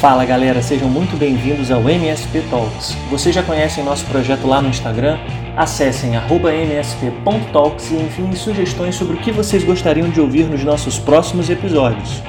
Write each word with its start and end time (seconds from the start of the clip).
Fala 0.00 0.24
galera, 0.24 0.62
sejam 0.62 0.88
muito 0.88 1.16
bem-vindos 1.16 1.72
ao 1.72 1.80
MSP 1.80 2.42
Talks. 2.48 2.92
Vocês 3.10 3.34
já 3.34 3.42
conhecem 3.42 3.82
nosso 3.82 4.06
projeto 4.06 4.46
lá 4.46 4.62
no 4.62 4.68
Instagram? 4.68 5.18
Acessem 5.56 6.12
msp.talks 6.14 7.90
e 7.90 7.94
enviem 7.94 8.32
sugestões 8.36 8.94
sobre 8.94 9.16
o 9.16 9.20
que 9.20 9.32
vocês 9.32 9.64
gostariam 9.64 10.08
de 10.08 10.20
ouvir 10.20 10.44
nos 10.44 10.62
nossos 10.62 11.00
próximos 11.00 11.50
episódios. 11.50 12.22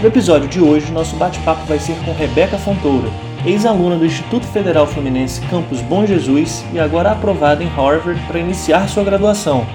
No 0.00 0.06
episódio 0.06 0.48
de 0.48 0.60
hoje, 0.60 0.92
nosso 0.92 1.16
bate-papo 1.16 1.64
vai 1.64 1.80
ser 1.80 1.96
com 2.04 2.12
Rebeca 2.12 2.56
Fontoura, 2.56 3.10
ex-aluna 3.44 3.96
do 3.96 4.06
Instituto 4.06 4.46
Federal 4.46 4.86
Fluminense 4.86 5.40
Campus 5.48 5.80
Bom 5.82 6.06
Jesus 6.06 6.64
e 6.72 6.78
agora 6.78 7.10
aprovada 7.10 7.64
em 7.64 7.68
Harvard 7.68 8.24
para 8.28 8.38
iniciar 8.38 8.88
sua 8.88 9.02
graduação. 9.02 9.66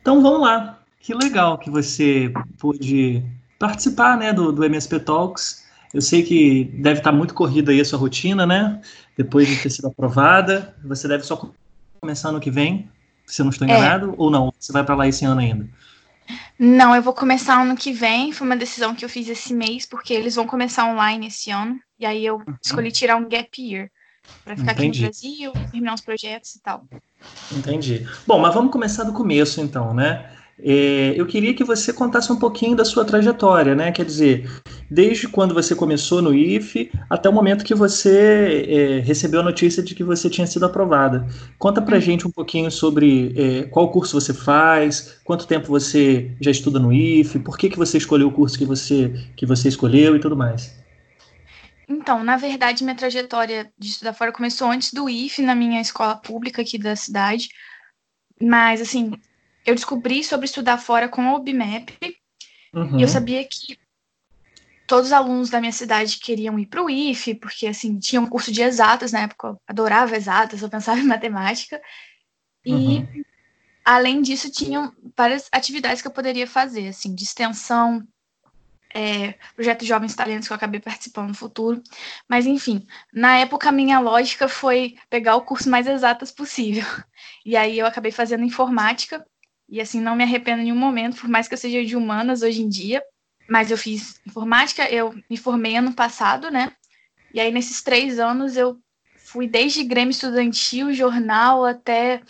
Então 0.00 0.20
vamos 0.20 0.40
lá. 0.40 0.80
Que 0.98 1.14
legal 1.14 1.56
que 1.56 1.70
você 1.70 2.32
pôde 2.58 3.22
participar 3.58 4.16
né, 4.16 4.32
do, 4.32 4.52
do 4.52 4.64
MSP 4.64 5.00
Talks. 5.00 5.64
Eu 5.92 6.02
sei 6.02 6.22
que 6.22 6.64
deve 6.64 7.00
estar 7.00 7.12
muito 7.12 7.34
corrida 7.34 7.70
aí 7.70 7.80
a 7.80 7.84
sua 7.84 7.98
rotina, 7.98 8.46
né? 8.46 8.80
Depois 9.16 9.46
de 9.46 9.56
ter 9.56 9.70
sido 9.70 9.86
aprovada. 9.86 10.74
Você 10.84 11.06
deve 11.06 11.24
só 11.24 11.50
começar 12.00 12.30
ano 12.30 12.40
que 12.40 12.50
vem, 12.50 12.90
se 13.26 13.40
eu 13.40 13.44
não 13.44 13.50
estou 13.50 13.66
é. 13.66 13.70
enganado, 13.70 14.10
é. 14.10 14.14
ou 14.16 14.30
não? 14.30 14.52
Você 14.58 14.72
vai 14.72 14.84
para 14.84 14.96
lá 14.96 15.06
esse 15.06 15.24
ano 15.24 15.40
ainda? 15.40 15.68
Não, 16.58 16.94
eu 16.94 17.02
vou 17.02 17.12
começar 17.12 17.60
ano 17.60 17.76
que 17.76 17.92
vem. 17.92 18.32
Foi 18.32 18.46
uma 18.46 18.56
decisão 18.56 18.94
que 18.94 19.04
eu 19.04 19.08
fiz 19.08 19.28
esse 19.28 19.54
mês, 19.54 19.86
porque 19.86 20.12
eles 20.12 20.34
vão 20.34 20.46
começar 20.46 20.84
online 20.86 21.28
esse 21.28 21.50
ano. 21.50 21.78
E 21.98 22.06
aí 22.06 22.24
eu 22.24 22.36
uhum. 22.36 22.54
escolhi 22.62 22.90
tirar 22.90 23.16
um 23.16 23.28
gap 23.28 23.50
year 23.60 23.90
para 24.44 24.56
ficar 24.56 24.72
Entendi. 24.72 25.04
aqui 25.04 25.46
no 25.46 25.52
Brasil, 25.52 25.70
terminar 25.70 25.94
os 25.94 26.00
projetos 26.00 26.54
e 26.54 26.62
tal. 26.62 26.84
Entendi. 27.52 28.06
Bom, 28.26 28.38
mas 28.38 28.54
vamos 28.54 28.72
começar 28.72 29.04
do 29.04 29.12
começo 29.12 29.60
então, 29.60 29.92
né? 29.94 30.30
É, 30.58 31.14
eu 31.16 31.26
queria 31.26 31.52
que 31.52 31.64
você 31.64 31.92
contasse 31.92 32.32
um 32.32 32.38
pouquinho 32.38 32.76
da 32.76 32.84
sua 32.84 33.04
trajetória, 33.04 33.74
né? 33.74 33.90
Quer 33.90 34.04
dizer, 34.04 34.48
desde 34.88 35.26
quando 35.26 35.52
você 35.52 35.74
começou 35.74 36.22
no 36.22 36.32
IFE 36.32 36.90
até 37.10 37.28
o 37.28 37.32
momento 37.32 37.64
que 37.64 37.74
você 37.74 38.64
é, 38.68 38.98
recebeu 39.00 39.40
a 39.40 39.42
notícia 39.42 39.82
de 39.82 39.94
que 39.94 40.04
você 40.04 40.30
tinha 40.30 40.46
sido 40.46 40.64
aprovada. 40.64 41.26
Conta 41.58 41.82
pra 41.82 41.98
gente 41.98 42.26
um 42.26 42.30
pouquinho 42.30 42.70
sobre 42.70 43.34
é, 43.36 43.62
qual 43.64 43.90
curso 43.90 44.18
você 44.18 44.32
faz, 44.32 45.18
quanto 45.24 45.46
tempo 45.46 45.66
você 45.66 46.30
já 46.40 46.50
estuda 46.50 46.78
no 46.78 46.92
IFE, 46.92 47.40
por 47.40 47.58
que, 47.58 47.68
que 47.68 47.78
você 47.78 47.98
escolheu 47.98 48.28
o 48.28 48.32
curso 48.32 48.56
que 48.56 48.64
você, 48.64 49.12
que 49.36 49.44
você 49.44 49.68
escolheu 49.68 50.14
e 50.14 50.20
tudo 50.20 50.36
mais. 50.36 50.84
Então, 51.88 52.24
na 52.24 52.36
verdade, 52.36 52.82
minha 52.82 52.96
trajetória 52.96 53.70
de 53.78 53.88
estudar 53.88 54.14
fora 54.14 54.32
começou 54.32 54.70
antes 54.70 54.92
do 54.92 55.08
IFE, 55.08 55.42
na 55.42 55.54
minha 55.54 55.80
escola 55.80 56.16
pública 56.16 56.62
aqui 56.62 56.78
da 56.78 56.96
cidade. 56.96 57.48
Mas, 58.40 58.80
assim, 58.80 59.12
eu 59.64 59.74
descobri 59.74 60.22
sobre 60.22 60.46
estudar 60.46 60.78
fora 60.78 61.08
com 61.08 61.32
o 61.32 61.38
BMAP. 61.38 61.90
Uhum. 62.72 62.98
E 62.98 63.02
eu 63.02 63.08
sabia 63.08 63.44
que 63.44 63.78
todos 64.86 65.06
os 65.06 65.12
alunos 65.12 65.50
da 65.50 65.60
minha 65.60 65.72
cidade 65.72 66.18
queriam 66.18 66.58
ir 66.58 66.66
para 66.66 66.82
o 66.82 66.90
IFE, 66.90 67.34
porque, 67.34 67.66
assim, 67.66 67.98
tinha 67.98 68.20
um 68.20 68.26
curso 68.26 68.52
de 68.52 68.62
exatas 68.62 69.12
na 69.12 69.20
época. 69.20 69.48
Eu 69.48 69.60
adorava 69.66 70.16
exatas, 70.16 70.62
eu 70.62 70.68
pensava 70.68 70.98
em 71.00 71.06
matemática. 71.06 71.80
E, 72.64 72.72
uhum. 72.72 73.24
além 73.84 74.22
disso, 74.22 74.50
tinham 74.50 74.92
várias 75.16 75.48
atividades 75.52 76.02
que 76.02 76.08
eu 76.08 76.12
poderia 76.12 76.46
fazer, 76.46 76.88
assim, 76.88 77.14
de 77.14 77.24
extensão, 77.24 78.06
é, 78.94 79.34
projeto 79.56 79.84
Jovens 79.84 80.14
Talentos 80.14 80.46
que 80.46 80.52
eu 80.52 80.56
acabei 80.56 80.78
participando 80.78 81.28
no 81.28 81.34
futuro. 81.34 81.82
Mas, 82.28 82.46
enfim, 82.46 82.86
na 83.12 83.38
época 83.38 83.68
a 83.68 83.72
minha 83.72 83.98
lógica 83.98 84.46
foi 84.48 84.96
pegar 85.10 85.34
o 85.34 85.42
curso 85.42 85.68
mais 85.68 85.86
exatas 85.86 86.30
possível. 86.30 86.84
E 87.46 87.58
aí 87.58 87.78
eu 87.78 87.86
acabei 87.86 88.10
fazendo 88.10 88.42
informática, 88.42 89.22
e 89.74 89.80
assim, 89.80 90.00
não 90.00 90.14
me 90.14 90.22
arrependo 90.22 90.60
em 90.60 90.66
nenhum 90.66 90.76
momento, 90.76 91.16
por 91.16 91.28
mais 91.28 91.48
que 91.48 91.54
eu 91.54 91.58
seja 91.58 91.84
de 91.84 91.96
humanas 91.96 92.42
hoje 92.42 92.62
em 92.62 92.68
dia. 92.68 93.02
Mas 93.48 93.72
eu 93.72 93.76
fiz 93.76 94.20
informática, 94.24 94.88
eu 94.88 95.12
me 95.28 95.36
formei 95.36 95.74
ano 95.74 95.92
passado, 95.92 96.48
né? 96.48 96.70
E 97.34 97.40
aí, 97.40 97.50
nesses 97.50 97.82
três 97.82 98.20
anos, 98.20 98.56
eu 98.56 98.78
fui 99.16 99.48
desde 99.48 99.82
Grêmio 99.82 100.12
Estudantil, 100.12 100.94
jornal, 100.94 101.64
até 101.64 102.20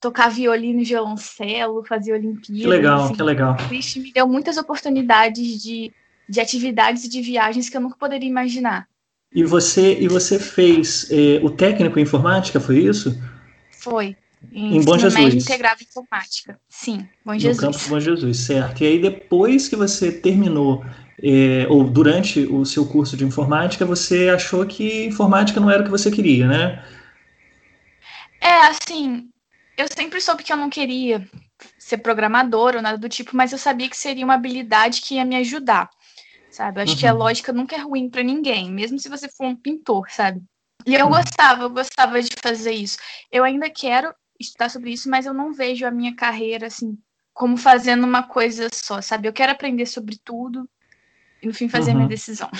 tocar 0.00 0.30
violino 0.30 0.80
e 0.80 0.84
violoncelo, 0.84 1.84
fazer 1.84 2.12
Olimpíada. 2.12 2.60
Que 2.60 2.66
legal, 2.66 3.04
assim, 3.04 3.14
que 3.14 3.22
legal. 3.22 3.56
O 3.56 4.00
me 4.00 4.12
deu 4.12 4.26
muitas 4.26 4.56
oportunidades 4.56 5.62
de, 5.62 5.92
de 6.28 6.40
atividades 6.40 7.04
e 7.04 7.08
de 7.08 7.22
viagens 7.22 7.68
que 7.68 7.76
eu 7.76 7.80
nunca 7.80 7.96
poderia 7.96 8.28
imaginar. 8.28 8.88
E 9.32 9.44
você, 9.44 9.96
e 9.96 10.08
você 10.08 10.40
fez 10.40 11.08
eh, 11.08 11.38
o 11.40 11.50
técnico 11.50 12.00
em 12.00 12.02
informática, 12.02 12.58
foi 12.58 12.80
isso? 12.80 13.16
Foi. 13.70 14.16
Em, 14.52 14.76
em 14.76 14.84
Bom 14.84 14.98
Jesus. 14.98 15.34
Integrado 15.34 15.82
informática. 15.82 16.58
Sim, 16.68 17.08
Bom 17.24 17.36
Jesus. 17.38 17.56
No 17.62 17.72
campo 17.72 17.88
Bom 17.88 18.00
Jesus, 18.00 18.38
certo. 18.38 18.82
E 18.82 18.86
aí 18.86 18.98
depois 19.00 19.68
que 19.68 19.76
você 19.76 20.10
terminou 20.10 20.84
é, 21.22 21.66
ou 21.68 21.84
durante 21.84 22.40
o 22.40 22.64
seu 22.64 22.86
curso 22.86 23.16
de 23.16 23.24
informática, 23.24 23.84
você 23.84 24.28
achou 24.30 24.66
que 24.66 25.06
informática 25.06 25.60
não 25.60 25.70
era 25.70 25.82
o 25.82 25.84
que 25.84 25.90
você 25.90 26.10
queria, 26.10 26.46
né? 26.46 26.84
É, 28.40 28.68
assim, 28.68 29.28
eu 29.76 29.86
sempre 29.94 30.20
soube 30.20 30.42
que 30.42 30.52
eu 30.52 30.56
não 30.56 30.70
queria 30.70 31.28
ser 31.78 31.98
programador 31.98 32.74
ou 32.74 32.82
nada 32.82 32.96
do 32.96 33.08
tipo, 33.08 33.36
mas 33.36 33.52
eu 33.52 33.58
sabia 33.58 33.88
que 33.88 33.96
seria 33.96 34.24
uma 34.24 34.34
habilidade 34.34 35.02
que 35.02 35.16
ia 35.16 35.24
me 35.24 35.36
ajudar, 35.36 35.90
sabe? 36.50 36.80
Eu 36.80 36.84
acho 36.84 36.92
uhum. 36.94 36.98
que 36.98 37.06
a 37.06 37.12
uhum. 37.12 37.18
lógica 37.18 37.52
nunca 37.52 37.76
é 37.76 37.80
ruim 37.80 38.08
para 38.08 38.22
ninguém, 38.22 38.70
mesmo 38.70 38.98
se 38.98 39.08
você 39.08 39.28
for 39.28 39.46
um 39.46 39.56
pintor, 39.56 40.10
sabe? 40.10 40.40
E 40.86 40.94
eu 40.94 41.04
uhum. 41.04 41.12
gostava, 41.12 41.64
eu 41.64 41.70
gostava 41.70 42.22
de 42.22 42.30
fazer 42.40 42.72
isso. 42.72 42.96
Eu 43.30 43.44
ainda 43.44 43.68
quero 43.68 44.14
estudar 44.40 44.70
sobre 44.70 44.90
isso, 44.90 45.08
mas 45.08 45.26
eu 45.26 45.34
não 45.34 45.52
vejo 45.52 45.86
a 45.86 45.90
minha 45.90 46.14
carreira 46.16 46.66
assim 46.66 46.98
como 47.32 47.56
fazendo 47.56 48.04
uma 48.04 48.22
coisa 48.22 48.68
só, 48.72 49.00
sabe? 49.00 49.28
Eu 49.28 49.32
quero 49.32 49.52
aprender 49.52 49.86
sobre 49.86 50.18
tudo 50.22 50.68
e 51.42 51.46
no 51.46 51.54
fim 51.54 51.68
fazer 51.68 51.90
uhum. 51.90 51.96
a 51.96 51.98
minha 52.00 52.08
decisão. 52.08 52.50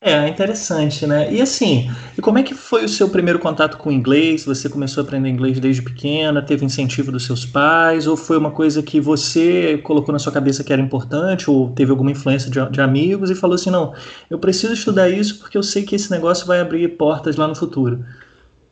É, 0.00 0.28
interessante, 0.28 1.04
né? 1.04 1.32
E 1.32 1.42
assim, 1.42 1.90
e 2.16 2.22
como 2.22 2.38
é 2.38 2.44
que 2.44 2.54
foi 2.54 2.84
o 2.84 2.88
seu 2.88 3.08
primeiro 3.08 3.40
contato 3.40 3.76
com 3.76 3.88
o 3.88 3.92
inglês? 3.92 4.44
Você 4.44 4.68
começou 4.68 5.02
a 5.02 5.04
aprender 5.04 5.28
inglês 5.28 5.58
desde 5.58 5.82
pequena? 5.82 6.40
Teve 6.40 6.64
incentivo 6.64 7.10
dos 7.10 7.26
seus 7.26 7.44
pais? 7.44 8.06
Ou 8.06 8.16
foi 8.16 8.38
uma 8.38 8.52
coisa 8.52 8.80
que 8.80 9.00
você 9.00 9.78
colocou 9.78 10.12
na 10.12 10.20
sua 10.20 10.30
cabeça 10.30 10.62
que 10.62 10.72
era 10.72 10.80
importante? 10.80 11.50
Ou 11.50 11.72
teve 11.72 11.90
alguma 11.90 12.12
influência 12.12 12.48
de, 12.48 12.64
de 12.70 12.80
amigos 12.80 13.28
e 13.28 13.34
falou 13.34 13.56
assim: 13.56 13.70
não, 13.70 13.92
eu 14.30 14.38
preciso 14.38 14.72
estudar 14.72 15.10
isso 15.10 15.40
porque 15.40 15.58
eu 15.58 15.64
sei 15.64 15.82
que 15.82 15.96
esse 15.96 16.12
negócio 16.12 16.46
vai 16.46 16.60
abrir 16.60 16.96
portas 16.96 17.34
lá 17.34 17.48
no 17.48 17.56
futuro? 17.56 18.04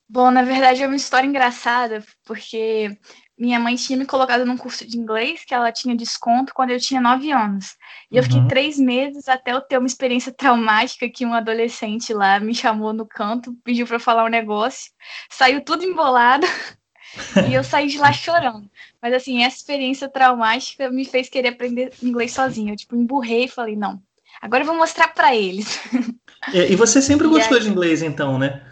Bom, 0.08 0.30
na 0.30 0.42
verdade 0.42 0.82
é 0.82 0.86
uma 0.86 0.94
história 0.94 1.26
engraçada, 1.26 2.04
porque 2.24 2.96
minha 3.36 3.58
mãe 3.58 3.74
tinha 3.74 3.98
me 3.98 4.06
colocado 4.06 4.46
num 4.46 4.56
curso 4.56 4.86
de 4.86 4.96
inglês 4.96 5.44
que 5.44 5.52
ela 5.52 5.70
tinha 5.72 5.96
desconto 5.96 6.54
quando 6.54 6.70
eu 6.70 6.80
tinha 6.80 7.00
nove 7.00 7.30
anos. 7.32 7.76
E 8.10 8.14
uhum. 8.14 8.18
eu 8.18 8.22
fiquei 8.22 8.40
uhum. 8.40 8.48
três 8.48 8.78
meses 8.78 9.28
até 9.28 9.52
eu 9.52 9.60
ter 9.60 9.76
uma 9.76 9.86
experiência 9.86 10.32
traumática 10.32 11.08
que 11.08 11.26
um 11.26 11.34
adolescente 11.34 12.14
lá 12.14 12.40
me 12.40 12.54
chamou 12.54 12.92
no 12.92 13.04
canto, 13.04 13.54
pediu 13.64 13.86
para 13.86 13.98
falar 13.98 14.24
um 14.24 14.30
negócio, 14.30 14.90
saiu 15.28 15.62
tudo 15.62 15.84
embolado 15.84 16.46
e 17.50 17.52
eu 17.52 17.64
saí 17.64 17.88
de 17.88 17.98
lá 17.98 18.12
chorando. 18.12 18.70
Mas 19.02 19.12
assim, 19.12 19.42
essa 19.42 19.56
experiência 19.56 20.08
traumática 20.08 20.88
me 20.88 21.04
fez 21.04 21.28
querer 21.28 21.48
aprender 21.48 21.92
inglês 22.00 22.32
sozinha. 22.32 22.72
Eu 22.72 22.76
tipo 22.76 22.94
emburrei 22.94 23.44
e 23.44 23.48
falei, 23.48 23.74
não, 23.74 24.00
agora 24.40 24.62
eu 24.62 24.66
vou 24.66 24.76
mostrar 24.76 25.08
para 25.08 25.34
eles. 25.34 25.80
E, 26.54 26.72
e 26.72 26.76
você 26.76 27.02
sempre 27.02 27.26
gostou 27.28 27.58
aí... 27.58 27.64
de 27.64 27.68
inglês 27.68 28.02
então, 28.02 28.38
né? 28.38 28.62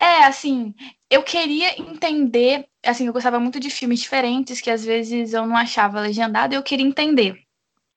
É, 0.00 0.24
assim, 0.24 0.74
eu 1.10 1.22
queria 1.22 1.80
entender, 1.80 2.66
assim, 2.84 3.06
eu 3.06 3.12
gostava 3.12 3.40
muito 3.40 3.58
de 3.58 3.70
filmes 3.70 4.00
diferentes 4.00 4.60
que 4.60 4.70
às 4.70 4.84
vezes 4.84 5.32
eu 5.32 5.46
não 5.46 5.56
achava 5.56 6.00
legendado, 6.00 6.54
e 6.54 6.56
eu 6.56 6.62
queria 6.62 6.86
entender 6.86 7.32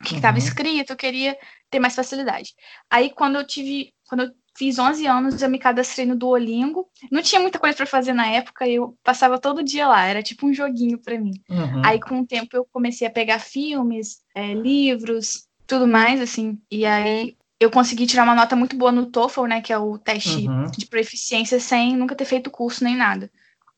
o 0.01 0.03
que 0.03 0.15
estava 0.15 0.37
uhum. 0.37 0.43
escrito, 0.43 0.93
eu 0.93 0.97
queria 0.97 1.37
ter 1.69 1.79
mais 1.79 1.95
facilidade. 1.95 2.53
Aí 2.89 3.11
quando 3.11 3.35
eu 3.35 3.45
tive, 3.45 3.93
quando 4.07 4.23
eu 4.23 4.31
fiz 4.57 4.77
11 4.77 5.05
anos, 5.05 5.41
eu 5.41 5.49
me 5.49 5.59
cadastrei 5.59 6.05
no 6.05 6.15
Duolingo. 6.15 6.87
Não 7.11 7.21
tinha 7.21 7.39
muita 7.39 7.59
coisa 7.59 7.75
para 7.75 7.85
fazer 7.85 8.13
na 8.13 8.27
época, 8.27 8.67
eu 8.67 8.97
passava 9.03 9.39
todo 9.39 9.63
dia 9.63 9.87
lá, 9.87 10.05
era 10.05 10.21
tipo 10.21 10.45
um 10.45 10.53
joguinho 10.53 10.97
para 10.97 11.19
mim. 11.19 11.33
Uhum. 11.49 11.81
Aí 11.85 11.99
com 11.99 12.19
o 12.19 12.25
tempo 12.25 12.55
eu 12.55 12.65
comecei 12.71 13.07
a 13.07 13.11
pegar 13.11 13.39
filmes, 13.39 14.21
é, 14.35 14.53
livros, 14.53 15.47
tudo 15.65 15.87
mais 15.87 16.19
assim. 16.19 16.59
E 16.69 16.85
aí 16.85 17.35
eu 17.61 17.69
consegui 17.69 18.07
tirar 18.07 18.23
uma 18.23 18.33
nota 18.33 18.55
muito 18.55 18.75
boa 18.75 18.91
no 18.91 19.05
TOEFL, 19.05 19.45
né, 19.45 19.61
que 19.61 19.71
é 19.71 19.77
o 19.77 19.95
teste 19.95 20.47
uhum. 20.47 20.65
de 20.75 20.87
proficiência, 20.87 21.59
sem 21.59 21.95
nunca 21.95 22.15
ter 22.15 22.25
feito 22.25 22.49
curso 22.49 22.83
nem 22.83 22.97
nada. 22.97 23.29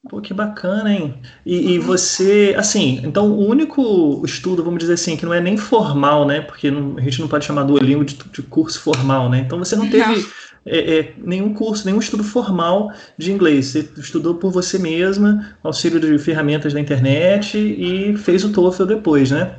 Pô, 0.10 0.22
que 0.22 0.34
bacana, 0.34 0.94
hein? 0.94 1.22
E, 1.46 1.74
e, 1.74 1.80
você, 1.80 2.56
assim, 2.58 3.02
então 3.04 3.32
o 3.32 3.46
único 3.46 4.22
estudo, 4.26 4.64
vamos 4.64 4.80
dizer 4.80 4.94
assim, 4.94 5.18
que 5.18 5.26
não 5.26 5.34
é 5.34 5.42
nem 5.42 5.58
formal, 5.58 6.26
né? 6.26 6.40
Porque 6.42 6.72
não, 6.72 6.98
a 6.98 7.02
gente 7.02 7.20
não 7.20 7.28
pode 7.28 7.46
chamar 7.46 7.64
Duolingo 7.64 8.06
de, 8.06 8.16
de 8.16 8.42
curso 8.42 8.82
formal, 8.82 9.30
né? 9.30 9.40
Então 9.40 9.60
você 9.60 9.76
não 9.76 9.90
teve. 9.90 10.26
É, 10.66 10.98
é, 10.98 11.14
nenhum 11.18 11.54
curso, 11.54 11.86
nenhum 11.86 12.00
estudo 12.00 12.24
formal 12.24 12.92
de 13.18 13.32
inglês. 13.32 13.68
Você 13.68 13.90
estudou 13.98 14.36
por 14.36 14.52
você 14.52 14.78
mesma, 14.78 15.58
auxílio 15.62 16.00
de 16.00 16.18
ferramentas 16.20 16.74
da 16.74 16.80
internet 16.80 17.58
e 17.58 18.16
fez 18.18 18.44
o 18.46 18.52
TOEFL 18.52 18.86
depois, 18.86 19.32
né? 19.32 19.58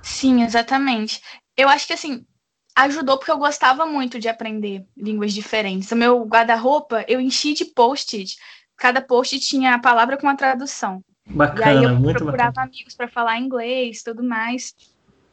Sim, 0.00 0.42
exatamente. 0.42 1.20
Eu 1.56 1.68
acho 1.68 1.86
que, 1.86 1.92
assim, 1.92 2.24
ajudou 2.74 3.18
porque 3.18 3.30
eu 3.30 3.38
gostava 3.38 3.86
muito 3.86 4.18
de 4.18 4.28
aprender 4.28 4.84
línguas 4.96 5.32
diferentes. 5.32 5.90
O 5.90 5.96
meu 5.96 6.24
guarda-roupa 6.24 7.04
eu 7.08 7.20
enchi 7.20 7.54
de 7.54 7.64
post-it. 7.64 8.36
Cada 8.76 9.00
post 9.00 9.38
tinha 9.40 9.74
a 9.74 9.78
palavra 9.78 10.16
com 10.16 10.28
a 10.28 10.34
tradução. 10.34 11.02
Bacana, 11.26 11.72
e 11.72 11.78
aí 11.78 11.84
eu 11.84 12.02
procurava 12.12 12.50
bacana. 12.50 12.66
amigos 12.66 12.94
para 12.94 13.08
falar 13.08 13.38
inglês, 13.38 14.02
tudo 14.02 14.22
mais. 14.22 14.74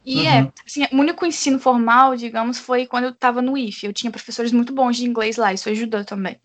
E 0.04 0.26
é, 0.26 0.42
uhum. 0.42 0.46
é, 0.46 0.52
assim, 0.66 0.86
o 0.92 0.96
único 0.96 1.26
ensino 1.26 1.58
formal, 1.58 2.16
digamos, 2.16 2.58
foi 2.58 2.86
quando 2.86 3.04
eu 3.04 3.10
estava 3.10 3.42
no 3.42 3.56
IF. 3.56 3.84
Eu 3.84 3.92
tinha 3.92 4.10
professores 4.10 4.52
muito 4.52 4.72
bons 4.72 4.96
de 4.96 5.04
inglês 5.04 5.36
lá, 5.36 5.52
isso 5.52 5.68
ajudou 5.68 6.04
também. 6.04 6.40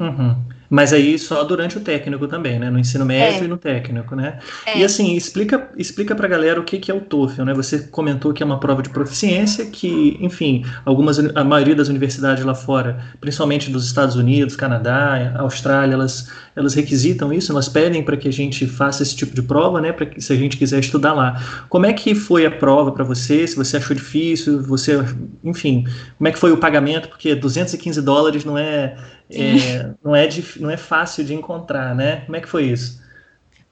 Uhum. 0.00 0.34
Mas 0.70 0.92
aí 0.92 1.18
só 1.18 1.42
durante 1.42 1.76
o 1.76 1.80
técnico 1.80 2.28
também, 2.28 2.60
né? 2.60 2.70
No 2.70 2.78
ensino 2.78 3.04
médio 3.04 3.42
é. 3.42 3.44
e 3.44 3.48
no 3.48 3.56
técnico, 3.56 4.14
né? 4.14 4.38
É. 4.64 4.78
E 4.78 4.84
assim, 4.84 5.16
explica, 5.16 5.68
explica 5.76 6.14
pra 6.14 6.28
galera 6.28 6.60
o 6.60 6.62
que, 6.62 6.78
que 6.78 6.92
é 6.92 6.94
o 6.94 7.00
TOEFL, 7.00 7.42
né? 7.42 7.52
Você 7.54 7.80
comentou 7.88 8.32
que 8.32 8.40
é 8.40 8.46
uma 8.46 8.60
prova 8.60 8.80
de 8.80 8.88
proficiência 8.88 9.66
que, 9.66 10.16
enfim, 10.20 10.64
algumas, 10.84 11.18
a 11.18 11.42
maioria 11.42 11.74
das 11.74 11.88
universidades 11.88 12.44
lá 12.44 12.54
fora, 12.54 13.04
principalmente 13.20 13.68
dos 13.68 13.84
Estados 13.84 14.14
Unidos, 14.14 14.54
Canadá, 14.54 15.34
Austrália, 15.38 15.94
elas, 15.94 16.30
elas 16.54 16.74
requisitam 16.74 17.32
isso, 17.32 17.50
elas 17.50 17.68
pedem 17.68 18.04
para 18.04 18.16
que 18.16 18.28
a 18.28 18.32
gente 18.32 18.64
faça 18.68 19.02
esse 19.02 19.16
tipo 19.16 19.34
de 19.34 19.42
prova, 19.42 19.80
né? 19.80 19.90
Para 19.90 20.06
que 20.06 20.20
se 20.20 20.32
a 20.32 20.36
gente 20.36 20.56
quiser 20.56 20.78
estudar 20.78 21.14
lá. 21.14 21.42
Como 21.68 21.84
é 21.84 21.92
que 21.92 22.14
foi 22.14 22.46
a 22.46 22.50
prova 22.50 22.92
para 22.92 23.02
você? 23.02 23.44
Se 23.44 23.56
você 23.56 23.76
achou 23.76 23.96
difícil, 23.96 24.62
você, 24.62 25.04
enfim, 25.42 25.84
como 26.16 26.28
é 26.28 26.30
que 26.30 26.38
foi 26.38 26.52
o 26.52 26.56
pagamento? 26.56 27.08
Porque 27.08 27.34
215 27.34 28.00
dólares 28.02 28.44
não 28.44 28.56
é 28.56 28.94
é, 29.30 29.94
não, 30.02 30.14
é 30.14 30.28
não 30.56 30.70
é 30.70 30.76
fácil 30.76 31.24
de 31.24 31.34
encontrar, 31.34 31.94
né? 31.94 32.22
Como 32.22 32.36
é 32.36 32.40
que 32.40 32.48
foi 32.48 32.64
isso? 32.64 33.00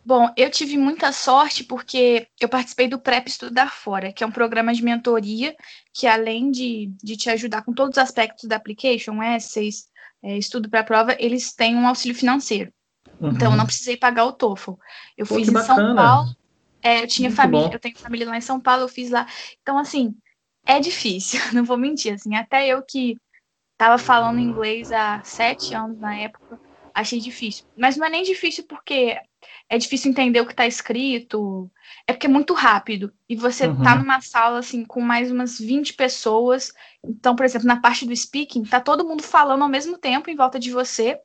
Bom, 0.05 0.33
eu 0.39 0.51
tive 0.51 0.79
muita 0.79 1.13
sorte 1.13 1.63
porque 1.63 2.27
eu 2.41 2.49
participei 2.49 2.89
do 2.89 2.99
PrEP 2.99 3.29
Estudar 3.29 3.71
Fora, 3.71 4.11
que 4.11 4.25
é 4.25 4.27
um 4.27 4.33
programa 4.33 4.73
de 4.73 4.83
mentoria 4.83 5.55
que, 5.93 6.07
além 6.07 6.51
de, 6.51 6.91
de 7.03 7.15
te 7.15 7.29
ajudar 7.29 7.63
com 7.63 7.75
todos 7.75 7.99
os 7.99 8.03
aspectos 8.03 8.49
da 8.49 8.57
application, 8.57 9.23
essays, 9.23 9.87
é, 10.23 10.39
estudo 10.39 10.71
para 10.71 10.81
a 10.81 10.85
prova, 10.85 11.15
eles 11.19 11.53
têm 11.53 11.77
um 11.77 11.87
auxílio 11.87 12.17
financeiro. 12.17 12.73
Uhum. 13.21 13.33
Então, 13.33 13.51
eu 13.51 13.57
não 13.59 13.67
precisei 13.67 13.99
pagar 13.99 14.25
o 14.25 14.33
TOEFL. 14.33 14.73
Eu 15.17 15.27
Pô, 15.27 15.35
fiz 15.35 15.49
em 15.49 15.59
São 15.59 15.95
Paulo. 15.95 16.35
É, 16.81 17.03
eu 17.03 17.07
tinha 17.07 17.29
Muito 17.29 17.37
família, 17.37 17.69
bom. 17.69 17.75
eu 17.75 17.81
tenho 17.81 17.99
família 17.99 18.29
lá 18.29 18.39
em 18.39 18.41
São 18.41 18.59
Paulo, 18.59 18.85
eu 18.85 18.89
fiz 18.89 19.11
lá. 19.11 19.27
Então, 19.61 19.77
assim, 19.77 20.15
é 20.65 20.81
difícil, 20.81 21.41
não 21.53 21.65
vou 21.65 21.77
mentir. 21.77 22.15
Assim, 22.15 22.35
até 22.35 22.67
eu 22.67 22.83
que 22.83 23.17
Tava 23.79 23.97
falando 23.97 24.41
inglês 24.41 24.91
há 24.91 25.23
sete 25.23 25.73
anos 25.73 26.01
na 26.01 26.17
época, 26.17 26.61
achei 26.93 27.21
difícil. 27.21 27.65
Mas 27.77 27.97
não 27.97 28.07
é 28.07 28.11
nem 28.11 28.25
difícil 28.25 28.65
porque 28.65 29.17
é 29.69 29.79
difícil 29.79 30.11
entender 30.11 30.41
o 30.41 30.47
que 30.47 30.53
está 30.53 30.67
escrito, 30.67 31.71
é 32.05 32.13
porque 32.13 32.27
é 32.27 32.31
muito 32.31 32.55
rápido. 32.55 33.13
E 33.29 33.37
você 33.37 33.69
uhum. 33.69 33.81
tá 33.81 33.95
numa 33.95 34.21
sala 34.21 34.59
assim 34.59 34.85
com 34.85 35.01
mais 35.01 35.31
umas 35.31 35.61
20 35.61 35.95
pessoas. 35.95 36.73
Então, 37.05 37.37
por 37.37 37.47
exemplo, 37.47 37.69
na 37.69 37.81
parte 37.81 38.05
do 38.05 38.17
speaking, 38.17 38.65
tá 38.65 38.81
todo 38.81 39.07
mundo 39.07 39.23
falando 39.23 39.63
ao 39.63 39.69
mesmo 39.69 39.97
tempo 39.97 40.29
em 40.29 40.35
volta 40.35 40.59
de 40.59 40.73
você. 40.73 41.17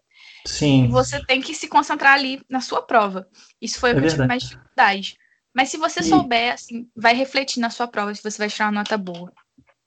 Sim. 0.46 0.86
E 0.86 0.88
você 0.90 1.26
tem 1.26 1.42
que 1.42 1.56
se 1.56 1.68
concentrar 1.68 2.14
ali 2.14 2.40
na 2.48 2.62
sua 2.62 2.84
prova. 2.84 3.28
Isso 3.60 3.80
foi 3.80 3.92
é 3.92 3.94
o 3.94 4.00
que 4.00 4.06
eu 4.06 4.10
tive 4.10 4.28
mais 4.28 4.44
dificuldade. 4.44 5.18
Mas 5.56 5.70
se 5.70 5.78
você 5.78 6.02
e... 6.02 6.04
souber, 6.04 6.54
assim, 6.54 6.88
vai 6.96 7.16
refletir 7.16 7.60
na 7.60 7.72
sua 7.72 7.88
prova 7.88 8.14
se 8.14 8.22
você 8.22 8.38
vai 8.38 8.50
tirar 8.50 8.66
uma 8.66 8.80
nota 8.80 8.98
boa. 8.98 9.32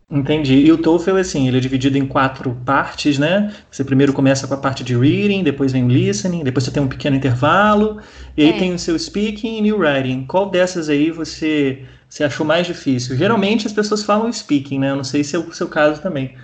Entendi. 0.08 0.54
E 0.54 0.70
o 0.70 0.78
TOEFL, 0.78 1.16
assim, 1.16 1.48
ele 1.48 1.56
é 1.56 1.60
dividido 1.60 1.98
em 1.98 2.06
quatro 2.06 2.54
partes, 2.64 3.18
né? 3.18 3.52
Você 3.68 3.82
primeiro 3.82 4.12
começa 4.12 4.46
com 4.46 4.54
a 4.54 4.56
parte 4.56 4.84
de 4.84 4.96
reading, 4.96 5.42
depois 5.42 5.72
vem 5.72 5.84
o 5.84 5.88
listening, 5.88 6.44
depois 6.44 6.64
você 6.64 6.70
tem 6.70 6.80
um 6.80 6.86
pequeno 6.86 7.16
intervalo, 7.16 8.00
e 8.36 8.44
aí 8.44 8.50
é. 8.50 8.58
tem 8.58 8.72
o 8.72 8.78
seu 8.78 8.96
speaking 8.96 9.64
e 9.64 9.72
o 9.72 9.78
writing. 9.78 10.24
Qual 10.24 10.48
dessas 10.48 10.88
aí 10.88 11.10
você, 11.10 11.84
você 12.08 12.22
achou 12.22 12.46
mais 12.46 12.68
difícil? 12.68 13.16
Geralmente 13.16 13.66
as 13.66 13.72
pessoas 13.72 14.04
falam 14.04 14.32
speaking, 14.32 14.78
né? 14.78 14.90
Eu 14.92 14.96
não 14.96 15.04
sei 15.04 15.24
se 15.24 15.34
é 15.34 15.40
o 15.40 15.52
seu 15.52 15.66
caso 15.66 16.00
também. 16.00 16.38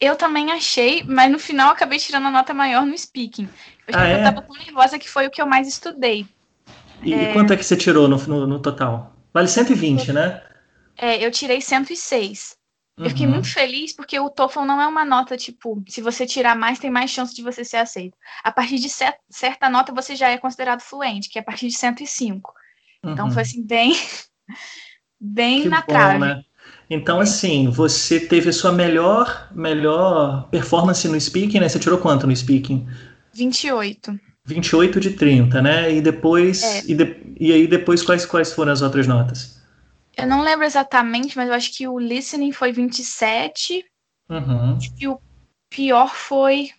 Eu 0.00 0.16
também 0.16 0.50
achei, 0.50 1.04
mas 1.06 1.30
no 1.30 1.38
final 1.38 1.70
acabei 1.70 1.98
tirando 1.98 2.28
a 2.28 2.30
nota 2.30 2.54
maior 2.54 2.86
no 2.86 2.96
speaking. 2.96 3.46
Eu, 3.86 3.94
ah, 3.94 4.08
é? 4.08 4.18
eu 4.18 4.24
tava 4.24 4.40
tão 4.40 4.56
nervosa 4.56 4.98
que 4.98 5.10
foi 5.10 5.26
o 5.26 5.30
que 5.30 5.42
eu 5.42 5.46
mais 5.46 5.68
estudei. 5.68 6.26
E, 7.02 7.12
é... 7.12 7.34
quanto 7.34 7.52
é 7.52 7.58
que 7.58 7.64
você 7.64 7.76
tirou 7.76 8.08
no, 8.08 8.16
no, 8.16 8.46
no 8.46 8.58
total? 8.58 9.14
Vale 9.34 9.48
120, 9.48 10.14
né? 10.14 10.40
É, 10.96 11.24
eu 11.24 11.30
tirei 11.30 11.60
106. 11.60 12.56
Uhum. 12.96 13.04
Eu 13.04 13.10
fiquei 13.10 13.26
muito 13.26 13.48
feliz 13.48 13.92
porque 13.92 14.18
o 14.18 14.30
TOEFL 14.30 14.62
não 14.62 14.80
é 14.80 14.86
uma 14.86 15.04
nota 15.04 15.36
tipo, 15.36 15.82
se 15.88 16.00
você 16.00 16.24
tirar 16.26 16.56
mais, 16.56 16.78
tem 16.78 16.90
mais 16.90 17.10
chance 17.10 17.34
de 17.34 17.42
você 17.42 17.64
ser 17.64 17.78
aceito. 17.78 18.16
A 18.42 18.52
partir 18.52 18.78
de 18.78 18.88
certa 19.28 19.68
nota 19.68 19.92
você 19.92 20.14
já 20.14 20.30
é 20.30 20.38
considerado 20.38 20.80
fluente, 20.80 21.28
que 21.28 21.38
é 21.38 21.42
a 21.42 21.44
partir 21.44 21.68
de 21.68 21.74
105. 21.74 22.52
Uhum. 23.04 23.12
Então 23.12 23.30
foi 23.30 23.42
assim, 23.42 23.64
bem, 23.64 23.96
bem 25.20 25.62
que 25.62 25.68
na 25.68 25.80
bom, 25.80 25.86
trave. 25.86 26.18
Né? 26.18 26.42
Então, 26.88 27.18
assim, 27.18 27.68
você 27.70 28.20
teve 28.20 28.50
a 28.50 28.52
sua 28.52 28.70
melhor, 28.70 29.48
melhor 29.52 30.48
performance 30.50 31.06
no 31.08 31.18
speaking, 31.18 31.60
né? 31.60 31.68
Você 31.68 31.78
tirou 31.78 31.98
quanto 31.98 32.26
no 32.26 32.36
speaking? 32.36 32.86
28. 33.32 34.18
28 34.44 35.00
de 35.00 35.10
30, 35.10 35.62
né? 35.62 35.92
E 35.92 36.00
depois. 36.00 36.62
É. 36.62 36.82
E, 36.86 36.94
de, 36.94 37.16
e 37.40 37.52
aí 37.52 37.66
depois 37.66 38.02
quais, 38.02 38.26
quais 38.26 38.52
foram 38.52 38.72
as 38.72 38.82
outras 38.82 39.06
notas? 39.06 39.53
Eu 40.16 40.26
não 40.26 40.42
lembro 40.42 40.64
exatamente, 40.64 41.36
mas 41.36 41.48
eu 41.48 41.54
acho 41.54 41.76
que 41.76 41.88
o 41.88 41.98
listening 41.98 42.52
foi 42.52 42.72
27. 42.72 43.84
Uhum. 44.28 44.78
E 44.98 45.08
o 45.08 45.20
pior 45.68 46.14
foi. 46.14 46.70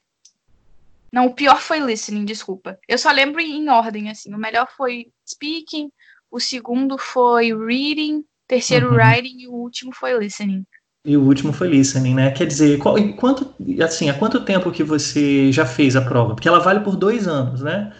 Não, 1.11 1.27
o 1.27 1.33
pior 1.33 1.59
foi 1.59 1.79
listening, 1.79 2.25
desculpa. 2.25 2.77
Eu 2.87 2.97
só 2.97 3.11
lembro 3.11 3.39
em 3.41 3.69
ordem, 3.69 4.09
assim. 4.09 4.33
O 4.33 4.37
melhor 4.37 4.67
foi 4.75 5.07
speaking, 5.27 5.89
o 6.31 6.39
segundo 6.39 6.97
foi 6.97 7.53
reading, 7.55 8.23
terceiro 8.47 8.89
uhum. 8.89 8.95
writing 8.95 9.37
e 9.39 9.47
o 9.47 9.53
último 9.53 9.93
foi 9.93 10.17
listening. 10.17 10.65
E 11.05 11.15
o 11.15 11.21
último 11.21 11.53
foi 11.53 11.67
listening, 11.67 12.15
né? 12.15 12.31
Quer 12.31 12.47
dizer, 12.47 12.79
qual, 12.79 12.95
quanto, 13.13 13.53
assim, 13.83 14.09
há 14.09 14.13
quanto 14.13 14.43
tempo 14.43 14.71
que 14.71 14.83
você 14.83 15.51
já 15.51 15.65
fez 15.65 15.95
a 15.95 16.01
prova? 16.01 16.33
Porque 16.33 16.47
ela 16.47 16.59
vale 16.59 16.79
por 16.79 16.95
dois 16.95 17.27
anos, 17.27 17.61
né? 17.61 17.93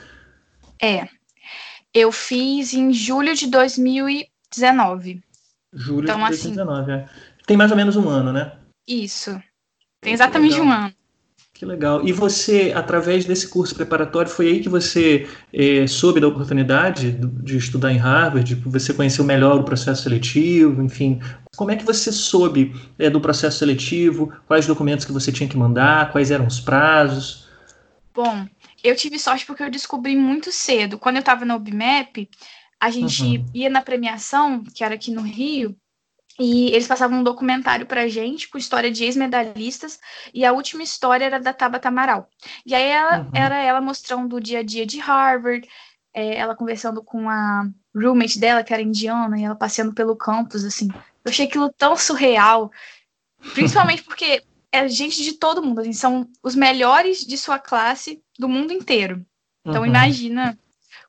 É. 0.82 1.08
Eu 1.94 2.12
fiz 2.12 2.74
em 2.74 2.92
julho 2.92 3.36
de 3.36 3.48
2019. 3.48 5.24
Julho 5.76 6.06
então, 6.06 6.18
de 6.18 6.30
2019, 6.30 6.92
assim, 6.92 7.04
é. 7.04 7.10
Tem 7.46 7.58
mais 7.58 7.70
ou 7.70 7.78
menos 7.78 7.96
um 7.96 8.08
ano, 8.10 8.32
né? 8.32 8.54
Isso. 8.88 9.40
Tem 10.02 10.14
exatamente 10.14 10.60
um 10.60 10.72
ano. 10.72 10.94
Que 11.54 11.66
legal. 11.66 12.06
E 12.06 12.12
você, 12.12 12.74
através 12.76 13.24
desse 13.24 13.48
curso 13.48 13.74
preparatório, 13.74 14.30
foi 14.30 14.48
aí 14.48 14.60
que 14.60 14.68
você 14.68 15.26
é, 15.54 15.88
soube 15.88 16.20
da 16.20 16.28
oportunidade 16.28 17.14
de 17.14 17.58
estudar 17.58 17.94
em 17.94 17.98
Harvard? 17.98 18.56
Você 18.66 18.94
conheceu 18.94 19.24
melhor 19.24 19.62
o 19.62 19.64
processo 19.64 20.04
seletivo, 20.04 20.84
enfim. 20.84 21.22
Como 21.56 21.72
é 21.72 21.78
que 21.78 21.86
você 21.86 22.12
soube 22.12 22.76
é, 23.00 23.10
do 23.10 23.22
processo 23.22 23.60
seletivo? 23.60 24.34
Quais 24.46 24.68
documentos 24.68 25.06
que 25.06 25.14
você 25.14 25.32
tinha 25.32 25.48
que 25.48 25.56
mandar? 25.56 26.12
Quais 26.12 26.30
eram 26.30 26.46
os 26.46 26.60
prazos? 26.60 27.48
Bom, 28.14 28.46
eu 28.84 28.96
tive 28.96 29.18
sorte 29.18 29.46
porque 29.46 29.64
eu 29.64 29.72
descobri 29.72 30.16
muito 30.16 30.52
cedo. 30.52 31.00
Quando 31.00 31.16
eu 31.16 31.22
estava 31.22 31.46
na 31.46 31.56
UBMAP, 31.56 32.30
a 32.80 32.90
gente 32.90 33.24
uhum. 33.24 33.46
ia 33.54 33.70
na 33.70 33.82
premiação, 33.82 34.64
que 34.64 34.84
era 34.84 34.96
aqui 34.96 35.12
no 35.12 35.22
Rio, 35.22 35.76
e 36.40 36.68
eles 36.68 36.88
passavam 36.88 37.20
um 37.20 37.24
documentário 37.24 37.86
pra 37.86 38.08
gente 38.08 38.50
com 38.50 38.58
história 38.58 38.92
de 38.92 39.06
ex-medalhistas, 39.06 40.00
e 40.34 40.44
a 40.44 40.52
última 40.52 40.84
história 40.84 41.26
era 41.26 41.40
da 41.40 41.54
Tabata 41.54 41.88
Amaral. 41.88 42.30
E 42.66 42.76
aí 42.76 42.84
ela, 42.84 43.20
uhum. 43.22 43.32
era 43.34 43.58
ela 43.58 43.82
mostrando 43.82 44.36
o 44.36 44.42
dia 44.42 44.60
a 44.60 44.64
dia 44.64 44.86
de 44.86 45.00
Harvard, 45.00 45.68
é, 46.14 46.36
ela 46.36 46.56
conversando 46.56 47.02
com 47.02 47.30
a 47.30 47.68
roommate 47.96 48.40
dela, 48.40 48.64
que 48.64 48.74
era 48.74 48.82
indiana, 48.82 49.40
e 49.40 49.44
ela 49.44 49.56
passeando 49.56 49.94
pelo 49.94 50.16
campus, 50.16 50.64
assim. 50.64 50.90
Eu 51.24 51.32
achei 51.32 51.46
aquilo 51.46 51.72
tão 51.72 51.96
surreal, 51.96 52.72
principalmente 53.54 54.04
porque 54.06 54.44
é 54.72 54.88
gente 54.90 55.24
de 55.24 55.34
todo 55.34 55.64
mundo, 55.64 55.80
assim, 55.80 55.94
são 55.94 56.30
os 56.44 56.56
melhores 56.56 57.20
de 57.26 57.38
sua 57.38 57.58
classe 57.58 58.22
do 58.38 58.50
mundo 58.50 58.74
inteiro. 58.74 59.26
Então 59.66 59.82
uhum. 59.82 59.88
imagina 59.88 60.58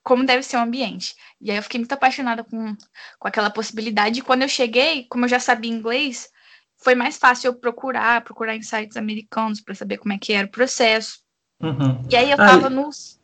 como 0.07 0.25
deve 0.25 0.45
ser 0.45 0.57
o 0.57 0.61
ambiente. 0.61 1.17
E 1.41 1.51
aí 1.51 1.57
eu 1.57 1.63
fiquei 1.65 1.81
muito 1.81 1.93
apaixonada 1.93 2.45
com, 2.45 2.77
com 3.19 3.27
aquela 3.27 3.51
possibilidade. 3.51 4.21
E 4.21 4.23
quando 4.23 4.43
eu 4.43 4.49
cheguei, 4.49 5.05
como 5.11 5.25
eu 5.25 5.29
já 5.29 5.41
sabia 5.41 5.69
inglês, 5.69 6.29
foi 6.77 6.95
mais 6.95 7.19
fácil 7.19 7.49
eu 7.49 7.55
procurar, 7.55 8.23
procurar 8.23 8.55
em 8.55 8.63
sites 8.63 8.97
americanos 8.97 9.61
para 9.61 9.75
saber 9.75 9.99
como 9.99 10.13
é 10.13 10.19
que 10.19 10.33
era 10.33 10.47
o 10.47 10.51
processo. 10.51 11.19
Uhum. 11.61 12.07
E 12.09 12.15
aí 12.15 12.31
eu 12.31 12.37
tava 12.37 12.71
nos. 12.71 13.19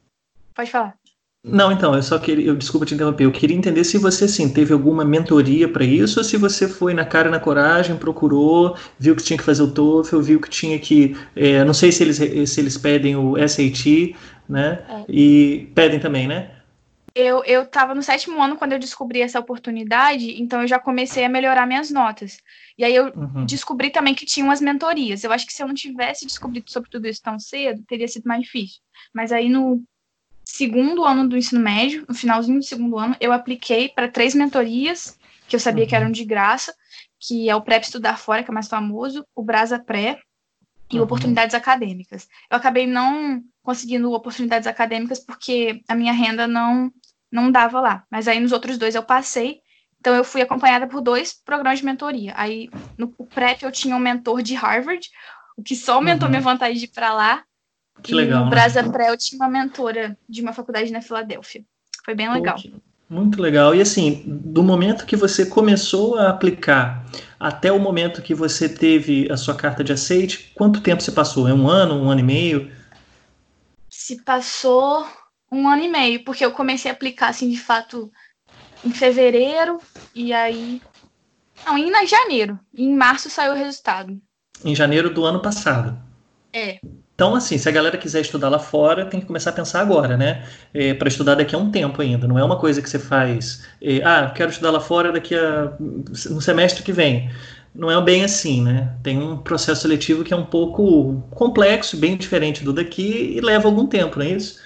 Pode 0.53 0.73
falar. 0.73 0.97
Não, 1.45 1.71
então, 1.71 1.95
eu 1.95 2.03
só 2.03 2.19
queria, 2.19 2.47
eu 2.47 2.57
desculpa 2.57 2.87
te 2.87 2.95
interromper, 2.95 3.25
eu 3.25 3.33
queria 3.33 3.57
entender 3.57 3.83
se 3.85 3.99
você 3.99 4.25
assim 4.25 4.53
teve 4.53 4.73
alguma 4.73 5.05
mentoria 5.05 5.69
para 5.69 5.85
isso 5.85 6.19
ou 6.21 6.25
se 6.25 6.37
você 6.37 6.69
foi 6.69 6.95
na 6.95 7.05
cara 7.05 7.29
e 7.29 7.33
na 7.33 7.41
coragem, 7.41 7.97
procurou, 7.97 8.77
viu 8.99 9.17
que 9.17 9.25
tinha 9.25 9.37
que 9.37 9.43
fazer 9.43 9.63
o 9.63 9.71
TOEFL, 9.71 10.21
viu 10.21 10.41
que 10.41 10.49
tinha 10.49 10.79
que, 10.79 11.17
é, 11.35 11.65
não 11.65 11.75
sei 11.75 11.91
se 11.91 12.03
eles 12.03 12.17
se 12.49 12.61
eles 12.61 12.79
pedem 12.79 13.17
o 13.17 13.37
SAT, 13.37 14.17
né? 14.49 14.85
É. 14.89 15.05
E 15.09 15.71
pedem 15.75 15.99
também, 15.99 16.29
né? 16.29 16.62
Eu 17.15 17.45
eu 17.45 17.63
estava 17.63 17.95
no 17.95 18.03
sétimo 18.03 18.43
ano 18.43 18.57
quando 18.57 18.73
eu 18.73 18.79
descobri 18.79 19.21
essa 19.21 19.41
oportunidade, 19.41 20.41
então 20.41 20.63
eu 20.63 20.69
já 20.69 20.79
comecei 20.79 21.25
a 21.25 21.29
melhorar 21.29 21.67
minhas 21.67 21.91
notas. 21.91 22.39
E 22.77 22.85
aí 22.85 22.95
eu 22.95 23.07
uhum. 23.15 23.45
descobri 23.45 23.91
também 23.91 24.15
que 24.15 24.27
tinha 24.27 24.45
umas 24.45 24.61
mentorias. 24.61 25.25
Eu 25.25 25.33
acho 25.33 25.47
que 25.47 25.53
se 25.53 25.63
eu 25.63 25.69
não 25.69 25.75
tivesse 25.75 26.27
descobrido 26.27 26.71
sobre 26.71 26.91
tudo 26.91 27.07
isso 27.07 27.23
tão 27.23 27.39
cedo, 27.39 27.85
teria 27.87 28.09
sido 28.09 28.25
mais 28.25 28.43
difícil. 28.43 28.81
Mas 29.15 29.33
aí 29.33 29.49
no 29.49 29.83
segundo 30.45 31.05
ano 31.05 31.29
do 31.29 31.37
ensino 31.37 31.61
médio, 31.61 32.05
no 32.09 32.15
finalzinho 32.15 32.59
do 32.59 32.65
segundo 32.65 32.99
ano, 32.99 33.17
eu 33.21 33.33
apliquei 33.33 33.89
para 33.89 34.09
três 34.09 34.35
mentorias 34.35 35.19
que 35.49 35.57
eu 35.57 35.61
sabia 35.61 35.85
uhum. 35.85 35.89
que 35.89 35.97
eram 35.97 36.11
de 36.11 36.25
graça, 36.25 36.75
que 37.21 37.49
é 37.49 37.55
o 37.55 37.63
PrEP 37.63 37.85
Estudar 37.85 38.19
Fora, 38.19 38.43
que 38.43 38.51
é 38.51 38.55
mais 38.55 38.69
famoso, 38.69 39.25
o 39.35 39.43
Brasa 39.43 39.79
Pré 39.79 40.19
e 40.91 40.97
uhum. 40.97 41.05
oportunidades 41.05 41.55
acadêmicas. 41.55 42.29
Eu 42.51 42.57
acabei 42.57 42.87
não 42.87 43.43
conseguindo 43.63 44.13
oportunidades 44.13 44.67
acadêmicas 44.67 45.21
porque 45.21 45.83
a 45.89 45.95
minha 45.95 46.13
renda 46.13 46.47
não 46.47 46.93
não 47.33 47.51
dava 47.51 47.81
lá. 47.81 48.05
Mas 48.11 48.29
aí 48.29 48.39
nos 48.39 48.53
outros 48.53 48.77
dois 48.77 48.95
eu 48.95 49.03
passei. 49.03 49.61
Então 49.99 50.15
eu 50.15 50.23
fui 50.23 50.43
acompanhada 50.43 50.87
por 50.87 51.01
dois 51.01 51.33
programas 51.33 51.79
de 51.79 51.85
mentoria. 51.85 52.35
Aí 52.37 52.69
no 52.99 53.09
PrEP 53.09 53.63
eu 53.63 53.73
tinha 53.73 53.97
um 53.97 54.01
mentor 54.01 54.43
de 54.43 54.55
Harvard, 54.55 55.09
o 55.57 55.63
que 55.63 55.75
só 55.75 55.95
aumentou 55.95 56.27
uhum. 56.27 56.31
minha 56.31 56.43
vontade 56.43 56.79
de 56.79 56.85
ir 56.85 56.89
para 56.89 57.15
lá. 57.15 57.43
Que 58.03 58.13
e 58.13 58.15
legal. 58.15 58.41
No 58.41 58.45
né? 58.47 58.51
Brasa 58.51 58.89
Pré 58.91 59.11
eu 59.11 59.17
tinha 59.17 59.41
uma 59.41 59.49
mentora 59.49 60.17
de 60.29 60.43
uma 60.43 60.53
faculdade 60.53 60.93
na 60.93 61.01
Filadélfia. 61.01 61.65
Foi 62.05 62.15
bem 62.15 62.31
legal. 62.33 62.57
Muito 63.09 63.41
legal. 63.41 63.75
E 63.75 63.81
assim, 63.81 64.23
do 64.27 64.63
momento 64.63 65.07
que 65.07 65.15
você 65.15 65.47
começou 65.47 66.19
a 66.19 66.31
aplicar 66.31 67.05
até 67.39 67.71
o 67.71 67.79
momento 67.79 68.23
que 68.23 68.35
você 68.35 68.69
teve 68.69 69.31
a 69.31 69.37
sua 69.37 69.55
carta 69.55 69.85
de 69.85 69.93
aceite, 69.93 70.51
quanto 70.55 70.81
tempo 70.81 71.03
se 71.03 71.13
passou? 71.13 71.47
É 71.47 71.55
um 71.55 71.69
ano, 71.69 71.95
um 71.95 72.11
ano 72.11 72.21
e 72.21 72.25
meio? 72.25 72.73
Se 73.91 74.23
passou 74.23 75.07
um 75.53 75.69
ano 75.69 75.83
e 75.83 75.89
meio, 75.89 76.25
porque 76.25 76.45
eu 76.45 76.51
comecei 76.51 76.91
a 76.91 76.95
aplicar 76.95 77.29
assim 77.29 77.51
de 77.51 77.59
fato 77.59 78.11
em 78.83 78.91
fevereiro 78.91 79.79
e 80.15 80.33
aí 80.33 80.81
não, 81.67 81.79
em 81.79 82.07
janeiro. 82.07 82.59
E 82.75 82.85
em 82.85 82.95
março 82.95 83.31
saiu 83.31 83.53
o 83.53 83.57
resultado. 83.57 84.19
Em 84.65 84.75
janeiro 84.75 85.11
do 85.11 85.25
ano 85.25 85.41
passado. 85.41 85.97
É. 86.53 86.79
Então, 87.15 87.35
assim, 87.35 87.57
se 87.57 87.69
a 87.69 87.73
galera 87.73 87.97
quiser 87.97 88.21
estudar 88.21 88.49
lá 88.49 88.59
fora, 88.59 89.07
tem 89.07 89.21
que 89.21 89.27
começar 89.27 89.51
a 89.51 89.53
pensar 89.53 89.81
agora, 89.81 90.17
né? 90.17 90.45
É, 90.75 90.95
para 90.95 91.09
estudar 91.09 91.37
daqui 91.37 91.55
a 91.55 91.59
um 91.59 91.71
tempo 91.71 92.03
ainda. 92.03 92.27
Não 92.27 92.39
é 92.39 92.43
uma 92.43 92.59
coisa 92.59 92.83
que 92.83 92.91
você 92.91 92.99
faz, 92.99 93.65
é, 93.81 94.03
ah, 94.03 94.33
quero 94.35 94.51
estudar 94.51 94.71
lá 94.71 94.81
fora 94.81 95.13
daqui 95.13 95.35
a 95.35 95.73
no 95.79 96.41
semestre 96.41 96.83
que 96.83 96.93
vem. 96.93 97.31
Não 97.75 97.91
é 97.91 98.01
bem 98.03 98.25
assim, 98.25 98.63
né? 98.63 98.95
Tem 99.03 99.19
um 99.19 99.39
processo 99.39 99.83
seletivo 99.83 100.25
que 100.25 100.35
é 100.35 100.37
um 100.37 100.45
pouco 100.45 101.23
complexo, 101.31 101.97
bem 101.97 102.17
diferente 102.17 102.65
do 102.65 102.73
daqui 102.73 103.35
e 103.37 103.41
leva 103.41 103.69
algum 103.69 103.87
tempo, 103.87 104.19
não 104.19 104.27
é 104.27 104.31
isso? 104.31 104.61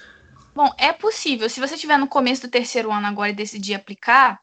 Bom, 0.57 0.73
é 0.77 0.91
possível. 0.91 1.49
Se 1.49 1.59
você 1.59 1.75
estiver 1.75 1.97
no 1.97 2.07
começo 2.07 2.41
do 2.41 2.51
terceiro 2.51 2.91
ano 2.91 3.07
agora 3.07 3.29
e 3.29 3.35
decidir 3.35 3.75
aplicar, 3.75 4.39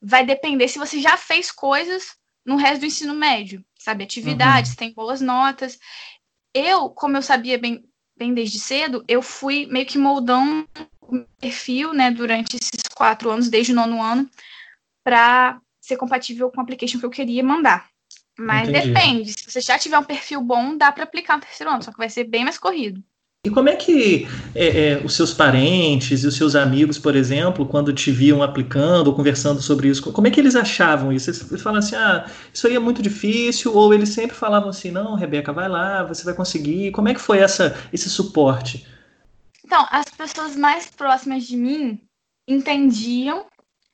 vai 0.00 0.24
depender 0.24 0.68
se 0.68 0.78
você 0.78 1.00
já 1.00 1.16
fez 1.16 1.50
coisas 1.50 2.16
no 2.44 2.56
resto 2.56 2.80
do 2.80 2.86
ensino 2.86 3.12
médio, 3.12 3.64
sabe? 3.78 4.04
Atividades, 4.04 4.70
uhum. 4.70 4.76
tem 4.76 4.94
boas 4.94 5.20
notas 5.20 5.78
eu, 6.56 6.88
como 6.88 7.18
eu 7.18 7.22
sabia 7.22 7.58
bem, 7.58 7.84
bem 8.16 8.32
desde 8.32 8.58
cedo, 8.58 9.04
eu 9.06 9.20
fui 9.20 9.66
meio 9.66 9.84
que 9.84 9.98
moldando 9.98 10.66
o 11.02 11.22
perfil, 11.38 11.92
né, 11.92 12.10
durante 12.10 12.56
esses 12.56 12.82
quatro 12.94 13.30
anos, 13.30 13.50
desde 13.50 13.72
o 13.72 13.74
nono 13.74 14.02
ano, 14.02 14.28
para 15.04 15.60
ser 15.78 15.98
compatível 15.98 16.50
com 16.50 16.58
o 16.58 16.62
application 16.62 16.98
que 16.98 17.04
eu 17.04 17.10
queria 17.10 17.44
mandar. 17.44 17.90
Mas 18.38 18.68
Entendi. 18.68 18.90
depende, 18.90 19.32
se 19.32 19.50
você 19.50 19.60
já 19.60 19.78
tiver 19.78 19.98
um 19.98 20.04
perfil 20.04 20.40
bom, 20.40 20.76
dá 20.76 20.90
para 20.90 21.04
aplicar 21.04 21.36
no 21.36 21.42
terceiro 21.42 21.70
ano, 21.70 21.82
só 21.82 21.92
que 21.92 21.98
vai 21.98 22.08
ser 22.08 22.24
bem 22.24 22.44
mais 22.44 22.58
corrido. 22.58 23.04
E 23.46 23.50
como 23.50 23.68
é 23.68 23.76
que 23.76 24.26
é, 24.56 24.94
é, 24.94 25.00
os 25.04 25.14
seus 25.14 25.32
parentes 25.32 26.24
e 26.24 26.26
os 26.26 26.34
seus 26.34 26.56
amigos, 26.56 26.98
por 26.98 27.14
exemplo, 27.14 27.64
quando 27.64 27.92
te 27.92 28.10
viam 28.10 28.42
aplicando 28.42 29.06
ou 29.06 29.14
conversando 29.14 29.62
sobre 29.62 29.86
isso, 29.86 30.10
como 30.12 30.26
é 30.26 30.32
que 30.32 30.40
eles 30.40 30.56
achavam 30.56 31.12
isso? 31.12 31.30
Eles 31.30 31.62
falam 31.62 31.78
assim, 31.78 31.94
ah, 31.94 32.28
isso 32.52 32.66
aí 32.66 32.74
é 32.74 32.80
muito 32.80 33.00
difícil, 33.00 33.72
ou 33.72 33.94
eles 33.94 34.08
sempre 34.08 34.34
falavam 34.36 34.70
assim, 34.70 34.90
não, 34.90 35.14
Rebeca, 35.14 35.52
vai 35.52 35.68
lá, 35.68 36.02
você 36.02 36.24
vai 36.24 36.34
conseguir. 36.34 36.90
Como 36.90 37.08
é 37.08 37.14
que 37.14 37.20
foi 37.20 37.38
essa, 37.38 37.78
esse 37.92 38.10
suporte? 38.10 38.84
Então, 39.64 39.86
as 39.92 40.06
pessoas 40.06 40.56
mais 40.56 40.90
próximas 40.90 41.44
de 41.46 41.56
mim 41.56 42.00
entendiam. 42.48 43.46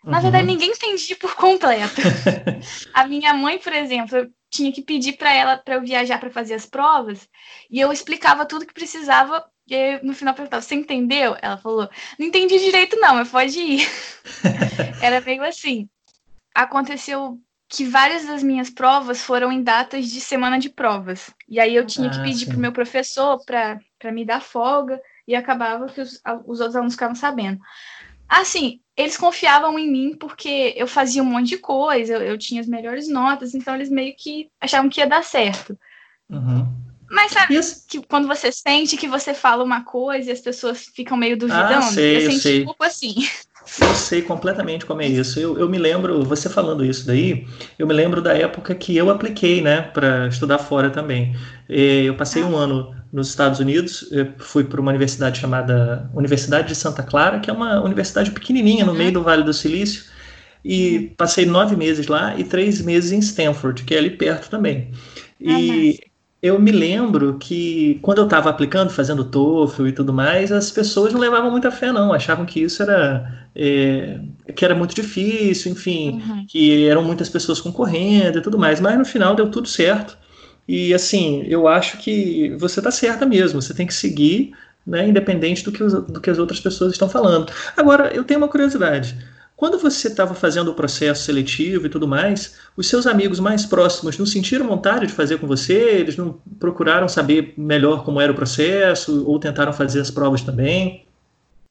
Na 0.03 0.17
uhum. 0.17 0.23
verdade, 0.23 0.47
ninguém 0.47 0.71
entendia 0.71 1.17
por 1.17 1.35
completo. 1.35 2.01
a 2.95 3.07
minha 3.07 3.35
mãe, 3.35 3.59
por 3.59 3.75
exemplo, 3.75 4.31
tinha 4.53 4.71
que 4.71 4.83
pedir 4.83 5.15
para 5.15 5.33
ela 5.33 5.57
para 5.57 5.77
eu 5.77 5.81
viajar 5.81 6.21
para 6.21 6.31
fazer 6.31 6.55
as 6.55 6.67
provas 6.67 7.27
e 7.71 7.81
eu 7.81 7.91
explicava 7.91 8.45
tudo 8.45 8.67
que 8.67 8.75
precisava 8.75 9.43
e 9.67 9.75
aí, 9.75 10.01
no 10.05 10.13
final 10.13 10.35
perguntava, 10.35 10.61
você 10.61 10.75
entendeu? 10.75 11.37
Ela 11.41 11.57
falou, 11.57 11.89
não 12.19 12.27
entendi 12.27 12.59
direito 12.59 12.97
não, 12.97 13.15
mas 13.15 13.31
pode 13.31 13.59
ir. 13.59 13.89
Era 15.01 15.21
meio 15.21 15.43
assim. 15.45 15.89
Aconteceu 16.55 17.41
que 17.69 17.85
várias 17.85 18.27
das 18.27 18.43
minhas 18.43 18.69
provas 18.69 19.23
foram 19.23 19.51
em 19.51 19.63
datas 19.63 20.11
de 20.11 20.21
semana 20.21 20.59
de 20.59 20.69
provas. 20.69 21.33
E 21.49 21.59
aí 21.59 21.75
eu 21.75 21.87
tinha 21.87 22.09
ah, 22.09 22.11
que 22.11 22.23
pedir 22.23 22.47
para 22.47 22.57
o 22.57 22.61
meu 22.61 22.73
professor 22.73 23.43
para 23.47 24.13
me 24.13 24.27
dar 24.27 24.43
folga 24.43 25.01
e 25.27 25.35
acabava 25.35 25.87
que 25.87 26.01
os, 26.01 26.21
os 26.45 26.61
outros 26.61 26.77
alunos 26.77 26.95
ficavam 26.95 27.15
sabendo. 27.15 27.59
Assim, 28.29 28.82
eles 28.97 29.17
confiavam 29.17 29.79
em 29.79 29.91
mim 29.91 30.17
porque 30.19 30.75
eu 30.77 30.87
fazia 30.87 31.23
um 31.23 31.27
monte 31.27 31.49
de 31.49 31.59
coisa, 31.59 32.15
eu, 32.15 32.23
eu 32.23 32.39
tinha 32.39 32.61
as 32.61 32.67
melhores 32.67 33.09
notas, 33.09 33.55
então 33.55 33.75
eles 33.75 33.91
meio 33.91 34.15
que 34.17 34.51
achavam 34.61 34.91
que 34.91 35.01
ia 35.01 35.07
dar 35.07 35.25
certo. 35.25 35.79
Uhum. 36.29 36.67
Mas 37.11 37.33
sabe 37.33 37.55
Isso. 37.55 37.85
que 37.87 38.01
quando 38.01 38.27
você 38.27 38.51
sente 38.51 38.97
que 38.97 39.07
você 39.07 39.35
fala 39.35 39.63
uma 39.63 39.85
coisa 39.85 40.31
e 40.31 40.33
as 40.33 40.41
pessoas 40.41 40.87
ficam 40.95 41.17
meio 41.17 41.37
duvidando? 41.37 41.75
Ah, 41.75 41.83
sei, 41.83 42.17
eu, 42.17 42.21
eu 42.23 42.31
senti 42.31 42.43
sei. 42.43 42.63
um 42.63 42.65
pouco 42.65 42.85
assim. 42.85 43.15
Eu 43.81 43.95
sei 43.95 44.23
completamente 44.23 44.85
como 44.87 45.03
é 45.03 45.07
isso. 45.07 45.39
Eu, 45.39 45.59
eu 45.59 45.69
me 45.69 45.79
lembro, 45.79 46.25
você 46.25 46.49
falando 46.49 46.85
isso 46.85 47.07
daí, 47.07 47.47
eu 47.79 47.87
me 47.87 47.93
lembro 47.93 48.21
da 48.21 48.33
época 48.37 48.75
que 48.75 48.97
eu 48.97 49.11
apliquei, 49.11 49.61
né, 49.61 49.83
para 49.83 50.27
estudar 50.27 50.59
fora 50.59 50.91
também. 50.91 51.37
Eu 51.69 52.17
passei 52.17 52.43
ah. 52.43 52.47
um 52.47 52.57
ano 52.57 53.02
nos 53.13 53.29
Estados 53.29 53.61
Unidos, 53.61 54.09
fui 54.39 54.65
para 54.65 54.81
uma 54.81 54.91
universidade 54.91 55.39
chamada 55.39 56.11
Universidade 56.15 56.69
de 56.69 56.75
Santa 56.75 57.03
Clara, 57.03 57.41
que 57.41 57.51
é 57.51 57.53
uma 57.53 57.83
universidade 57.83 58.31
pequenininha 58.31 58.85
no 58.85 58.93
uhum. 58.93 58.99
meio 58.99 59.13
do 59.13 59.23
Vale 59.23 59.43
do 59.43 59.53
Silício, 59.53 60.05
e 60.65 60.97
uhum. 60.97 61.15
passei 61.17 61.45
nove 61.45 61.77
meses 61.77 62.07
lá 62.07 62.35
e 62.39 62.45
três 62.45 62.81
meses 62.81 63.13
em 63.13 63.19
Stanford, 63.19 63.83
que 63.85 63.95
é 63.95 63.99
ali 63.99 64.11
perto 64.11 64.49
também. 64.49 64.93
E 65.41 66.01
ah, 66.01 66.07
eu 66.43 66.59
me 66.59 66.73
lembro 66.73 67.37
que 67.39 67.99
quando 68.03 68.19
eu 68.19 68.25
estava 68.25 68.51
aplicando, 68.51 68.91
fazendo 68.91 69.25
TOEFL 69.25 69.87
e 69.87 69.93
tudo 69.93 70.13
mais, 70.13 70.51
as 70.51 70.71
pessoas 70.71 71.13
não 71.13 71.21
levavam 71.21 71.51
muita 71.51 71.71
fé, 71.71 71.93
não. 71.93 72.13
Achavam 72.13 72.45
que 72.45 72.61
isso 72.61 72.83
era 72.83 73.47
é, 73.55 74.19
que 74.55 74.65
era 74.65 74.75
muito 74.75 74.95
difícil, 74.95 75.73
enfim, 75.73 76.21
uhum. 76.21 76.47
que 76.49 76.89
eram 76.89 77.05
muitas 77.05 77.29
pessoas 77.29 77.61
concorrendo 77.61 78.39
e 78.39 78.43
tudo 78.43 78.59
mais. 78.59 78.81
Mas 78.81 78.99
no 78.99 79.05
final 79.05 79.35
deu 79.37 79.51
tudo 79.51 79.69
certo. 79.69 80.19
E 80.67 80.95
assim, 80.95 81.45
eu 81.49 81.67
acho 81.67 81.99
que 81.99 82.55
você 82.59 82.81
está 82.81 82.91
certa 82.91 83.27
mesmo, 83.27 83.61
você 83.61 83.75
tem 83.75 83.87
que 83.87 83.95
seguir, 83.95 84.53
né, 84.87 85.09
independente 85.09 85.65
do 85.65 85.73
que, 85.73 85.83
os, 85.83 85.93
do 85.93 86.21
que 86.21 86.31
as 86.31 86.39
outras 86.39 86.61
pessoas 86.61 86.93
estão 86.93 87.09
falando. 87.09 87.53
Agora, 87.77 88.13
eu 88.15 88.25
tenho 88.25 88.39
uma 88.39 88.49
curiosidade. 88.49 89.17
Quando 89.57 89.79
você 89.79 90.09
estava 90.09 90.35
fazendo 90.35 90.73
o 90.73 90.75
processo 90.75 91.23
seletivo 91.23 91.87
e 91.87 91.89
tudo 91.89 92.09
mais, 92.09 92.59
os 92.77 92.89
seus 92.89 93.07
amigos 93.07 93.39
mais 93.39 93.65
próximos 93.65 94.19
não 94.19 94.27
sentiram 94.27 94.67
vontade 94.67 95.07
de 95.07 95.13
fazer 95.13 95.39
com 95.39 95.47
você? 95.47 96.01
Eles 96.01 96.17
não 96.17 96.41
procuraram 96.59 97.09
saber 97.09 97.55
melhor 97.57 98.05
como 98.05 98.21
era 98.21 98.33
o 98.33 98.35
processo 98.35 99.25
ou 99.25 99.39
tentaram 99.39 99.73
fazer 99.73 100.01
as 100.01 100.11
provas 100.11 100.43
também? 100.43 101.07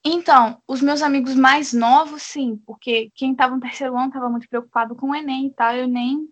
Então, 0.05 0.57
os 0.67 0.81
meus 0.81 1.01
amigos 1.01 1.35
mais 1.35 1.73
novos, 1.73 2.21
sim, 2.23 2.59
porque 2.65 3.11
quem 3.13 3.33
estava 3.33 3.53
no 3.53 3.61
terceiro 3.61 3.95
ano 3.97 4.07
estava 4.07 4.29
muito 4.29 4.47
preocupado 4.47 4.95
com 4.95 5.11
o 5.11 5.15
Enem 5.15 5.47
e 5.47 5.51
tal, 5.51 5.75
eu 5.75 5.87
nem 5.87 6.29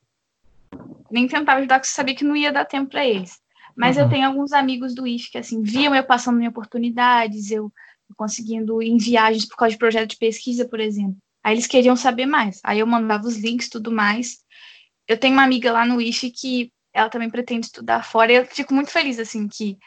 nem 1.11 1.27
tentava 1.27 1.59
ajudar, 1.59 1.79
porque 1.79 1.89
eu 1.89 1.95
sabia 1.95 2.15
que 2.15 2.23
não 2.23 2.35
ia 2.35 2.51
dar 2.51 2.65
tempo 2.65 2.89
para 2.89 3.05
eles. 3.05 3.39
Mas 3.75 3.97
uhum. 3.97 4.03
eu 4.03 4.09
tenho 4.09 4.27
alguns 4.27 4.51
amigos 4.51 4.93
do 4.93 5.07
IF 5.07 5.31
que, 5.31 5.38
assim, 5.38 5.61
viam 5.61 5.95
eu 5.95 6.03
passando 6.03 6.38
minhas 6.38 6.51
oportunidades, 6.51 7.51
eu 7.51 7.71
conseguindo 8.15 8.81
ir 8.81 8.89
em 8.89 8.97
viagens 8.97 9.45
por 9.45 9.55
causa 9.55 9.71
de 9.71 9.77
projeto 9.77 10.09
de 10.09 10.17
pesquisa, 10.17 10.67
por 10.67 10.79
exemplo. 10.79 11.17
Aí 11.43 11.53
eles 11.53 11.67
queriam 11.67 11.95
saber 11.95 12.25
mais. 12.25 12.59
Aí 12.63 12.79
eu 12.79 12.88
mandava 12.88 13.25
os 13.25 13.38
links 13.38 13.67
e 13.67 13.69
tudo 13.69 13.91
mais. 13.91 14.39
Eu 15.07 15.17
tenho 15.17 15.33
uma 15.33 15.43
amiga 15.43 15.71
lá 15.71 15.85
no 15.85 16.01
IF 16.01 16.29
que 16.31 16.71
ela 16.93 17.09
também 17.09 17.29
pretende 17.29 17.67
estudar 17.67 18.03
fora, 18.03 18.31
e 18.31 18.35
eu 18.35 18.45
fico 18.45 18.73
muito 18.73 18.91
feliz, 18.91 19.19
assim, 19.19 19.47
que 19.47 19.77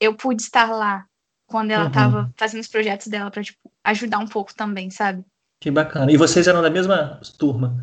eu 0.00 0.14
pude 0.14 0.42
estar 0.42 0.70
lá 0.70 1.06
quando 1.46 1.70
ela 1.70 1.88
estava 1.88 2.22
uhum. 2.22 2.32
fazendo 2.36 2.60
os 2.60 2.68
projetos 2.68 3.06
dela 3.06 3.30
para 3.30 3.42
tipo, 3.42 3.58
ajudar 3.84 4.18
um 4.18 4.26
pouco 4.26 4.54
também, 4.54 4.90
sabe? 4.90 5.24
Que 5.60 5.70
bacana. 5.70 6.12
E 6.12 6.16
vocês 6.16 6.46
eram 6.46 6.60
da 6.60 6.70
mesma 6.70 7.20
turma? 7.38 7.74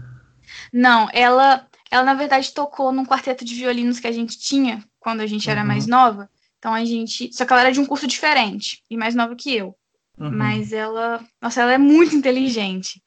Não, 0.71 1.09
ela 1.11 1.67
ela, 1.95 2.03
na 2.03 2.13
verdade, 2.13 2.53
tocou 2.53 2.91
num 2.91 3.05
quarteto 3.05 3.45
de 3.45 3.55
violinos 3.55 3.99
que 3.99 4.07
a 4.07 4.11
gente 4.11 4.37
tinha 4.37 4.83
quando 4.99 5.21
a 5.21 5.25
gente 5.25 5.49
era 5.49 5.61
uhum. 5.61 5.67
mais 5.67 5.87
nova. 5.87 6.29
Então 6.59 6.73
a 6.73 6.83
gente. 6.83 7.31
Só 7.33 7.45
que 7.45 7.53
ela 7.53 7.61
era 7.61 7.71
de 7.71 7.79
um 7.79 7.85
curso 7.85 8.05
diferente 8.05 8.83
e 8.89 8.97
mais 8.97 9.15
nova 9.15 9.35
que 9.35 9.55
eu. 9.55 9.75
Uhum. 10.17 10.31
Mas 10.31 10.73
ela. 10.73 11.23
Nossa, 11.41 11.61
ela 11.61 11.73
é 11.73 11.77
muito 11.77 12.15
inteligente. 12.15 13.01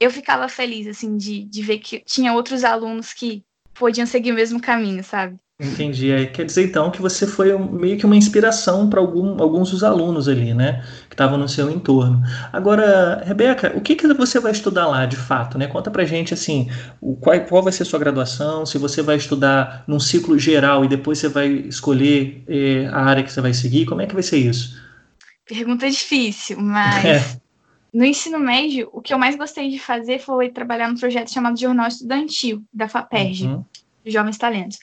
Eu 0.00 0.10
ficava 0.10 0.48
feliz, 0.48 0.86
assim, 0.86 1.16
de, 1.16 1.44
de 1.44 1.62
ver 1.62 1.78
que 1.78 2.00
tinha 2.00 2.32
outros 2.32 2.64
alunos 2.64 3.12
que 3.12 3.44
podiam 3.74 4.06
seguir 4.06 4.32
o 4.32 4.34
mesmo 4.34 4.60
caminho, 4.60 5.04
sabe? 5.04 5.38
Entendi. 5.62 6.12
Aí 6.12 6.26
quer 6.26 6.44
dizer 6.44 6.64
então 6.64 6.90
que 6.90 7.00
você 7.00 7.24
foi 7.24 7.56
meio 7.56 7.96
que 7.96 8.04
uma 8.04 8.16
inspiração 8.16 8.90
para 8.90 8.98
algum, 8.98 9.40
alguns 9.40 9.70
dos 9.70 9.84
alunos 9.84 10.28
ali, 10.28 10.52
né? 10.52 10.84
Que 11.08 11.14
estavam 11.14 11.38
no 11.38 11.48
seu 11.48 11.70
entorno. 11.70 12.20
Agora, 12.52 13.22
Rebeca, 13.24 13.72
o 13.76 13.80
que, 13.80 13.94
que 13.94 14.12
você 14.12 14.40
vai 14.40 14.50
estudar 14.50 14.88
lá 14.88 15.06
de 15.06 15.16
fato, 15.16 15.56
né? 15.56 15.68
Conta 15.68 15.88
pra 15.90 16.04
gente 16.04 16.34
assim, 16.34 16.68
o, 17.00 17.14
qual, 17.14 17.38
qual 17.42 17.62
vai 17.62 17.72
ser 17.72 17.84
a 17.84 17.86
sua 17.86 18.00
graduação, 18.00 18.66
se 18.66 18.76
você 18.76 19.02
vai 19.02 19.16
estudar 19.16 19.84
num 19.86 20.00
ciclo 20.00 20.36
geral 20.36 20.84
e 20.84 20.88
depois 20.88 21.18
você 21.18 21.28
vai 21.28 21.48
escolher 21.48 22.42
eh, 22.48 22.88
a 22.90 23.04
área 23.04 23.22
que 23.22 23.32
você 23.32 23.40
vai 23.40 23.54
seguir, 23.54 23.86
como 23.86 24.02
é 24.02 24.06
que 24.06 24.14
vai 24.14 24.22
ser 24.22 24.38
isso? 24.38 24.82
Pergunta 25.46 25.88
difícil, 25.88 26.58
mas 26.60 27.04
é. 27.06 27.40
no 27.94 28.04
ensino 28.04 28.40
médio, 28.40 28.88
o 28.92 29.00
que 29.00 29.14
eu 29.14 29.18
mais 29.18 29.36
gostei 29.36 29.70
de 29.70 29.78
fazer 29.78 30.18
foi 30.18 30.50
trabalhar 30.50 30.88
num 30.88 30.98
projeto 30.98 31.32
chamado 31.32 31.58
Jornal 31.58 31.86
Estudantil, 31.86 32.64
da 32.74 32.88
FAPERJ, 32.88 33.46
uhum. 33.46 33.64
Jovens 34.04 34.38
Talentos. 34.38 34.78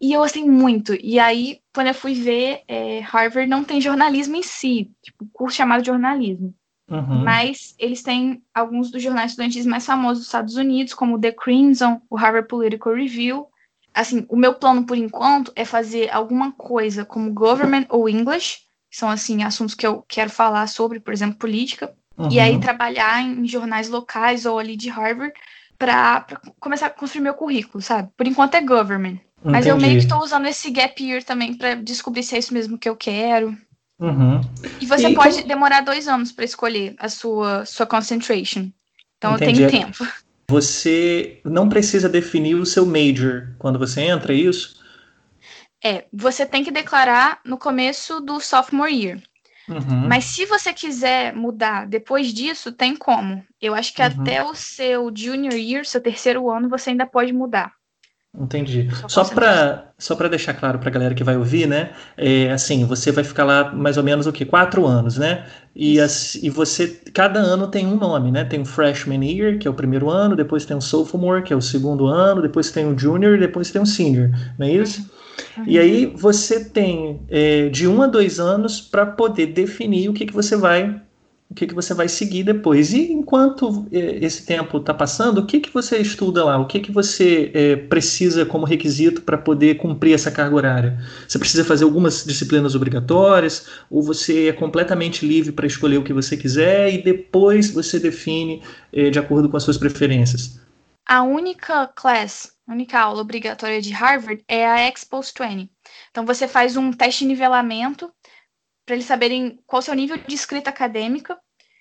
E 0.00 0.12
eu 0.12 0.20
gostei 0.20 0.44
muito. 0.44 0.94
E 0.94 1.18
aí, 1.18 1.60
quando 1.74 1.88
eu 1.88 1.94
fui 1.94 2.14
ver, 2.14 2.62
é, 2.68 3.00
Harvard 3.00 3.48
não 3.48 3.64
tem 3.64 3.80
jornalismo 3.80 4.36
em 4.36 4.42
si, 4.42 4.90
tipo, 5.02 5.26
curso 5.32 5.56
chamado 5.56 5.84
jornalismo. 5.84 6.54
Uhum. 6.90 7.22
Mas 7.22 7.74
eles 7.78 8.02
têm 8.02 8.42
alguns 8.54 8.90
dos 8.90 9.02
jornais 9.02 9.32
estudantis 9.32 9.66
mais 9.66 9.84
famosos 9.84 10.18
dos 10.18 10.28
Estados 10.28 10.56
Unidos, 10.56 10.94
como 10.94 11.16
o 11.16 11.20
The 11.20 11.32
Crimson, 11.32 12.00
o 12.08 12.16
Harvard 12.16 12.48
Political 12.48 12.94
Review. 12.94 13.46
Assim, 13.92 14.24
o 14.28 14.36
meu 14.36 14.54
plano 14.54 14.86
por 14.86 14.96
enquanto 14.96 15.52
é 15.54 15.64
fazer 15.64 16.10
alguma 16.10 16.52
coisa 16.52 17.04
como 17.04 17.32
government 17.32 17.86
ou 17.88 18.08
English, 18.08 18.60
que 18.90 18.96
são 18.96 19.10
assim 19.10 19.42
assuntos 19.42 19.74
que 19.74 19.86
eu 19.86 20.04
quero 20.08 20.30
falar 20.30 20.66
sobre, 20.66 21.00
por 21.00 21.12
exemplo, 21.12 21.38
política, 21.38 21.94
uhum. 22.16 22.30
e 22.30 22.38
aí 22.38 22.54
uhum. 22.54 22.60
trabalhar 22.60 23.20
em 23.22 23.46
jornais 23.46 23.88
locais 23.88 24.46
ou 24.46 24.58
ali 24.58 24.76
de 24.76 24.88
Harvard 24.88 25.34
para 25.76 26.26
começar 26.58 26.86
a 26.86 26.90
construir 26.90 27.22
meu 27.22 27.34
currículo, 27.34 27.82
sabe? 27.82 28.10
Por 28.16 28.26
enquanto 28.26 28.54
é 28.54 28.60
government. 28.60 29.18
Entendi. 29.40 29.52
Mas 29.52 29.66
eu 29.66 29.76
meio 29.76 29.92
que 29.92 30.04
estou 30.04 30.22
usando 30.22 30.46
esse 30.46 30.70
gap 30.70 31.02
year 31.02 31.22
também 31.22 31.54
para 31.54 31.74
descobrir 31.74 32.22
se 32.22 32.34
é 32.34 32.38
isso 32.38 32.52
mesmo 32.52 32.78
que 32.78 32.88
eu 32.88 32.96
quero. 32.96 33.56
Uhum. 33.98 34.40
E 34.80 34.86
você 34.86 35.08
e 35.08 35.14
pode 35.14 35.36
como... 35.36 35.48
demorar 35.48 35.80
dois 35.80 36.08
anos 36.08 36.32
para 36.32 36.44
escolher 36.44 36.94
a 36.98 37.08
sua, 37.08 37.64
sua 37.64 37.86
concentration. 37.86 38.70
Então 39.16 39.34
Entendi. 39.34 39.62
eu 39.62 39.70
tenho 39.70 39.84
tempo. 39.84 40.06
Você 40.50 41.40
não 41.44 41.68
precisa 41.68 42.08
definir 42.08 42.54
o 42.54 42.64
seu 42.64 42.86
major 42.86 43.54
quando 43.58 43.78
você 43.78 44.02
entra, 44.02 44.32
é 44.32 44.36
isso? 44.36 44.78
É, 45.84 46.06
você 46.12 46.46
tem 46.46 46.64
que 46.64 46.70
declarar 46.70 47.40
no 47.44 47.58
começo 47.58 48.20
do 48.20 48.40
sophomore 48.40 48.92
year. 48.92 49.22
Uhum. 49.68 50.08
Mas 50.08 50.24
se 50.24 50.46
você 50.46 50.72
quiser 50.72 51.34
mudar 51.34 51.86
depois 51.86 52.32
disso, 52.32 52.72
tem 52.72 52.96
como. 52.96 53.44
Eu 53.60 53.74
acho 53.74 53.92
que 53.92 54.00
uhum. 54.00 54.08
até 54.08 54.42
o 54.42 54.54
seu 54.54 55.12
junior 55.14 55.54
year, 55.54 55.84
seu 55.84 56.00
terceiro 56.00 56.50
ano, 56.50 56.68
você 56.68 56.90
ainda 56.90 57.06
pode 57.06 57.32
mudar. 57.32 57.72
Entendi. 58.40 58.88
Só 59.08 59.24
para 59.24 59.92
só 59.98 60.14
para 60.14 60.28
deixar 60.28 60.54
claro 60.54 60.78
para 60.78 60.88
a 60.88 60.92
galera 60.92 61.12
que 61.12 61.24
vai 61.24 61.36
ouvir, 61.36 61.66
né? 61.66 61.90
É, 62.16 62.52
assim, 62.52 62.84
você 62.84 63.10
vai 63.10 63.24
ficar 63.24 63.44
lá 63.44 63.72
mais 63.74 63.96
ou 63.96 64.04
menos 64.04 64.28
o 64.28 64.32
que 64.32 64.44
quatro 64.44 64.86
anos, 64.86 65.18
né? 65.18 65.44
E, 65.74 65.98
as, 65.98 66.36
e 66.36 66.48
você 66.48 66.86
cada 67.12 67.40
ano 67.40 67.66
tem 67.66 67.84
um 67.84 67.96
nome, 67.96 68.30
né? 68.30 68.44
Tem 68.44 68.60
o 68.60 68.64
freshman 68.64 69.24
year 69.24 69.58
que 69.58 69.66
é 69.66 69.70
o 69.70 69.74
primeiro 69.74 70.08
ano, 70.08 70.36
depois 70.36 70.64
tem 70.64 70.76
o 70.76 70.80
sophomore 70.80 71.42
que 71.42 71.52
é 71.52 71.56
o 71.56 71.60
segundo 71.60 72.06
ano, 72.06 72.40
depois 72.40 72.70
tem 72.70 72.86
o 72.86 72.96
junior, 72.96 73.38
depois 73.38 73.72
tem 73.72 73.82
o 73.82 73.86
senior, 73.86 74.30
não 74.56 74.68
é 74.68 74.72
isso? 74.72 75.10
Uhum. 75.56 75.64
E 75.66 75.78
aí 75.78 76.06
você 76.06 76.64
tem 76.64 77.20
é, 77.28 77.68
de 77.68 77.88
um 77.88 78.00
a 78.00 78.06
dois 78.06 78.38
anos 78.38 78.80
para 78.80 79.04
poder 79.04 79.46
definir 79.46 80.08
o 80.08 80.12
que, 80.12 80.26
que 80.26 80.32
você 80.32 80.54
vai 80.54 81.00
o 81.50 81.54
que, 81.54 81.66
que 81.66 81.74
você 81.74 81.94
vai 81.94 82.08
seguir 82.08 82.44
depois. 82.44 82.92
E 82.92 83.10
enquanto 83.10 83.86
é, 83.90 84.24
esse 84.24 84.44
tempo 84.44 84.78
está 84.78 84.92
passando, 84.92 85.38
o 85.38 85.46
que, 85.46 85.60
que 85.60 85.72
você 85.72 85.98
estuda 85.98 86.44
lá? 86.44 86.58
O 86.58 86.66
que, 86.66 86.78
que 86.78 86.92
você 86.92 87.50
é, 87.54 87.76
precisa 87.76 88.44
como 88.44 88.66
requisito 88.66 89.22
para 89.22 89.38
poder 89.38 89.76
cumprir 89.76 90.14
essa 90.14 90.30
carga 90.30 90.54
horária? 90.54 90.98
Você 91.26 91.38
precisa 91.38 91.64
fazer 91.64 91.84
algumas 91.84 92.24
disciplinas 92.24 92.74
obrigatórias 92.74 93.66
ou 93.90 94.02
você 94.02 94.48
é 94.48 94.52
completamente 94.52 95.26
livre 95.26 95.52
para 95.52 95.66
escolher 95.66 95.96
o 95.96 96.04
que 96.04 96.12
você 96.12 96.36
quiser 96.36 96.92
e 96.92 97.02
depois 97.02 97.70
você 97.70 97.98
define 97.98 98.62
é, 98.92 99.08
de 99.08 99.18
acordo 99.18 99.48
com 99.48 99.56
as 99.56 99.62
suas 99.62 99.78
preferências? 99.78 100.60
A 101.06 101.22
única 101.22 101.86
class, 101.96 102.52
a 102.66 102.72
única 102.74 103.00
aula 103.00 103.22
obrigatória 103.22 103.80
de 103.80 103.90
Harvard 103.92 104.44
é 104.46 104.68
a 104.68 104.86
Expos 104.86 105.32
20. 105.32 105.70
Então 106.10 106.26
você 106.26 106.46
faz 106.46 106.76
um 106.76 106.92
teste 106.92 107.20
de 107.20 107.28
nivelamento 107.28 108.12
para 108.88 108.94
eles 108.94 109.04
saberem 109.04 109.60
qual 109.66 109.80
o 109.80 109.82
seu 109.82 109.92
nível 109.92 110.16
de 110.16 110.34
escrita 110.34 110.70
acadêmica. 110.70 111.38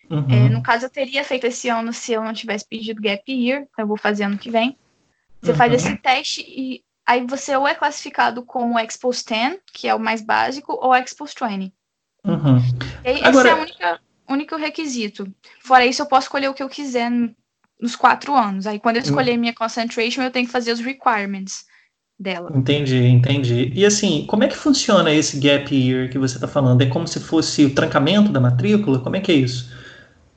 Uhum. 0.10 0.28
É, 0.30 0.50
no 0.50 0.62
caso, 0.62 0.86
eu 0.86 0.90
teria 0.90 1.24
feito 1.24 1.48
esse 1.48 1.70
ano 1.70 1.94
se 1.94 2.12
eu 2.12 2.22
não 2.22 2.34
tivesse 2.34 2.68
pedido 2.68 3.02
gap 3.02 3.24
year, 3.32 3.62
então 3.62 3.84
eu 3.84 3.88
vou 3.88 3.96
fazer 3.96 4.26
ano 4.26 4.38
que 4.38 4.52
vem. 4.52 4.78
Você 5.42 5.52
uhum. 5.52 5.58
faz 5.58 5.74
esse 5.74 5.96
teste 5.96 6.42
e 6.42 6.84
aí 7.06 7.26
você 7.26 7.56
ou 7.56 7.66
é 7.66 7.74
classificado 7.74 8.44
como 8.44 8.78
Expos 8.78 9.24
10, 9.24 9.60
que 9.72 9.88
é 9.88 9.96
o 9.96 10.00
mais 10.00 10.22
básico, 10.22 10.74
ou 10.74 10.94
Expos 10.94 11.34
20. 11.34 11.74
Uhum. 12.26 12.58
esse 13.06 13.24
Agora... 13.24 13.50
é 13.52 13.56
o 13.56 13.62
única, 13.62 14.02
único 14.28 14.56
requisito. 14.58 15.34
Fora 15.62 15.86
isso, 15.86 16.02
eu 16.02 16.08
posso 16.08 16.26
escolher 16.26 16.50
o 16.50 16.54
que 16.54 16.64
eu 16.64 16.68
quiser 16.68 17.10
nos 17.80 17.96
quatro 17.96 18.36
anos. 18.36 18.68
Aí, 18.68 18.82
quando 18.82 18.98
eu 18.98 19.02
escolher 19.02 19.38
minha 19.38 19.54
concentration, 19.54 20.24
eu 20.24 20.32
tenho 20.32 20.46
que 20.46 20.52
fazer 20.52 20.74
os 20.74 20.82
requirements 20.82 21.65
dela. 22.19 22.51
Entendi, 22.56 22.97
entendi. 23.06 23.71
E 23.75 23.86
assim, 23.86 24.25
como 24.25 24.43
é 24.43 24.47
que 24.47 24.58
funciona 24.58 25.12
esse 25.12 25.39
gap 25.39 25.73
year 25.73 26.10
que 26.10 26.17
você 26.17 26.36
está 26.36 26.47
falando? 26.47 26.82
É 26.82 26.88
como 26.88 27.08
se 27.08 27.19
fosse 27.19 27.65
o 27.65 27.75
trancamento 27.75 28.32
da 28.32 28.39
matrícula? 28.39 28.99
Como 28.99 29.15
é 29.15 29.19
que 29.19 29.32
é 29.32 29.36
isso? 29.36 29.71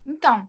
Então, 0.04 0.48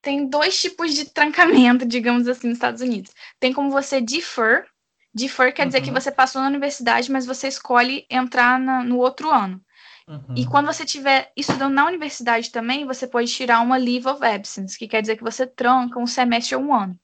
tem 0.00 0.28
dois 0.28 0.60
tipos 0.60 0.94
de 0.94 1.06
trancamento, 1.06 1.84
digamos 1.86 2.28
assim, 2.28 2.48
nos 2.48 2.56
Estados 2.56 2.80
Unidos. 2.80 3.12
Tem 3.40 3.52
como 3.52 3.70
você 3.70 4.00
defer. 4.00 4.66
Defer 5.12 5.52
quer 5.52 5.62
uhum. 5.62 5.68
dizer 5.68 5.80
que 5.80 5.88
uhum. 5.88 5.94
você 5.94 6.12
passou 6.12 6.40
na 6.40 6.48
universidade, 6.48 7.10
mas 7.10 7.26
você 7.26 7.48
escolhe 7.48 8.06
entrar 8.08 8.60
na, 8.60 8.84
no 8.84 8.98
outro 8.98 9.30
ano. 9.30 9.60
Uhum. 10.06 10.34
E 10.36 10.46
quando 10.46 10.66
você 10.66 10.84
estiver 10.84 11.30
estudando 11.36 11.74
na 11.74 11.86
universidade 11.86 12.50
também, 12.50 12.86
você 12.86 13.06
pode 13.06 13.30
tirar 13.30 13.60
uma 13.60 13.76
leave 13.76 14.08
of 14.08 14.24
absence, 14.24 14.78
que 14.78 14.88
quer 14.88 15.02
dizer 15.02 15.16
que 15.16 15.24
você 15.24 15.46
tranca 15.46 15.98
um 15.98 16.06
semestre 16.06 16.56
ou 16.56 16.62
um 16.62 16.74
ano. 16.74 16.98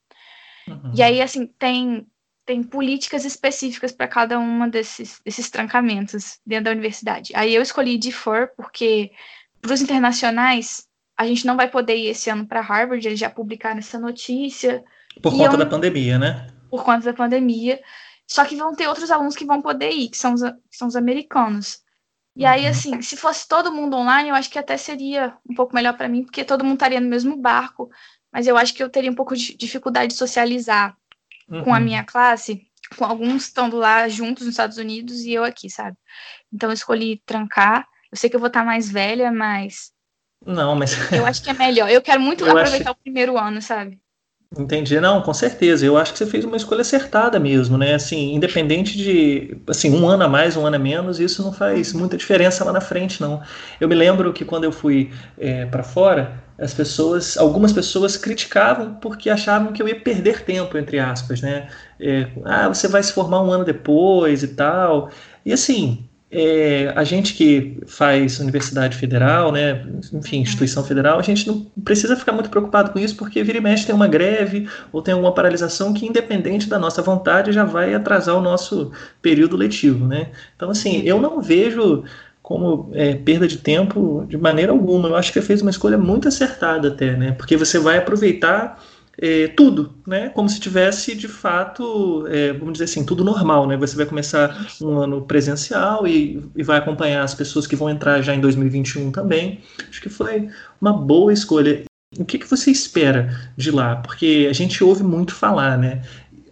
Uhum. 0.66 0.92
E 0.94 1.02
aí, 1.02 1.20
assim, 1.20 1.46
tem 1.46 2.06
tem 2.44 2.62
políticas 2.62 3.24
específicas 3.24 3.92
para 3.92 4.06
cada 4.06 4.38
uma 4.38 4.68
desses, 4.68 5.20
desses 5.24 5.50
trancamentos 5.50 6.38
dentro 6.46 6.66
da 6.66 6.70
universidade. 6.72 7.32
Aí 7.34 7.54
eu 7.54 7.62
escolhi 7.62 7.98
defer 7.98 8.52
porque 8.56 9.10
para 9.60 9.72
os 9.72 9.80
internacionais 9.80 10.86
a 11.16 11.26
gente 11.26 11.46
não 11.46 11.56
vai 11.56 11.70
poder 11.70 11.96
ir 11.96 12.08
esse 12.08 12.28
ano 12.28 12.46
para 12.46 12.60
Harvard, 12.60 13.06
eles 13.06 13.18
já 13.18 13.30
publicaram 13.30 13.78
essa 13.78 13.98
notícia. 13.98 14.84
Por 15.22 15.32
conta 15.32 15.54
eu, 15.54 15.58
da 15.58 15.66
pandemia, 15.66 16.18
né? 16.18 16.48
Por 16.68 16.84
conta 16.84 17.04
da 17.04 17.14
pandemia. 17.14 17.80
Só 18.26 18.44
que 18.44 18.56
vão 18.56 18.74
ter 18.74 18.88
outros 18.88 19.10
alunos 19.10 19.36
que 19.36 19.44
vão 19.44 19.62
poder 19.62 19.90
ir, 19.90 20.08
que 20.08 20.16
são 20.16 20.34
os, 20.34 20.42
que 20.42 20.76
são 20.76 20.88
os 20.88 20.96
americanos. 20.96 21.82
E 22.36 22.44
aí, 22.44 22.64
uhum. 22.64 22.70
assim, 22.70 23.00
se 23.00 23.16
fosse 23.16 23.46
todo 23.46 23.72
mundo 23.72 23.96
online, 23.96 24.28
eu 24.28 24.34
acho 24.34 24.50
que 24.50 24.58
até 24.58 24.76
seria 24.76 25.36
um 25.48 25.54
pouco 25.54 25.74
melhor 25.74 25.96
para 25.96 26.08
mim, 26.08 26.24
porque 26.24 26.44
todo 26.44 26.64
mundo 26.64 26.74
estaria 26.74 27.00
no 27.00 27.08
mesmo 27.08 27.36
barco. 27.36 27.88
Mas 28.32 28.48
eu 28.48 28.56
acho 28.56 28.74
que 28.74 28.82
eu 28.82 28.90
teria 28.90 29.10
um 29.10 29.14
pouco 29.14 29.36
de 29.36 29.56
dificuldade 29.56 30.08
de 30.08 30.18
socializar 30.18 30.96
uhum. 31.48 31.64
com 31.64 31.74
a 31.74 31.78
uhum. 31.78 31.84
minha 31.84 32.04
classe, 32.04 32.62
com 32.96 33.04
alguns 33.04 33.44
estando 33.44 33.76
lá 33.76 34.08
juntos 34.08 34.44
nos 34.44 34.54
Estados 34.54 34.78
Unidos 34.78 35.20
e 35.20 35.32
eu 35.32 35.44
aqui, 35.44 35.70
sabe? 35.70 35.96
Então 36.52 36.70
eu 36.70 36.74
escolhi 36.74 37.22
trancar. 37.26 37.86
Eu 38.10 38.16
sei 38.16 38.30
que 38.30 38.36
eu 38.36 38.40
vou 38.40 38.48
estar 38.48 38.64
mais 38.64 38.90
velha, 38.90 39.32
mas. 39.32 39.92
Não, 40.44 40.76
mas. 40.76 41.10
eu 41.12 41.26
acho 41.26 41.42
que 41.42 41.50
é 41.50 41.54
melhor. 41.54 41.90
Eu 41.90 42.02
quero 42.02 42.20
muito 42.20 42.44
eu 42.46 42.50
aproveitar 42.50 42.90
acho... 42.90 42.98
o 42.98 43.02
primeiro 43.02 43.36
ano, 43.38 43.60
sabe? 43.60 43.98
Entendi, 44.56 45.00
não, 45.00 45.20
com 45.20 45.34
certeza. 45.34 45.84
Eu 45.84 45.96
acho 45.96 46.12
que 46.12 46.18
você 46.18 46.26
fez 46.26 46.44
uma 46.44 46.56
escolha 46.56 46.82
acertada 46.82 47.40
mesmo, 47.40 47.76
né? 47.76 47.94
Assim, 47.94 48.34
independente 48.34 48.96
de, 48.96 49.56
assim, 49.66 49.90
um 49.90 50.06
ano 50.08 50.24
a 50.24 50.28
mais, 50.28 50.56
um 50.56 50.64
ano 50.64 50.76
a 50.76 50.78
menos, 50.78 51.18
isso 51.18 51.42
não 51.42 51.52
faz 51.52 51.92
muita 51.92 52.16
diferença 52.16 52.64
lá 52.64 52.72
na 52.72 52.80
frente, 52.80 53.20
não. 53.20 53.42
Eu 53.80 53.88
me 53.88 53.94
lembro 53.96 54.32
que 54.32 54.44
quando 54.44 54.62
eu 54.64 54.70
fui 54.70 55.10
é, 55.36 55.66
para 55.66 55.82
fora, 55.82 56.40
as 56.56 56.72
pessoas, 56.72 57.36
algumas 57.36 57.72
pessoas 57.72 58.16
criticavam 58.16 58.94
porque 58.94 59.28
achavam 59.28 59.72
que 59.72 59.82
eu 59.82 59.88
ia 59.88 59.98
perder 59.98 60.44
tempo, 60.44 60.78
entre 60.78 61.00
aspas, 61.00 61.40
né? 61.40 61.68
É, 61.98 62.28
ah, 62.44 62.68
você 62.68 62.86
vai 62.86 63.02
se 63.02 63.12
formar 63.12 63.42
um 63.42 63.50
ano 63.50 63.64
depois 63.64 64.42
e 64.44 64.48
tal. 64.48 65.10
E 65.44 65.52
assim, 65.52 66.08
é, 66.30 66.92
a 66.96 67.04
gente 67.04 67.34
que 67.34 67.78
faz 67.86 68.40
universidade 68.40 68.96
federal, 68.96 69.52
né, 69.52 69.86
enfim, 70.12 70.36
uhum. 70.36 70.42
instituição 70.42 70.82
federal, 70.82 71.18
a 71.18 71.22
gente 71.22 71.46
não 71.46 71.60
precisa 71.84 72.16
ficar 72.16 72.32
muito 72.32 72.50
preocupado 72.50 72.90
com 72.90 72.98
isso, 72.98 73.16
porque 73.16 73.42
vira 73.44 73.58
e 73.58 73.60
mexe 73.60 73.86
tem 73.86 73.94
uma 73.94 74.08
greve 74.08 74.68
ou 74.92 75.00
tem 75.00 75.14
alguma 75.14 75.32
paralisação 75.32 75.94
que, 75.94 76.06
independente 76.06 76.68
da 76.68 76.78
nossa 76.78 77.00
vontade, 77.02 77.52
já 77.52 77.64
vai 77.64 77.94
atrasar 77.94 78.36
o 78.36 78.40
nosso 78.40 78.90
período 79.22 79.56
letivo, 79.56 80.06
né? 80.06 80.30
Então, 80.56 80.70
assim, 80.70 81.02
eu 81.04 81.20
não 81.20 81.40
vejo 81.40 82.04
como 82.42 82.90
é, 82.92 83.14
perda 83.14 83.48
de 83.48 83.56
tempo 83.56 84.26
de 84.28 84.36
maneira 84.36 84.70
alguma. 84.70 85.08
Eu 85.08 85.16
acho 85.16 85.32
que 85.32 85.40
fez 85.40 85.62
uma 85.62 85.70
escolha 85.70 85.96
muito 85.96 86.28
acertada 86.28 86.88
até, 86.88 87.16
né? 87.16 87.32
Porque 87.32 87.56
você 87.56 87.78
vai 87.78 87.96
aproveitar 87.96 88.82
é, 89.18 89.48
tudo, 89.48 89.94
né? 90.06 90.28
Como 90.30 90.48
se 90.48 90.58
tivesse 90.58 91.14
de 91.14 91.28
fato, 91.28 92.26
é, 92.28 92.52
vamos 92.52 92.74
dizer 92.74 92.84
assim, 92.84 93.04
tudo 93.04 93.24
normal, 93.24 93.66
né? 93.66 93.76
Você 93.76 93.96
vai 93.96 94.06
começar 94.06 94.66
um 94.82 94.98
ano 94.98 95.22
presencial 95.22 96.06
e, 96.06 96.42
e, 96.56 96.62
vai 96.62 96.78
acompanhar 96.78 97.22
as 97.22 97.34
pessoas 97.34 97.66
que 97.66 97.76
vão 97.76 97.88
entrar 97.88 98.20
já 98.22 98.34
em 98.34 98.40
2021 98.40 99.12
também. 99.12 99.60
Acho 99.88 100.00
que 100.00 100.08
foi 100.08 100.48
uma 100.80 100.92
boa 100.92 101.32
escolha. 101.32 101.84
O 102.18 102.24
que, 102.24 102.38
que 102.38 102.48
você 102.48 102.70
espera 102.70 103.52
de 103.56 103.70
lá? 103.70 103.96
Porque 103.96 104.46
a 104.48 104.52
gente 104.52 104.82
ouve 104.82 105.02
muito 105.02 105.34
falar, 105.34 105.78
né? 105.78 106.02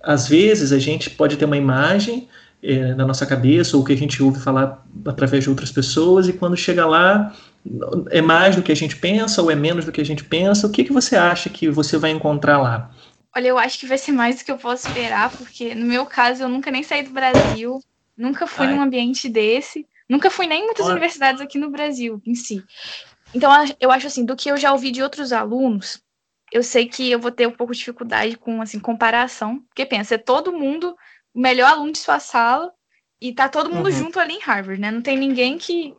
Às 0.03 0.29
vezes 0.29 0.73
a 0.73 0.79
gente 0.79 1.11
pode 1.11 1.37
ter 1.37 1.45
uma 1.45 1.57
imagem 1.57 2.29
é, 2.63 2.95
na 2.95 3.05
nossa 3.05 3.27
cabeça 3.27 3.77
ou 3.77 3.85
que 3.85 3.93
a 3.93 3.97
gente 3.97 4.23
ouve 4.23 4.41
falar 4.41 4.85
através 5.05 5.45
de 5.45 5.51
outras 5.51 5.73
pessoas 5.73 6.29
e 6.29 6.33
quando 6.33 6.57
chega 6.57 6.87
lá 6.87 7.33
é 8.11 8.21
mais 8.21 8.57
do 8.57 8.63
que 8.63 8.73
a 8.73 8.77
gente 8.77 8.97
pensa 8.97 9.41
ou 9.41 9.51
é 9.51 9.55
menos 9.55 9.85
do 9.85 9.93
que 9.93 10.01
a 10.01 10.05
gente 10.05 10.25
pensa? 10.25 10.67
O 10.67 10.71
que, 10.71 10.85
que 10.85 10.93
você 10.93 11.17
acha 11.17 11.49
que 11.49 11.69
você 11.69 11.97
vai 11.97 12.11
encontrar 12.11 12.59
lá? 12.61 12.91
Olha, 13.35 13.49
eu 13.49 13.59
acho 13.59 13.79
que 13.79 13.87
vai 13.87 13.97
ser 13.97 14.13
mais 14.13 14.39
do 14.39 14.45
que 14.45 14.53
eu 14.53 14.59
posso 14.59 14.87
esperar, 14.87 15.31
porque 15.31 15.75
no 15.75 15.87
meu 15.87 16.05
caso 16.05 16.43
eu 16.43 16.49
nunca 16.49 16.71
nem 16.71 16.83
saí 16.83 17.03
do 17.03 17.11
Brasil, 17.11 17.81
nunca 18.17 18.47
fui 18.47 18.67
Ai. 18.67 18.75
num 18.75 18.83
ambiente 18.83 19.29
desse, 19.29 19.87
nunca 20.09 20.31
fui 20.31 20.47
nem 20.47 20.63
em 20.63 20.67
muitas 20.67 20.85
Olha. 20.85 20.93
universidades 20.93 21.41
aqui 21.41 21.59
no 21.59 21.71
Brasil 21.71 22.21
em 22.27 22.35
si. 22.35 22.63
Então 23.35 23.51
eu 23.81 23.91
acho 23.91 24.07
assim, 24.07 24.25
do 24.25 24.37
que 24.37 24.51
eu 24.51 24.57
já 24.57 24.73
ouvi 24.73 24.91
de 24.91 25.03
outros 25.03 25.33
alunos, 25.33 26.03
eu 26.53 26.63
sei 26.63 26.87
que 26.87 27.11
eu 27.11 27.19
vou 27.19 27.31
ter 27.31 27.47
um 27.47 27.53
pouco 27.53 27.73
de 27.73 27.79
dificuldade 27.79 28.37
com 28.37 28.61
assim 28.61 28.79
comparação, 28.79 29.61
porque 29.69 29.87
pensa, 29.87 30.17
é 30.17 30.19
todo 30.19 30.53
mundo 30.53 30.95
o 31.33 31.41
melhor 31.41 31.71
aluno 31.71 31.93
de 31.93 31.99
sua 31.99 32.21
sala 32.21 32.71
e 33.19 33.33
tá 33.33 33.49
todo 33.49 33.73
mundo 33.73 33.87
uhum. 33.87 33.93
junto 33.93 34.21
ali 34.21 34.35
em 34.35 34.41
Harvard, 34.41 34.81
né? 34.81 34.91
Não 34.91 35.01
tem 35.01 35.17
ninguém 35.17 35.57
que, 35.57 35.95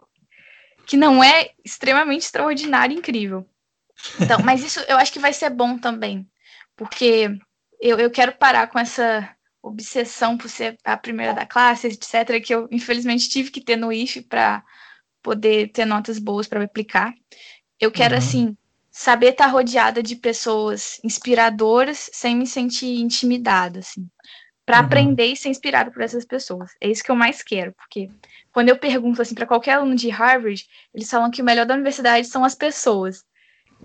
que 0.86 0.98
não 0.98 1.24
é 1.24 1.52
extremamente 1.63 2.24
extraordinário 2.24 2.96
e 2.96 3.00
incrível. 3.00 3.48
Então, 4.19 4.39
mas 4.43 4.63
isso 4.63 4.80
eu 4.88 4.98
acho 4.98 5.12
que 5.12 5.19
vai 5.19 5.34
ser 5.34 5.50
bom 5.50 5.78
também, 5.78 6.28
porque 6.76 7.30
eu, 7.80 8.00
eu 8.00 8.10
quero 8.10 8.34
parar 8.34 8.67
com 8.67 8.80
essa 8.80 9.30
obsessão 9.62 10.38
por 10.38 10.50
ser 10.50 10.78
a 10.84 10.98
primeira 10.98 11.34
da 11.34 11.46
classe, 11.46 11.88
etc., 11.88 12.43
que 12.43 12.54
eu 12.54 12.67
infelizmente 12.69 13.30
tive 13.30 13.50
que 13.50 13.62
ter 13.62 13.78
no 13.78 13.93
IF 13.93 14.22
para 14.24 14.63
poder 15.22 15.72
ter 15.72 15.86
notas 15.86 16.19
boas 16.19 16.48
para 16.48 16.62
aplicar. 16.63 17.13
Eu 17.80 17.89
quero, 17.89 18.13
uhum. 18.13 18.19
assim, 18.19 18.58
saber 18.91 19.30
estar 19.30 19.46
tá 19.46 19.52
rodeada 19.52 20.04
de 20.04 20.17
pessoas 20.17 21.00
inspiradoras 21.04 22.10
sem 22.12 22.36
me 22.36 22.46
sentir 22.46 23.00
intimidada, 23.00 23.80
assim, 23.80 24.08
para 24.65 24.80
uhum. 24.80 24.86
aprender 24.86 25.26
e 25.26 25.36
ser 25.36 25.49
inspirado 25.49 25.91
por 25.91 26.02
essas 26.02 26.26
pessoas. 26.26 26.71
É 26.80 26.89
isso 26.89 27.04
que 27.04 27.12
eu 27.12 27.15
mais 27.15 27.43
quero, 27.43 27.73
porque 27.73 28.10
quando 28.52 28.69
eu 28.69 28.78
pergunto 28.78 29.21
assim 29.21 29.36
para 29.36 29.45
qualquer 29.45 29.73
aluno 29.73 29.95
de 29.95 30.10
Harvard, 30.10 30.65
eles 30.93 31.10
falam 31.10 31.32
que 31.32 31.41
o 31.41 31.45
melhor 31.45 31.65
da 31.65 31.73
universidade 31.73 32.28
são 32.28 32.45
as 32.45 32.56
pessoas. 32.56 33.23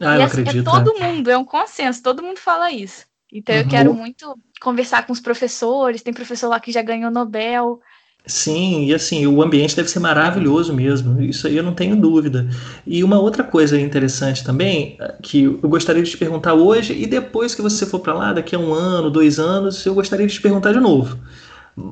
Ah, 0.01 0.17
e 0.17 0.21
eu 0.21 0.25
assim, 0.25 0.41
acredito. 0.43 0.69
É 0.69 0.73
todo 0.73 0.97
é. 0.97 1.01
mundo, 1.01 1.31
é 1.31 1.37
um 1.37 1.45
consenso, 1.45 2.03
todo 2.03 2.23
mundo 2.23 2.39
fala 2.39 2.71
isso. 2.71 3.07
Então 3.33 3.55
uhum. 3.55 3.63
eu 3.63 3.69
quero 3.69 3.95
muito 3.95 4.39
conversar 4.61 5.07
com 5.07 5.13
os 5.13 5.21
professores, 5.21 6.03
tem 6.03 6.15
professor 6.15 6.49
lá 6.49 6.61
que 6.61 6.73
já 6.73 6.83
ganhou 6.83 7.11
Nobel, 7.11 7.81
Sim, 8.29 8.85
e 8.85 8.95
assim, 8.95 9.27
o 9.27 9.43
ambiente 9.43 9.75
deve 9.75 9.89
ser 9.89 10.01
maravilhoso 10.01 10.75
mesmo, 10.75 11.21
isso 11.23 11.47
aí 11.47 11.57
eu 11.57 11.63
não 11.63 11.75
tenho 11.75 11.97
dúvida. 11.97 12.47
E 12.87 13.03
uma 13.03 13.19
outra 13.19 13.43
coisa 13.43 13.81
interessante 13.81 14.45
também, 14.45 14.99
que 15.23 15.45
eu 15.45 15.69
gostaria 15.69 16.03
de 16.03 16.11
te 16.11 16.19
perguntar 16.19 16.53
hoje, 16.53 16.93
e 16.93 17.07
depois 17.07 17.55
que 17.55 17.63
você 17.63 17.87
for 17.87 18.01
para 18.01 18.13
lá, 18.13 18.33
daqui 18.35 18.55
a 18.55 18.59
um 18.59 18.75
ano, 18.75 19.11
dois 19.11 19.39
anos, 19.39 19.85
eu 19.87 19.95
gostaria 19.95 20.27
de 20.27 20.35
te 20.35 20.43
perguntar 20.43 20.75
de 20.75 20.79
novo. 20.79 21.19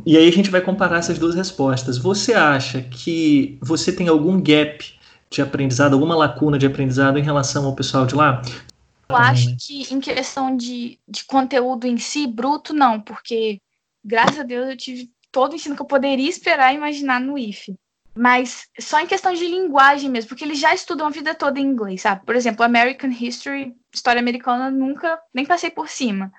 E 0.04 0.14
aí 0.14 0.28
a 0.28 0.32
gente 0.32 0.50
vai 0.50 0.60
comparar 0.60 0.98
essas 0.98 1.18
duas 1.18 1.34
respostas. 1.34 1.96
Você 1.96 2.34
acha 2.34 2.82
que 2.82 3.58
você 3.62 3.90
tem 3.90 4.08
algum 4.08 4.38
gap 4.38 4.84
de 5.30 5.40
aprendizado, 5.40 5.94
alguma 5.94 6.14
lacuna 6.14 6.58
de 6.58 6.66
aprendizado 6.66 7.18
em 7.18 7.22
relação 7.22 7.64
ao 7.64 7.74
pessoal 7.74 8.04
de 8.04 8.14
lá? 8.14 8.42
Eu 9.08 9.16
acho 9.16 9.56
que 9.56 9.94
em 9.94 10.00
questão 10.00 10.54
de, 10.54 10.98
de 11.08 11.24
conteúdo 11.24 11.86
em 11.86 11.96
si, 11.96 12.26
bruto, 12.26 12.74
não, 12.74 13.00
porque 13.00 13.58
graças 14.04 14.40
a 14.40 14.42
Deus 14.42 14.68
eu 14.68 14.76
tive 14.76 15.10
todo 15.36 15.52
o 15.52 15.54
ensino 15.56 15.76
que 15.76 15.82
eu 15.82 15.86
poderia 15.86 16.30
esperar 16.30 16.72
e 16.72 16.76
imaginar 16.78 17.20
no 17.20 17.36
IF. 17.36 17.76
Mas 18.16 18.68
só 18.80 18.98
em 18.98 19.06
questão 19.06 19.34
de 19.34 19.46
linguagem 19.46 20.08
mesmo, 20.08 20.30
porque 20.30 20.42
eles 20.42 20.58
já 20.58 20.74
estudam 20.74 21.06
a 21.06 21.10
vida 21.10 21.34
toda 21.34 21.60
em 21.60 21.66
inglês, 21.66 22.00
sabe? 22.00 22.24
Por 22.24 22.34
exemplo, 22.34 22.64
American 22.64 23.10
History, 23.10 23.74
história 23.92 24.18
americana, 24.18 24.70
nunca 24.70 25.18
nem 25.34 25.44
passei 25.44 25.68
por 25.68 25.90
cima. 25.90 26.32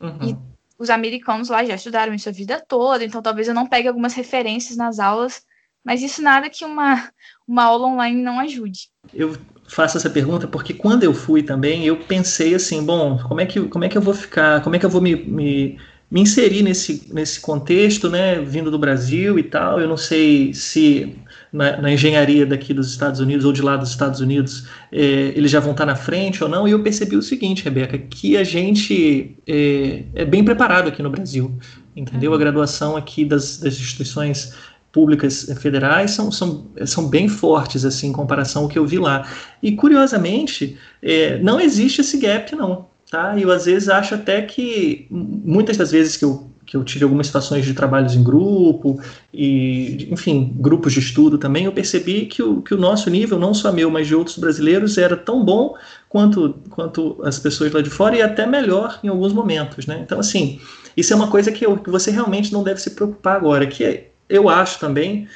Uhum. 0.00 0.18
E 0.20 0.36
os 0.76 0.90
americanos 0.90 1.48
lá 1.48 1.64
já 1.64 1.76
estudaram 1.76 2.12
isso 2.12 2.28
a 2.28 2.32
vida 2.32 2.60
toda, 2.66 3.04
então 3.04 3.22
talvez 3.22 3.46
eu 3.46 3.54
não 3.54 3.68
pegue 3.68 3.86
algumas 3.86 4.14
referências 4.14 4.76
nas 4.76 4.98
aulas, 4.98 5.44
mas 5.84 6.02
isso 6.02 6.20
nada 6.20 6.50
que 6.50 6.64
uma, 6.64 7.08
uma 7.46 7.62
aula 7.62 7.86
online 7.86 8.20
não 8.20 8.40
ajude. 8.40 8.88
Eu 9.14 9.36
faço 9.68 9.96
essa 9.96 10.10
pergunta 10.10 10.48
porque 10.48 10.74
quando 10.74 11.04
eu 11.04 11.14
fui 11.14 11.44
também, 11.44 11.86
eu 11.86 11.96
pensei 11.98 12.52
assim, 12.52 12.84
bom, 12.84 13.16
como 13.28 13.40
é 13.40 13.46
que, 13.46 13.68
como 13.68 13.84
é 13.84 13.88
que 13.88 13.96
eu 13.96 14.02
vou 14.02 14.12
ficar, 14.12 14.60
como 14.64 14.74
é 14.74 14.78
que 14.80 14.86
eu 14.86 14.90
vou 14.90 15.00
me, 15.00 15.14
me 15.14 15.78
me 16.10 16.20
inserir 16.20 16.62
nesse, 16.62 17.08
nesse 17.12 17.38
contexto, 17.40 18.10
né, 18.10 18.40
vindo 18.40 18.70
do 18.70 18.78
Brasil 18.78 19.38
e 19.38 19.44
tal. 19.44 19.80
Eu 19.80 19.88
não 19.88 19.96
sei 19.96 20.52
se 20.52 21.16
na, 21.52 21.76
na 21.80 21.92
engenharia 21.92 22.44
daqui 22.44 22.74
dos 22.74 22.90
Estados 22.90 23.20
Unidos 23.20 23.44
ou 23.44 23.52
de 23.52 23.62
lá 23.62 23.76
dos 23.76 23.90
Estados 23.90 24.20
Unidos 24.20 24.66
é, 24.90 25.32
eles 25.36 25.50
já 25.50 25.60
vão 25.60 25.70
estar 25.70 25.86
na 25.86 25.94
frente 25.94 26.42
ou 26.42 26.50
não. 26.50 26.66
E 26.66 26.72
eu 26.72 26.82
percebi 26.82 27.16
o 27.16 27.22
seguinte, 27.22 27.62
Rebeca, 27.62 27.96
que 27.96 28.36
a 28.36 28.42
gente 28.42 29.36
é, 29.46 30.02
é 30.14 30.24
bem 30.24 30.44
preparado 30.44 30.88
aqui 30.88 31.00
no 31.00 31.10
Brasil, 31.10 31.56
entendeu? 31.94 32.32
A 32.32 32.34
uhum. 32.34 32.40
graduação 32.40 32.96
aqui 32.96 33.24
das, 33.24 33.58
das 33.58 33.74
instituições 33.74 34.52
públicas 34.90 35.48
federais 35.60 36.10
são, 36.10 36.32
são, 36.32 36.66
são 36.84 37.08
bem 37.08 37.28
fortes 37.28 37.84
assim 37.84 38.08
em 38.08 38.12
comparação 38.12 38.64
ao 38.64 38.68
que 38.68 38.76
eu 38.76 38.84
vi 38.84 38.98
lá. 38.98 39.28
E 39.62 39.70
curiosamente, 39.76 40.76
é, 41.00 41.38
não 41.38 41.60
existe 41.60 42.00
esse 42.00 42.18
gap 42.18 42.56
não 42.56 42.89
tá? 43.10 43.36
E 43.36 43.42
eu 43.42 43.50
às 43.50 43.66
vezes 43.66 43.88
acho 43.88 44.14
até 44.14 44.42
que 44.42 45.06
muitas 45.10 45.76
das 45.76 45.90
vezes 45.90 46.16
que 46.16 46.24
eu 46.24 46.50
que 46.70 46.76
eu 46.76 46.84
tive 46.84 47.02
algumas 47.02 47.26
situações 47.26 47.64
de 47.64 47.74
trabalhos 47.74 48.14
em 48.14 48.22
grupo 48.22 49.02
e, 49.34 50.06
enfim, 50.08 50.54
grupos 50.54 50.92
de 50.92 51.00
estudo 51.00 51.36
também, 51.36 51.64
eu 51.64 51.72
percebi 51.72 52.26
que 52.26 52.44
o, 52.44 52.62
que 52.62 52.72
o 52.72 52.78
nosso 52.78 53.10
nível, 53.10 53.40
não 53.40 53.52
só 53.52 53.72
meu, 53.72 53.90
mas 53.90 54.06
de 54.06 54.14
outros 54.14 54.38
brasileiros, 54.38 54.96
era 54.96 55.16
tão 55.16 55.44
bom 55.44 55.74
quanto, 56.08 56.54
quanto 56.70 57.20
as 57.24 57.40
pessoas 57.40 57.72
lá 57.72 57.82
de 57.82 57.90
fora 57.90 58.14
e 58.14 58.22
até 58.22 58.46
melhor 58.46 59.00
em 59.02 59.08
alguns 59.08 59.32
momentos, 59.32 59.84
né? 59.84 59.98
Então, 60.00 60.20
assim, 60.20 60.60
isso 60.96 61.12
é 61.12 61.16
uma 61.16 61.26
coisa 61.26 61.50
que, 61.50 61.66
eu, 61.66 61.76
que 61.76 61.90
você 61.90 62.12
realmente 62.12 62.52
não 62.52 62.62
deve 62.62 62.80
se 62.80 62.90
preocupar 62.90 63.34
agora, 63.34 63.66
que 63.66 64.04
eu 64.28 64.48
acho 64.48 64.78
também 64.78 65.26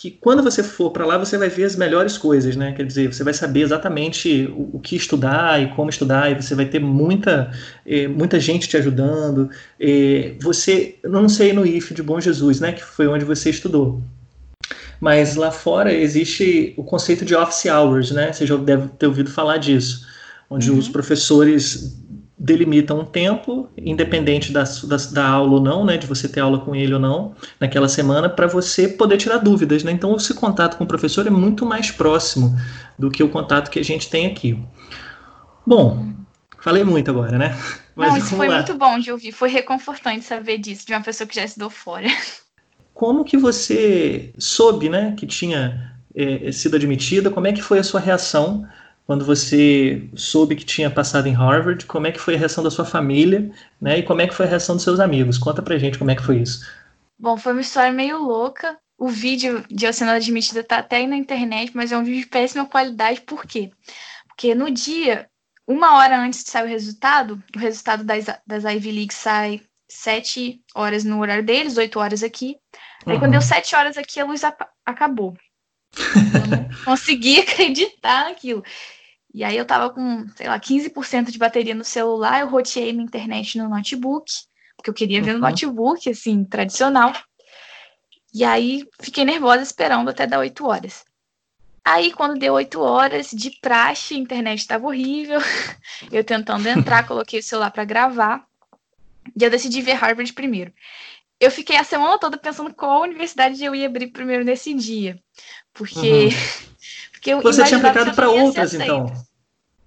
que 0.00 0.12
quando 0.12 0.44
você 0.44 0.62
for 0.62 0.92
para 0.92 1.04
lá 1.04 1.18
você 1.18 1.36
vai 1.36 1.48
ver 1.48 1.64
as 1.64 1.74
melhores 1.74 2.16
coisas, 2.16 2.54
né? 2.54 2.70
Quer 2.70 2.86
dizer, 2.86 3.12
você 3.12 3.24
vai 3.24 3.34
saber 3.34 3.62
exatamente 3.62 4.48
o, 4.56 4.76
o 4.76 4.78
que 4.78 4.94
estudar 4.94 5.60
e 5.60 5.74
como 5.74 5.90
estudar, 5.90 6.30
e 6.30 6.40
você 6.40 6.54
vai 6.54 6.66
ter 6.66 6.78
muita, 6.78 7.50
eh, 7.84 8.06
muita 8.06 8.38
gente 8.38 8.68
te 8.68 8.76
ajudando. 8.76 9.50
Eh, 9.80 10.36
você, 10.40 10.94
não 11.02 11.28
sei 11.28 11.52
no 11.52 11.66
IF 11.66 11.92
de 11.94 12.00
Bom 12.00 12.20
Jesus, 12.20 12.60
né? 12.60 12.70
Que 12.70 12.84
foi 12.84 13.08
onde 13.08 13.24
você 13.24 13.50
estudou. 13.50 14.00
Mas 15.00 15.34
lá 15.34 15.50
fora 15.50 15.92
existe 15.92 16.74
o 16.76 16.84
conceito 16.84 17.24
de 17.24 17.34
office 17.34 17.66
hours, 17.66 18.12
né? 18.12 18.32
Você 18.32 18.46
já 18.46 18.56
deve 18.56 18.86
ter 18.90 19.08
ouvido 19.08 19.30
falar 19.32 19.56
disso, 19.56 20.06
onde 20.48 20.70
uhum. 20.70 20.78
os 20.78 20.88
professores 20.88 21.98
delimita 22.38 22.94
um 22.94 23.04
tempo, 23.04 23.68
independente 23.76 24.52
da, 24.52 24.62
da, 24.62 24.96
da, 25.12 25.28
aula 25.28 25.54
ou 25.54 25.60
não, 25.60 25.84
né, 25.84 25.96
de 25.96 26.06
você 26.06 26.28
ter 26.28 26.40
aula 26.40 26.60
com 26.60 26.74
ele 26.74 26.94
ou 26.94 27.00
não, 27.00 27.34
naquela 27.58 27.88
semana, 27.88 28.28
para 28.28 28.46
você 28.46 28.86
poder 28.86 29.16
tirar 29.16 29.38
dúvidas. 29.38 29.82
Né? 29.82 29.90
Então, 29.90 30.14
esse 30.14 30.32
contato 30.34 30.76
com 30.76 30.84
o 30.84 30.86
professor 30.86 31.26
é 31.26 31.30
muito 31.30 31.66
mais 31.66 31.90
próximo 31.90 32.56
do 32.96 33.10
que 33.10 33.22
o 33.22 33.28
contato 33.28 33.70
que 33.70 33.78
a 33.80 33.84
gente 33.84 34.08
tem 34.08 34.26
aqui. 34.26 34.62
Bom, 35.66 36.12
falei 36.60 36.84
muito 36.84 37.10
agora, 37.10 37.36
né? 37.36 37.56
Mas 37.96 38.10
não, 38.10 38.18
isso 38.18 38.36
foi 38.36 38.46
lá. 38.46 38.56
muito 38.56 38.74
bom 38.76 38.98
de 39.00 39.10
ouvir, 39.10 39.32
foi 39.32 39.48
reconfortante 39.50 40.24
saber 40.24 40.58
disso, 40.58 40.86
de 40.86 40.92
uma 40.92 41.02
pessoa 41.02 41.26
que 41.26 41.34
já 41.34 41.44
estudou 41.44 41.68
fora. 41.68 42.06
Como 42.94 43.24
que 43.24 43.36
você 43.36 44.32
soube, 44.38 44.88
né, 44.88 45.14
que 45.16 45.26
tinha 45.26 45.96
é, 46.14 46.50
sido 46.52 46.76
admitida? 46.76 47.30
Como 47.30 47.46
é 47.46 47.52
que 47.52 47.62
foi 47.62 47.80
a 47.80 47.84
sua 47.84 48.00
reação 48.00 48.64
quando 49.08 49.24
você 49.24 50.06
soube 50.14 50.54
que 50.54 50.66
tinha 50.66 50.90
passado 50.90 51.26
em 51.26 51.32
Harvard, 51.32 51.86
como 51.86 52.06
é 52.06 52.12
que 52.12 52.20
foi 52.20 52.34
a 52.34 52.38
reação 52.38 52.62
da 52.62 52.70
sua 52.70 52.84
família, 52.84 53.50
né? 53.80 54.00
E 54.00 54.02
como 54.02 54.20
é 54.20 54.26
que 54.26 54.34
foi 54.34 54.44
a 54.44 54.48
reação 54.50 54.76
dos 54.76 54.84
seus 54.84 55.00
amigos? 55.00 55.38
Conta 55.38 55.62
pra 55.62 55.78
gente 55.78 55.98
como 55.98 56.10
é 56.10 56.14
que 56.14 56.22
foi 56.22 56.42
isso. 56.42 56.70
Bom, 57.18 57.38
foi 57.38 57.52
uma 57.52 57.62
história 57.62 57.90
meio 57.90 58.22
louca. 58.22 58.78
O 58.98 59.08
vídeo 59.08 59.64
de 59.70 59.86
eu 59.86 59.94
sendo 59.94 60.10
admitida 60.10 60.62
tá 60.62 60.80
até 60.80 60.96
aí 60.96 61.06
na 61.06 61.16
internet, 61.16 61.72
mas 61.74 61.90
é 61.90 61.96
um 61.96 62.04
vídeo 62.04 62.20
de 62.20 62.26
péssima 62.26 62.66
qualidade. 62.66 63.22
Por 63.22 63.46
quê? 63.46 63.70
Porque 64.28 64.54
no 64.54 64.70
dia, 64.70 65.26
uma 65.66 65.96
hora 65.96 66.20
antes 66.20 66.44
de 66.44 66.50
sair 66.50 66.64
o 66.64 66.68
resultado, 66.68 67.42
o 67.56 67.58
resultado 67.58 68.04
das, 68.04 68.26
das 68.46 68.64
Ivy 68.64 68.92
League 68.92 69.14
sai 69.14 69.62
sete 69.90 70.60
horas 70.74 71.02
no 71.02 71.18
horário 71.18 71.42
deles, 71.42 71.78
oito 71.78 71.98
horas 71.98 72.22
aqui. 72.22 72.58
Aí 73.06 73.14
uhum. 73.14 73.20
quando 73.20 73.32
deu 73.32 73.40
sete 73.40 73.74
horas 73.74 73.96
aqui, 73.96 74.20
a 74.20 74.26
luz 74.26 74.42
acabou. 74.84 75.34
Eu 75.96 76.46
não 76.46 76.68
consegui 76.84 77.40
acreditar 77.40 78.24
naquilo. 78.24 78.62
E 79.32 79.44
aí 79.44 79.56
eu 79.56 79.64
tava 79.64 79.90
com, 79.90 80.26
sei 80.34 80.48
lá, 80.48 80.58
15% 80.58 81.30
de 81.30 81.38
bateria 81.38 81.74
no 81.74 81.84
celular, 81.84 82.40
eu 82.40 82.48
roteei 82.48 82.92
minha 82.92 83.04
internet 83.04 83.58
no 83.58 83.68
notebook, 83.68 84.30
porque 84.76 84.90
eu 84.90 84.94
queria 84.94 85.22
ver 85.22 85.32
no 85.32 85.44
uhum. 85.44 85.50
notebook, 85.50 86.08
assim, 86.08 86.44
tradicional. 86.44 87.12
E 88.32 88.44
aí 88.44 88.86
fiquei 89.00 89.24
nervosa 89.24 89.62
esperando 89.62 90.10
até 90.10 90.26
dar 90.26 90.38
8 90.38 90.66
horas. 90.66 91.04
Aí, 91.84 92.12
quando 92.12 92.38
deu 92.38 92.52
8 92.52 92.80
horas, 92.82 93.30
de 93.30 93.50
praxe, 93.62 94.14
a 94.14 94.18
internet 94.18 94.58
estava 94.58 94.86
horrível. 94.86 95.40
Eu 96.12 96.22
tentando 96.22 96.68
entrar, 96.68 97.06
coloquei 97.08 97.40
o 97.40 97.42
celular 97.42 97.70
para 97.70 97.84
gravar. 97.84 98.46
E 99.38 99.42
eu 99.42 99.50
decidi 99.50 99.82
ver 99.82 99.92
Harvard 99.92 100.32
primeiro. 100.32 100.72
Eu 101.40 101.50
fiquei 101.50 101.76
a 101.76 101.84
semana 101.84 102.18
toda 102.18 102.36
pensando 102.36 102.72
qual 102.72 103.02
universidade 103.02 103.62
eu 103.62 103.74
ia 103.74 103.86
abrir 103.86 104.08
primeiro 104.08 104.42
nesse 104.42 104.72
dia. 104.74 105.18
Porque 105.72 106.24
uhum. 106.26 106.30
Porque 107.28 107.48
eu 107.48 107.52
Você 107.52 107.64
tinha 107.64 107.78
aplicado 107.78 108.14
para 108.14 108.30
outras, 108.30 108.72
então? 108.74 109.12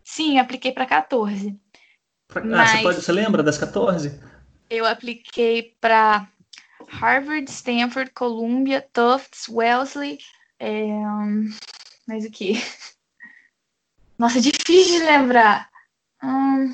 Sim, 0.03 0.37
apliquei 0.37 0.71
para 0.71 0.85
14. 0.85 1.59
Pra... 2.27 2.61
Ah, 2.61 2.67
você, 2.67 2.81
pode, 2.81 3.01
você 3.01 3.11
lembra 3.11 3.41
das 3.41 3.57
14? 3.57 4.19
Eu 4.69 4.85
apliquei 4.85 5.75
para 5.81 6.27
Harvard, 6.87 7.49
Stanford, 7.49 8.11
Columbia, 8.11 8.85
Tufts, 8.93 9.47
Wellesley. 9.49 10.19
É... 10.59 10.85
Mas 12.07 12.25
o 12.25 12.31
que? 12.31 12.53
Nossa, 14.17 14.37
é 14.37 14.41
difícil 14.41 14.99
de 14.99 15.05
lembrar. 15.05 15.69
Hum... 16.23 16.73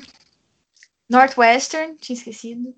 Northwestern, 1.08 1.96
tinha 1.96 2.16
esquecido. 2.16 2.74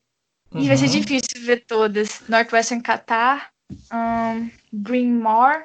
Uhum. 0.52 0.62
E 0.62 0.68
vai 0.68 0.76
ser 0.76 0.86
uhum. 0.86 1.00
difícil 1.00 1.42
ver 1.42 1.64
todas. 1.66 2.22
Northwestern 2.28 2.82
Qatar, 2.82 3.52
um, 3.92 4.48
Green 4.72 5.12
More, 5.12 5.64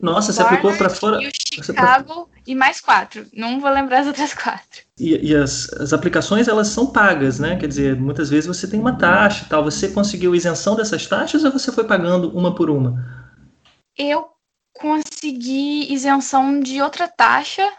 nossa, 0.00 0.32
você 0.32 0.42
aplicou 0.42 0.74
para 0.76 0.88
fora. 0.88 1.22
E 1.22 1.28
o 1.28 1.30
Chicago 1.32 2.30
e 2.46 2.54
mais 2.54 2.80
quatro. 2.80 3.26
Não 3.34 3.60
vou 3.60 3.70
lembrar 3.70 4.00
as 4.00 4.06
outras 4.06 4.32
quatro. 4.32 4.82
E, 4.98 5.30
e 5.30 5.36
as, 5.36 5.70
as, 5.74 5.92
aplicações 5.92 6.48
elas 6.48 6.68
são 6.68 6.86
pagas, 6.86 7.38
né? 7.38 7.56
Quer 7.56 7.68
dizer, 7.68 7.96
muitas 7.96 8.30
vezes 8.30 8.46
você 8.46 8.66
tem 8.66 8.80
uma 8.80 8.96
taxa 8.96 9.44
e 9.44 9.48
tal. 9.48 9.62
Você 9.62 9.88
conseguiu 9.88 10.34
isenção 10.34 10.74
dessas 10.74 11.06
taxas 11.06 11.44
ou 11.44 11.52
você 11.52 11.70
foi 11.70 11.84
pagando 11.84 12.30
uma 12.36 12.54
por 12.54 12.70
uma? 12.70 12.94
Eu 13.96 14.28
consegui 14.72 15.92
isenção 15.92 16.60
de 16.60 16.80
outra 16.80 17.06
taxa. 17.06 17.70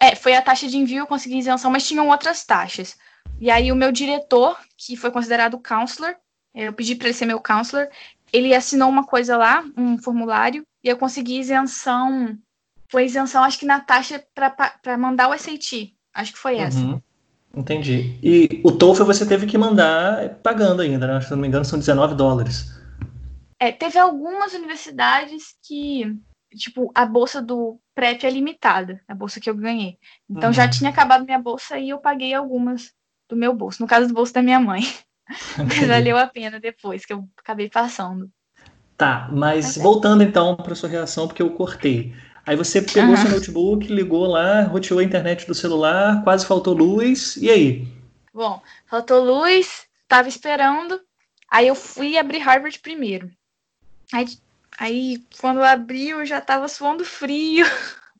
É, 0.00 0.14
foi 0.14 0.34
a 0.36 0.42
taxa 0.42 0.68
de 0.68 0.76
envio, 0.76 0.98
eu 0.98 1.06
consegui 1.06 1.38
isenção, 1.38 1.70
mas 1.70 1.86
tinham 1.86 2.08
outras 2.08 2.44
taxas. 2.44 2.96
E 3.40 3.50
aí 3.50 3.72
o 3.72 3.76
meu 3.76 3.90
diretor, 3.90 4.56
que 4.76 4.96
foi 4.96 5.10
considerado 5.10 5.58
counselor, 5.58 6.14
eu 6.54 6.72
pedi 6.72 6.94
para 6.94 7.08
ele 7.08 7.16
ser 7.16 7.26
meu 7.26 7.40
counselor, 7.40 7.88
ele 8.34 8.52
assinou 8.52 8.88
uma 8.88 9.06
coisa 9.06 9.36
lá, 9.36 9.64
um 9.76 9.96
formulário, 9.96 10.66
e 10.82 10.88
eu 10.88 10.96
consegui 10.96 11.38
isenção. 11.38 12.36
Foi 12.90 13.04
isenção, 13.04 13.44
acho 13.44 13.60
que 13.60 13.64
na 13.64 13.78
taxa 13.78 14.24
para 14.34 14.98
mandar 14.98 15.28
o 15.28 15.38
SAT. 15.38 15.94
Acho 16.12 16.32
que 16.32 16.38
foi 16.38 16.56
essa. 16.56 16.80
Uhum. 16.80 17.00
Entendi. 17.56 18.18
E 18.20 18.60
o 18.64 18.72
TOEFL 18.72 19.04
você 19.04 19.24
teve 19.24 19.46
que 19.46 19.56
mandar 19.56 20.30
pagando 20.42 20.82
ainda, 20.82 21.06
né? 21.06 21.20
Se 21.20 21.30
não 21.30 21.38
me 21.38 21.46
engano, 21.46 21.64
são 21.64 21.78
19 21.78 22.16
dólares. 22.16 22.74
É, 23.60 23.70
teve 23.70 24.00
algumas 24.00 24.52
universidades 24.52 25.54
que, 25.64 26.12
tipo, 26.56 26.90
a 26.92 27.06
bolsa 27.06 27.40
do 27.40 27.78
PrEP 27.94 28.24
é 28.24 28.30
limitada, 28.30 29.00
a 29.06 29.14
bolsa 29.14 29.38
que 29.38 29.48
eu 29.48 29.54
ganhei. 29.54 29.96
Então 30.28 30.48
uhum. 30.48 30.52
já 30.52 30.68
tinha 30.68 30.90
acabado 30.90 31.24
minha 31.24 31.38
bolsa 31.38 31.78
e 31.78 31.90
eu 31.90 31.98
paguei 31.98 32.34
algumas 32.34 32.92
do 33.28 33.36
meu 33.36 33.54
bolso, 33.54 33.80
no 33.80 33.86
caso 33.86 34.08
do 34.08 34.14
bolso 34.14 34.34
da 34.34 34.42
minha 34.42 34.58
mãe. 34.58 34.82
mas 35.58 35.86
valeu 35.86 36.16
a 36.16 36.26
pena 36.26 36.60
depois 36.60 37.04
que 37.04 37.12
eu 37.12 37.28
acabei 37.36 37.68
passando. 37.68 38.30
Tá, 38.96 39.28
mas 39.32 39.76
voltando 39.76 40.22
então 40.22 40.56
para 40.56 40.74
sua 40.74 40.88
reação, 40.88 41.26
porque 41.26 41.42
eu 41.42 41.50
cortei. 41.50 42.14
Aí 42.46 42.56
você 42.56 42.82
pegou 42.82 43.10
uhum. 43.10 43.16
seu 43.16 43.30
notebook, 43.30 43.86
ligou 43.86 44.26
lá, 44.26 44.62
roteou 44.62 45.00
a 45.00 45.04
internet 45.04 45.46
do 45.46 45.54
celular, 45.54 46.22
quase 46.22 46.46
faltou 46.46 46.74
luz, 46.74 47.36
e 47.36 47.50
aí? 47.50 47.88
Bom, 48.32 48.62
faltou 48.86 49.22
luz, 49.22 49.86
tava 50.06 50.28
esperando, 50.28 51.00
aí 51.50 51.66
eu 51.66 51.74
fui 51.74 52.18
abrir 52.18 52.38
Harvard 52.38 52.78
primeiro. 52.80 53.30
Aí, 54.12 54.26
aí 54.78 55.24
quando 55.40 55.58
eu 55.58 55.64
abri, 55.64 56.10
eu 56.10 56.24
já 56.26 56.40
tava 56.40 56.68
suando 56.68 57.04
frio, 57.04 57.66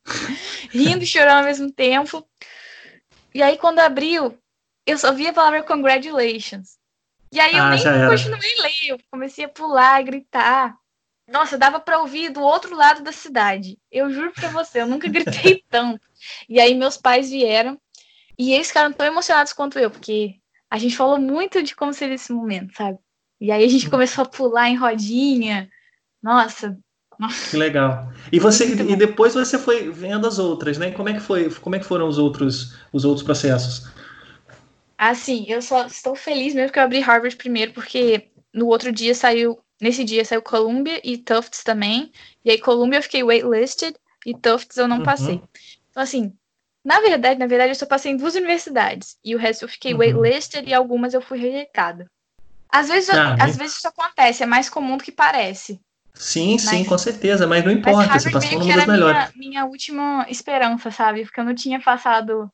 rindo 0.73 1.05
e 1.05 1.07
chorando 1.07 1.39
ao 1.39 1.45
mesmo 1.45 1.71
tempo. 1.71 2.27
E 3.35 3.43
aí 3.43 3.59
quando 3.59 3.81
abriu, 3.81 4.37
eu 4.87 4.97
só 4.97 5.13
vi 5.13 5.29
a 5.29 5.33
palavra 5.33 5.63
congratulations. 5.63 6.79
E 7.35 7.41
aí 7.41 7.57
eu 7.57 7.65
ah, 7.65 7.71
nem 7.71 8.09
continuei 8.09 8.55
ler, 8.61 8.91
eu 8.91 8.99
comecei 9.11 9.45
a 9.45 9.49
pular, 9.49 9.97
a 9.97 10.03
gritar. 10.03 10.77
Nossa, 11.29 11.59
dava 11.59 11.81
para 11.81 11.99
ouvir 11.99 12.31
do 12.31 12.41
outro 12.41 12.77
lado 12.77 13.03
da 13.03 13.11
cidade. 13.11 13.77
Eu 13.91 14.09
juro 14.13 14.33
para 14.33 14.51
você, 14.51 14.83
eu 14.83 14.87
nunca 14.87 15.09
gritei 15.09 15.65
tanto. 15.69 16.01
E 16.49 16.61
aí 16.61 16.77
meus 16.77 16.97
pais 16.97 17.31
vieram 17.31 17.77
e 18.39 18.53
eles 18.53 18.69
ficaram 18.69 18.93
tão 18.93 19.05
emocionados 19.05 19.53
quanto 19.53 19.81
eu, 19.81 19.91
porque 19.91 20.37
a 20.71 20.79
gente 20.79 20.97
falou 20.97 21.19
muito 21.19 21.61
de 21.61 21.75
como 21.75 21.93
seria 21.93 22.15
esse 22.15 22.33
momento, 22.33 22.73
sabe? 22.77 22.99
E 23.41 23.51
aí 23.51 23.65
a 23.65 23.69
gente 23.69 23.91
começou 23.91 24.23
a 24.23 24.29
pular 24.29 24.69
em 24.69 24.77
rodinha. 24.77 25.69
Nossa, 26.23 26.79
nossa. 27.19 27.51
Que 27.51 27.57
legal. 27.57 28.13
E 28.31 28.39
você 28.39 28.65
e 28.75 28.95
depois 28.95 29.35
você 29.35 29.59
foi 29.59 29.91
vendo 29.91 30.29
as 30.29 30.39
outras, 30.39 30.79
né? 30.79 30.93
Como 30.93 31.09
é 31.09 31.15
que 31.15 31.21
foi? 31.21 31.51
Como 31.51 31.75
é 31.75 31.81
que 31.81 31.85
foram 31.85 32.07
os 32.07 32.17
outros 32.17 32.77
os 32.93 33.05
outros 33.05 33.25
processos? 33.25 33.89
Assim, 34.97 35.45
eu 35.49 35.61
só 35.61 35.87
estou 35.87 36.15
feliz 36.15 36.55
mesmo 36.55 36.73
que 36.73 36.79
eu 36.79 36.83
abri 36.83 37.01
Harvard 37.01 37.37
primeiro, 37.37 37.73
porque 37.73 38.29
no 38.53 38.67
outro 38.67 38.93
dia 38.93 39.15
saiu 39.15 39.59
Nesse 39.81 40.05
dia 40.05 40.25
saiu 40.25 40.41
Columbia 40.41 41.01
e 41.05 41.19
Tufts 41.19 41.63
também. 41.63 42.13
E 42.45 42.51
aí, 42.51 42.59
Columbia 42.59 42.99
eu 42.99 43.03
fiquei 43.03 43.23
waitlisted 43.23 43.95
e 44.25 44.35
Tufts 44.35 44.77
eu 44.77 44.89
não 44.89 44.99
uhum. 44.99 45.03
passei. 45.03 45.43
Então, 45.91 46.03
assim, 46.03 46.33
na 46.85 47.01
verdade, 47.01 47.39
na 47.39 47.47
verdade, 47.47 47.73
eu 47.73 47.75
só 47.75 47.87
passei 47.87 48.13
em 48.13 48.17
duas 48.17 48.35
universidades. 48.35 49.17
E 49.25 49.35
o 49.35 49.39
resto 49.39 49.65
eu 49.65 49.69
fiquei 49.69 49.93
uhum. 49.93 49.99
waitlisted 49.99 50.69
e 50.69 50.75
algumas 50.75 51.13
eu 51.13 51.21
fui 51.21 51.39
rejeitada. 51.39 52.07
Às 52.69 52.89
vezes, 52.89 53.11
ah, 53.11 53.37
às 53.39 53.57
vezes 53.57 53.77
isso 53.77 53.87
acontece, 53.87 54.43
é 54.43 54.47
mais 54.47 54.69
comum 54.69 54.97
do 54.97 55.05
que 55.05 55.13
parece. 55.13 55.81
Sim, 56.15 56.53
mas, 56.53 56.63
sim, 56.63 56.85
com 56.85 56.97
certeza, 56.99 57.47
mas 57.47 57.65
não 57.65 57.71
importa, 57.71 58.09
mas 58.09 58.23
você 58.23 58.31
passou 58.31 58.59
no 58.59 58.67
das 58.67 58.87
melhores. 58.87 59.35
Minha, 59.35 59.51
minha 59.51 59.65
última 59.65 60.27
esperança, 60.29 60.91
sabe? 60.91 61.25
Porque 61.25 61.41
eu 61.41 61.45
não 61.45 61.55
tinha 61.55 61.81
passado. 61.81 62.51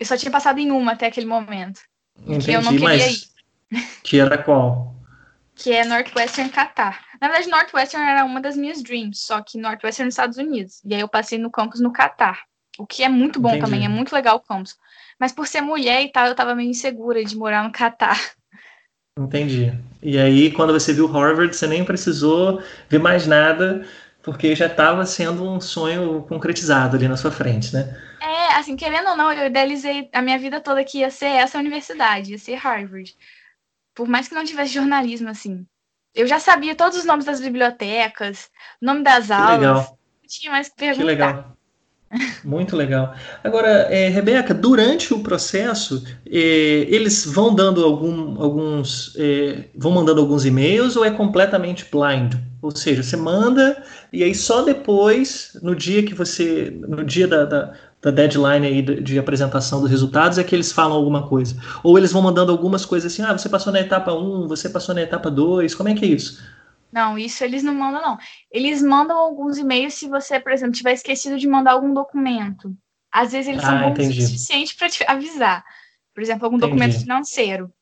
Eu 0.00 0.06
só 0.06 0.16
tinha 0.16 0.32
passado 0.32 0.58
em 0.58 0.72
uma 0.72 0.92
até 0.92 1.06
aquele 1.06 1.26
momento. 1.26 1.80
Entendi, 2.18 2.46
que 2.46 2.52
eu 2.52 2.62
não 2.62 2.72
queria 2.72 3.12
ir. 3.12 3.20
Que 4.02 4.18
era 4.18 4.36
qual? 4.36 4.90
que 5.60 5.72
é 5.72 5.84
Northwestern 5.84 6.50
Qatar. 6.50 7.00
Na 7.20 7.28
verdade, 7.28 7.50
Northwestern 7.50 8.08
era 8.08 8.24
uma 8.24 8.40
das 8.40 8.56
minhas 8.56 8.82
dreams, 8.82 9.20
só 9.20 9.42
que 9.42 9.58
Northwestern 9.58 10.06
nos 10.06 10.14
Estados 10.14 10.38
Unidos. 10.38 10.80
E 10.84 10.94
aí 10.94 11.00
eu 11.02 11.08
passei 11.08 11.38
no 11.38 11.50
campus 11.50 11.80
no 11.80 11.92
Qatar, 11.92 12.40
o 12.78 12.86
que 12.86 13.02
é 13.02 13.10
muito 13.10 13.38
bom 13.38 13.50
Entendi. 13.50 13.64
também, 13.64 13.84
é 13.84 13.88
muito 13.88 14.14
legal 14.14 14.36
o 14.36 14.40
campus. 14.40 14.74
Mas 15.18 15.32
por 15.32 15.46
ser 15.46 15.60
mulher 15.60 16.02
e 16.02 16.10
tal, 16.10 16.26
eu 16.26 16.34
tava 16.34 16.54
meio 16.54 16.70
insegura 16.70 17.22
de 17.22 17.36
morar 17.36 17.62
no 17.62 17.72
Qatar. 17.72 18.18
Entendi. 19.18 19.70
E 20.02 20.18
aí, 20.18 20.50
quando 20.50 20.72
você 20.72 20.94
viu 20.94 21.06
Harvard, 21.06 21.54
você 21.54 21.66
nem 21.66 21.84
precisou 21.84 22.62
ver 22.88 22.98
mais 22.98 23.26
nada, 23.26 23.86
porque 24.22 24.56
já 24.56 24.64
estava 24.64 25.04
sendo 25.04 25.44
um 25.44 25.60
sonho 25.60 26.22
concretizado 26.22 26.96
ali 26.96 27.06
na 27.06 27.18
sua 27.18 27.30
frente, 27.30 27.74
né? 27.74 28.00
É, 28.22 28.29
assim, 28.58 28.76
querendo 28.76 29.10
ou 29.10 29.16
não, 29.16 29.32
eu 29.32 29.46
idealizei 29.46 30.08
a 30.12 30.22
minha 30.22 30.38
vida 30.38 30.60
toda 30.60 30.84
que 30.84 30.98
ia 30.98 31.10
ser 31.10 31.26
essa 31.26 31.58
universidade, 31.58 32.32
ia 32.32 32.38
ser 32.38 32.54
Harvard 32.54 33.14
por 34.00 34.08
mais 34.08 34.28
que 34.28 34.34
não 34.34 34.44
tivesse 34.44 34.72
jornalismo, 34.72 35.28
assim, 35.28 35.66
eu 36.14 36.26
já 36.26 36.38
sabia 36.38 36.74
todos 36.74 36.98
os 36.98 37.04
nomes 37.04 37.26
das 37.26 37.40
bibliotecas, 37.40 38.48
nome 38.80 39.02
das 39.02 39.26
que 39.26 39.32
aulas. 39.32 39.58
Legal. 39.58 39.98
Não 40.22 40.28
tinha 40.28 40.52
mais 40.52 40.68
que 40.68 40.76
perguntar. 40.76 41.00
Que 41.00 41.06
legal. 41.06 41.56
Muito 42.42 42.74
legal. 42.74 43.14
Agora, 43.44 43.68
é, 43.68 44.08
Rebeca, 44.08 44.52
durante 44.52 45.14
o 45.14 45.22
processo, 45.22 46.02
é, 46.26 46.38
eles 46.88 47.24
vão 47.24 47.54
dando 47.54 47.84
algum, 47.84 48.42
alguns, 48.42 49.14
é, 49.16 49.66
vão 49.76 49.92
mandando 49.92 50.20
alguns 50.20 50.44
e-mails 50.44 50.96
ou 50.96 51.04
é 51.04 51.10
completamente 51.10 51.86
blind? 51.92 52.34
Ou 52.62 52.74
seja, 52.74 53.02
você 53.02 53.16
manda 53.16 53.84
e 54.12 54.24
aí 54.24 54.34
só 54.34 54.62
depois, 54.62 55.56
no 55.62 55.76
dia 55.76 56.02
que 56.02 56.14
você, 56.14 56.70
no 56.70 57.04
dia 57.04 57.28
da, 57.28 57.44
da 57.44 57.74
da 58.00 58.10
deadline 58.10 58.66
aí 58.66 58.82
de, 58.82 59.00
de, 59.00 59.18
apresentação 59.18 59.80
dos 59.80 59.90
resultados 59.90 60.38
é 60.38 60.44
que 60.44 60.54
eles 60.54 60.72
falam 60.72 60.96
alguma 60.96 61.28
coisa. 61.28 61.54
Ou 61.82 61.98
eles 61.98 62.12
vão 62.12 62.22
mandando 62.22 62.50
algumas 62.50 62.84
coisas 62.84 63.12
assim, 63.12 63.22
ah, 63.22 63.36
você 63.36 63.48
passou 63.48 63.72
na 63.72 63.80
etapa 63.80 64.12
1, 64.12 64.48
você 64.48 64.68
passou 64.68 64.94
na 64.94 65.02
etapa 65.02 65.30
2, 65.30 65.74
como 65.74 65.88
é 65.88 65.94
que 65.94 66.04
é 66.04 66.08
isso? 66.08 66.42
Não, 66.90 67.18
isso 67.18 67.44
eles 67.44 67.62
não 67.62 67.74
mandam, 67.74 68.02
não. 68.02 68.18
Eles 68.50 68.82
mandam 68.82 69.16
alguns 69.16 69.58
e-mails 69.58 69.94
se 69.94 70.08
você, 70.08 70.40
por 70.40 70.50
exemplo, 70.50 70.72
tiver 70.72 70.92
esquecido 70.92 71.38
de 71.38 71.46
mandar 71.46 71.72
algum 71.72 71.92
documento. 71.92 72.74
Às 73.12 73.32
vezes 73.32 73.48
eles 73.48 73.64
ah, 73.64 73.66
são 73.66 73.94
bons 73.94 74.08
o 74.08 74.22
suficiente 74.22 74.74
para 74.76 74.88
te 74.88 75.04
avisar. 75.06 75.64
Por 76.14 76.22
exemplo, 76.22 76.44
algum 76.44 76.56
entendi. 76.56 76.70
documento 76.72 77.00
financeiro. 77.00 77.72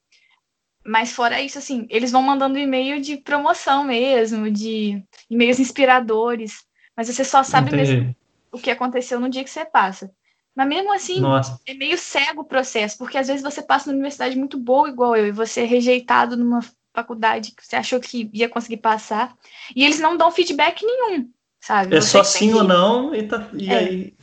Mas 0.85 1.13
fora 1.13 1.41
isso, 1.41 1.59
assim, 1.59 1.87
eles 1.91 2.11
vão 2.11 2.23
mandando 2.23 2.59
e-mail 2.59 3.01
de 3.01 3.19
promoção 3.19 3.85
mesmo, 3.85 4.51
de 4.51 5.03
e-mails 5.31 5.61
inspiradores. 5.61 6.65
Mas 6.97 7.09
você 7.09 7.25
só 7.25 7.43
sabe 7.43 7.69
entendi. 7.69 7.95
mesmo 7.95 8.17
o 8.53 8.59
que 8.59 8.71
aconteceu 8.71 9.21
no 9.21 9.29
dia 9.29 9.45
que 9.45 9.51
você 9.51 9.65
passa. 9.65 10.11
Mas 10.55 10.69
mesmo 10.69 10.93
assim, 10.93 11.21
Nossa. 11.21 11.59
é 11.67 11.75
meio 11.75 11.97
cego 11.97 12.41
o 12.41 12.45
processo, 12.45 12.99
porque 12.99 13.17
às 13.17 13.29
vezes 13.29 13.43
você 13.43 13.63
passa 13.63 13.87
numa 13.87 13.95
universidade 13.95 14.37
muito 14.37 14.59
boa 14.59 14.89
igual 14.89 15.17
eu, 15.17 15.27
e 15.27 15.31
você 15.31 15.61
é 15.61 15.65
rejeitado 15.65 16.37
numa 16.37 16.61
faculdade 16.93 17.53
que 17.53 17.65
você 17.65 17.77
achou 17.77 18.01
que 18.01 18.29
ia 18.33 18.49
conseguir 18.49 18.79
passar, 18.79 19.37
e 19.77 19.85
eles 19.85 20.01
não 20.01 20.17
dão 20.17 20.33
feedback 20.33 20.85
nenhum, 20.85 21.31
sabe? 21.61 21.95
É 21.95 22.01
você 22.01 22.09
só 22.09 22.25
sim 22.25 22.49
que... 22.49 22.55
ou 22.57 22.65
não, 22.65 23.15
e, 23.15 23.23
tá, 23.23 23.49
e 23.53 23.71
é. 23.71 23.79
aí. 23.79 24.15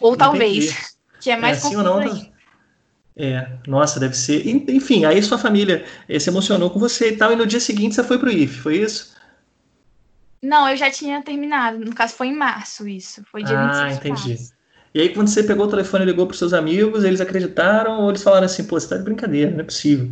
Ou 0.00 0.16
talvez, 0.16 0.96
que 1.22 1.30
é 1.30 1.36
mais 1.36 1.64
é, 1.64 1.68
sim 1.68 1.76
ou 1.76 1.84
não, 1.84 2.00
tá... 2.00 2.26
É, 3.20 3.48
nossa, 3.66 3.98
deve 3.98 4.16
ser. 4.16 4.46
Enfim, 4.46 5.04
aí 5.04 5.20
sua 5.22 5.38
família 5.38 5.84
se 6.20 6.30
emocionou 6.30 6.70
com 6.70 6.78
você 6.78 7.10
e 7.10 7.16
tal, 7.16 7.32
e 7.32 7.36
no 7.36 7.46
dia 7.46 7.58
seguinte 7.58 7.94
você 7.94 8.04
foi 8.04 8.18
pro 8.18 8.30
IF, 8.30 8.58
foi 8.60 8.78
isso? 8.78 9.16
Não, 10.42 10.68
eu 10.68 10.76
já 10.76 10.90
tinha 10.90 11.22
terminado. 11.22 11.78
No 11.78 11.94
caso, 11.94 12.14
foi 12.14 12.28
em 12.28 12.36
março 12.36 12.86
isso. 12.86 13.24
Foi 13.30 13.42
dia 13.42 13.58
ah, 13.58 13.88
26 13.88 13.96
entendi. 13.96 14.28
Março. 14.28 14.58
E 14.94 15.00
aí, 15.00 15.14
quando 15.14 15.28
você 15.28 15.42
pegou 15.42 15.66
o 15.66 15.70
telefone 15.70 16.04
e 16.04 16.06
ligou 16.06 16.26
para 16.26 16.36
seus 16.36 16.52
amigos, 16.52 17.04
eles 17.04 17.20
acreditaram 17.20 18.00
ou 18.00 18.10
eles 18.10 18.22
falaram 18.22 18.46
assim, 18.46 18.64
pô, 18.64 18.78
você 18.78 18.88
tá 18.88 18.96
de 18.96 19.04
brincadeira, 19.04 19.50
não 19.50 19.60
é 19.60 19.64
possível? 19.64 20.10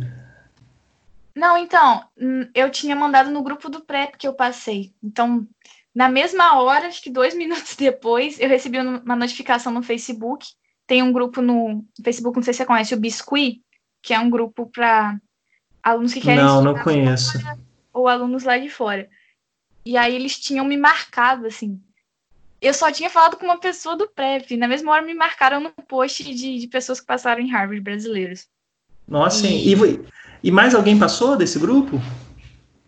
Não, 1.35 1.57
então, 1.57 2.03
hum, 2.19 2.47
eu 2.53 2.69
tinha 2.69 2.95
mandado 2.95 3.29
no 3.29 3.43
grupo 3.43 3.69
do 3.69 3.81
PrEP 3.81 4.17
que 4.17 4.27
eu 4.27 4.33
passei. 4.33 4.93
Então, 5.03 5.47
na 5.93 6.09
mesma 6.09 6.59
hora, 6.59 6.87
acho 6.87 7.01
que 7.01 7.09
dois 7.09 7.33
minutos 7.37 7.75
depois, 7.75 8.39
eu 8.39 8.49
recebi 8.49 8.79
uma 8.79 9.15
notificação 9.15 9.71
no 9.71 9.81
Facebook. 9.81 10.47
Tem 10.85 11.03
um 11.03 11.11
grupo 11.11 11.41
no 11.41 11.83
Facebook, 12.03 12.37
não 12.37 12.43
sei 12.43 12.53
se 12.53 12.59
você 12.59 12.65
conhece, 12.65 12.93
o 12.93 12.99
Biscuit, 12.99 13.61
que 14.01 14.13
é 14.13 14.19
um 14.19 14.29
grupo 14.29 14.67
para 14.67 15.19
alunos 15.83 16.13
que 16.13 16.21
querem 16.21 16.43
Não, 16.43 16.61
não 16.61 16.75
conheço. 16.75 17.37
Ou 17.91 18.07
alunos 18.07 18.43
lá 18.43 18.57
de 18.57 18.69
fora. 18.69 19.09
E 19.87 19.95
aí 19.95 20.13
eles 20.13 20.37
tinham 20.37 20.65
me 20.65 20.75
marcado, 20.75 21.47
assim. 21.47 21.79
Eu 22.61 22.73
só 22.73 22.91
tinha 22.91 23.09
falado 23.09 23.37
com 23.37 23.45
uma 23.45 23.57
pessoa 23.57 23.95
do 23.95 24.05
PrEP. 24.09 24.57
Na 24.57 24.67
mesma 24.67 24.91
hora 24.91 25.01
me 25.01 25.13
marcaram 25.13 25.61
no 25.61 25.71
post 25.71 26.25
de, 26.25 26.59
de 26.59 26.67
pessoas 26.67 26.99
que 26.99 27.05
passaram 27.05 27.41
em 27.41 27.49
Harvard 27.49 27.79
brasileiros. 27.79 28.47
Nossa, 29.07 29.47
e... 29.47 29.73
E, 29.73 30.05
e 30.43 30.51
mais 30.51 30.75
alguém 30.75 30.99
passou 30.99 31.37
desse 31.37 31.57
grupo? 31.57 32.01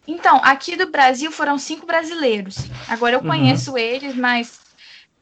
Então, 0.06 0.42
aqui 0.44 0.76
do 0.76 0.92
Brasil 0.92 1.32
foram 1.32 1.58
cinco 1.58 1.86
brasileiros. 1.86 2.58
Agora 2.90 3.16
eu 3.16 3.22
uhum. 3.22 3.28
conheço 3.28 3.78
eles, 3.78 4.14
mas 4.14 4.60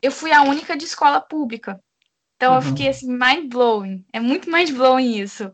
eu 0.02 0.12
fui 0.12 0.32
a 0.32 0.42
única 0.42 0.76
de 0.76 0.86
escola 0.86 1.22
pública. 1.22 1.80
Então 2.38 2.54
uhum. 2.54 2.58
eu 2.58 2.62
fiquei 2.64 2.88
assim, 2.88 3.08
mind 3.08 3.52
blowing. 3.52 4.04
É 4.12 4.20
muito 4.20 4.50
mind 4.50 4.72
blowing 4.72 5.20
isso. 5.20 5.52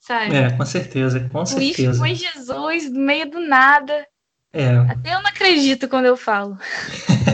Sabe? 0.00 0.34
É, 0.34 0.56
com 0.56 0.64
certeza, 0.64 1.28
com 1.30 1.44
certeza. 1.44 1.98
Foi 1.98 2.14
Jesus, 2.14 2.90
no 2.90 3.00
meio 3.00 3.30
do 3.30 3.40
nada. 3.40 4.06
É. 4.52 4.68
Até 4.88 5.14
eu 5.14 5.22
não 5.22 5.26
acredito 5.26 5.86
quando 5.86 6.06
eu 6.06 6.16
falo. 6.16 6.56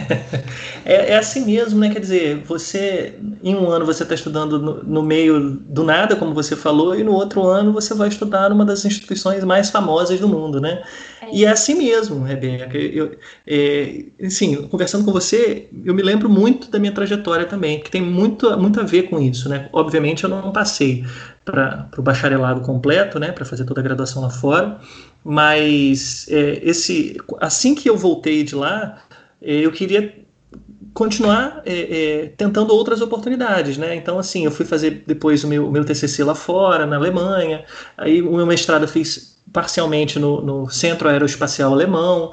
é, 0.84 1.12
é, 1.12 1.16
assim 1.16 1.44
mesmo, 1.44 1.78
né? 1.78 1.88
Quer 1.88 2.00
dizer, 2.00 2.42
você, 2.44 3.16
em 3.42 3.54
um 3.54 3.70
ano 3.70 3.86
você 3.86 4.02
está 4.02 4.14
estudando 4.14 4.58
no, 4.58 4.82
no, 4.82 5.02
meio 5.02 5.50
do 5.50 5.84
nada, 5.84 6.16
como 6.16 6.34
você 6.34 6.56
falou, 6.56 6.98
e 6.98 7.04
no 7.04 7.12
outro 7.12 7.44
ano 7.46 7.72
você 7.72 7.94
vai 7.94 8.08
estudar 8.08 8.50
numa 8.50 8.64
das 8.64 8.84
instituições 8.84 9.44
mais 9.44 9.70
famosas 9.70 10.18
do 10.18 10.28
mundo, 10.28 10.60
né? 10.60 10.82
É. 11.20 11.28
E 11.32 11.44
é 11.44 11.50
assim 11.50 11.74
mesmo, 11.74 12.24
Rebeca. 12.24 12.76
Eu, 12.76 13.16
é, 13.46 14.06
assim, 14.24 14.66
conversando 14.66 15.04
com 15.04 15.12
você, 15.12 15.68
eu 15.84 15.94
me 15.94 16.02
lembro 16.02 16.28
muito 16.28 16.70
da 16.70 16.78
minha 16.80 16.92
trajetória 16.92 17.46
também, 17.46 17.80
que 17.80 17.90
tem 17.90 18.02
muito, 18.02 18.50
muito 18.58 18.80
a 18.80 18.82
ver 18.82 19.04
com 19.04 19.20
isso, 19.20 19.48
né? 19.48 19.68
Obviamente 19.72 20.24
eu 20.24 20.30
não 20.30 20.50
passei 20.50 21.04
para 21.44 21.88
o 21.96 22.02
bacharelado 22.02 22.62
completo, 22.62 23.20
né? 23.20 23.30
Para 23.30 23.44
fazer 23.44 23.64
toda 23.64 23.80
a 23.80 23.84
graduação 23.84 24.22
lá 24.22 24.30
fora 24.30 24.80
mas 25.24 26.26
é, 26.28 26.60
esse, 26.62 27.16
assim 27.40 27.74
que 27.74 27.88
eu 27.88 27.96
voltei 27.96 28.42
de 28.42 28.54
lá, 28.54 29.02
é, 29.40 29.56
eu 29.56 29.72
queria 29.72 30.22
continuar 30.94 31.62
é, 31.64 32.22
é, 32.22 32.26
tentando 32.36 32.74
outras 32.74 33.00
oportunidades, 33.00 33.78
né? 33.78 33.94
Então, 33.94 34.18
assim, 34.18 34.44
eu 34.44 34.50
fui 34.50 34.66
fazer 34.66 35.04
depois 35.06 35.42
o 35.44 35.48
meu, 35.48 35.70
meu 35.70 35.84
TCC 35.84 36.22
lá 36.22 36.34
fora, 36.34 36.86
na 36.86 36.96
Alemanha, 36.96 37.64
aí 37.96 38.20
o 38.20 38.36
meu 38.36 38.46
mestrado 38.46 38.82
eu 38.82 38.88
fiz 38.88 39.38
parcialmente 39.52 40.18
no, 40.18 40.40
no 40.42 40.70
Centro 40.70 41.08
Aeroespacial 41.08 41.72
Alemão. 41.72 42.32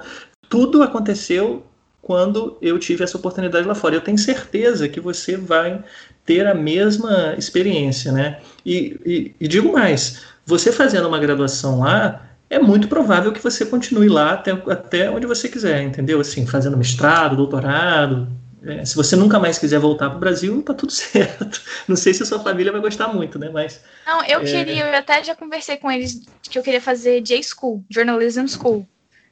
Tudo 0.50 0.84
aconteceu 0.84 1.64
quando 2.02 2.58
eu 2.62 2.80
tive 2.80 3.04
essa 3.04 3.18
oportunidade 3.18 3.68
lá 3.68 3.76
fora. 3.76 3.96
Eu 3.96 4.02
tenho 4.02 4.18
certeza 4.18 4.90
que 4.90 5.00
você 5.00 5.38
vai 5.38 5.84
ter 6.26 6.46
a 6.48 6.54
mesma 6.54 7.36
experiência, 7.38 8.12
né? 8.12 8.40
E, 8.66 9.00
e, 9.06 9.36
e 9.40 9.48
digo 9.48 9.74
mais, 9.74 10.22
você 10.46 10.72
fazendo 10.72 11.08
uma 11.08 11.20
graduação 11.20 11.80
lá, 11.80 12.29
é 12.50 12.60
muito 12.60 12.88
provável 12.88 13.32
que 13.32 13.42
você 13.42 13.66
continue 13.66 14.10
lá 14.10 14.34
até, 14.34 14.52
até 14.52 15.10
onde 15.10 15.28
você 15.28 15.48
quiser, 15.48 15.84
entendeu? 15.84 16.20
Assim, 16.20 16.48
fazendo 16.48 16.78
mestrado, 16.78 17.36
doutorado. 17.36 18.28
É, 18.64 18.84
se 18.84 18.96
você 18.96 19.16
nunca 19.16 19.40
mais 19.40 19.58
quiser 19.58 19.80
voltar 19.80 20.10
para 20.10 20.18
o 20.18 20.20
Brasil, 20.20 20.62
tá 20.64 20.74
tudo 20.74 20.92
certo. 20.94 21.62
Não 21.88 21.96
sei 21.96 22.14
se 22.14 22.24
a 22.24 22.26
sua 22.26 22.40
família 22.40 22.72
vai 22.72 22.82
gostar 22.82 23.08
muito, 23.10 23.38
né? 23.38 23.50
Mas. 23.50 23.84
Não, 24.06 24.24
eu 24.26 24.42
é... 24.42 24.44
queria, 24.44 24.88
eu 24.88 24.98
até 24.98 25.24
já 25.24 25.36
conversei 25.36 25.78
com 25.78 25.92
eles 25.92 26.22
que 26.44 26.58
eu 26.58 26.64
queria 26.64 26.82
fazer 26.82 27.22
J-School, 27.22 27.86
Journalism 27.90 28.48
School. 28.48 28.88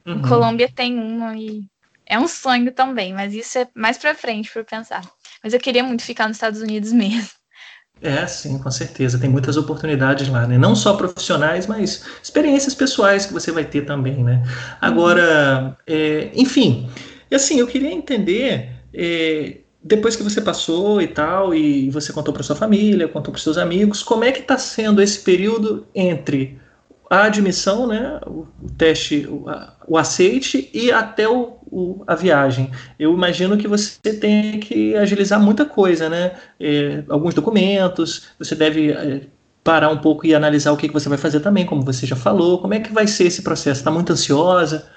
Uhum. 0.06 0.14
Em 0.14 0.22
Colômbia 0.22 0.70
tem 0.74 0.98
uma 0.98 1.36
e 1.36 1.62
é 2.06 2.18
um 2.18 2.26
sonho 2.26 2.72
também, 2.72 3.12
mas 3.12 3.34
isso 3.34 3.58
é 3.58 3.68
mais 3.74 3.98
para 3.98 4.14
frente 4.14 4.50
para 4.50 4.64
pensar. 4.64 5.02
Mas 5.42 5.52
eu 5.52 5.60
queria 5.60 5.84
muito 5.84 6.02
ficar 6.02 6.26
nos 6.26 6.36
Estados 6.36 6.62
Unidos 6.62 6.90
mesmo. 6.94 7.37
É, 8.00 8.26
sim, 8.26 8.58
com 8.58 8.70
certeza. 8.70 9.18
Tem 9.18 9.28
muitas 9.28 9.56
oportunidades 9.56 10.28
lá, 10.28 10.46
né? 10.46 10.56
Não 10.56 10.74
só 10.74 10.94
profissionais, 10.94 11.66
mas 11.66 12.04
experiências 12.22 12.74
pessoais 12.74 13.26
que 13.26 13.32
você 13.32 13.50
vai 13.50 13.64
ter 13.64 13.82
também, 13.84 14.22
né? 14.22 14.42
Agora, 14.80 15.76
é, 15.86 16.30
enfim, 16.34 16.88
e 17.30 17.34
assim, 17.34 17.58
eu 17.58 17.66
queria 17.66 17.92
entender, 17.92 18.70
é, 18.94 19.58
depois 19.82 20.16
que 20.16 20.22
você 20.22 20.40
passou 20.40 21.02
e 21.02 21.08
tal, 21.08 21.54
e 21.54 21.90
você 21.90 22.12
contou 22.12 22.32
para 22.32 22.42
sua 22.42 22.56
família, 22.56 23.08
contou 23.08 23.32
para 23.32 23.42
seus 23.42 23.58
amigos, 23.58 24.02
como 24.02 24.24
é 24.24 24.32
que 24.32 24.40
está 24.40 24.56
sendo 24.56 25.02
esse 25.02 25.20
período 25.20 25.86
entre 25.94 26.58
a 27.10 27.24
admissão, 27.24 27.86
né, 27.86 28.20
o, 28.26 28.46
teste, 28.76 29.26
o, 29.26 29.46
o 29.86 29.96
aceite 29.96 30.70
e 30.74 30.92
até 30.92 31.26
o, 31.28 31.56
o, 31.70 32.04
a 32.06 32.14
viagem. 32.14 32.70
Eu 32.98 33.14
imagino 33.14 33.56
que 33.56 33.66
você 33.66 34.12
tem 34.12 34.60
que 34.60 34.94
agilizar 34.94 35.40
muita 35.40 35.64
coisa, 35.64 36.08
né? 36.08 36.36
É, 36.60 37.02
alguns 37.08 37.34
documentos, 37.34 38.28
você 38.38 38.54
deve 38.54 38.92
é, 38.92 39.22
parar 39.64 39.88
um 39.88 39.98
pouco 39.98 40.26
e 40.26 40.34
analisar 40.34 40.72
o 40.72 40.76
que, 40.76 40.88
que 40.88 40.94
você 40.94 41.08
vai 41.08 41.18
fazer 41.18 41.40
também, 41.40 41.64
como 41.64 41.82
você 41.82 42.06
já 42.06 42.16
falou. 42.16 42.60
Como 42.60 42.74
é 42.74 42.80
que 42.80 42.92
vai 42.92 43.06
ser 43.06 43.24
esse 43.24 43.42
processo? 43.42 43.80
Está 43.80 43.90
muito 43.90 44.12
ansiosa? 44.12 44.90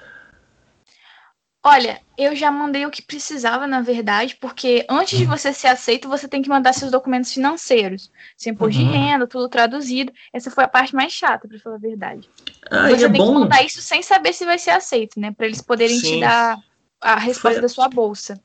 Olha, 1.64 2.00
eu 2.22 2.34
já 2.36 2.50
mandei 2.50 2.86
o 2.86 2.90
que 2.90 3.02
precisava, 3.02 3.66
na 3.66 3.80
verdade, 3.80 4.36
porque 4.40 4.84
antes 4.88 5.18
de 5.18 5.24
uhum. 5.24 5.30
você 5.30 5.52
ser 5.52 5.68
aceito, 5.68 6.08
você 6.08 6.28
tem 6.28 6.42
que 6.42 6.48
mandar 6.48 6.72
seus 6.72 6.90
documentos 6.90 7.32
financeiros, 7.32 8.10
sem 8.36 8.52
imposto 8.52 8.80
uhum. 8.80 8.90
de 8.90 8.96
renda, 8.96 9.26
tudo 9.26 9.48
traduzido. 9.48 10.12
Essa 10.32 10.50
foi 10.50 10.64
a 10.64 10.68
parte 10.68 10.94
mais 10.94 11.12
chata, 11.12 11.48
para 11.48 11.58
falar 11.58 11.76
a 11.76 11.78
verdade. 11.78 12.28
Ah, 12.70 12.88
você 12.88 13.06
é 13.06 13.08
tem 13.08 13.20
bom. 13.20 13.34
que 13.34 13.40
mandar 13.40 13.64
isso 13.64 13.80
sem 13.80 14.02
saber 14.02 14.32
se 14.32 14.44
vai 14.44 14.58
ser 14.58 14.70
aceito, 14.70 15.18
né? 15.18 15.32
Para 15.32 15.46
eles 15.46 15.62
poderem 15.62 15.98
Sim. 15.98 16.14
te 16.14 16.20
dar 16.20 16.58
a 17.00 17.18
resposta 17.18 17.54
foi... 17.54 17.62
da 17.62 17.68
sua 17.68 17.88
bolsa 17.88 18.40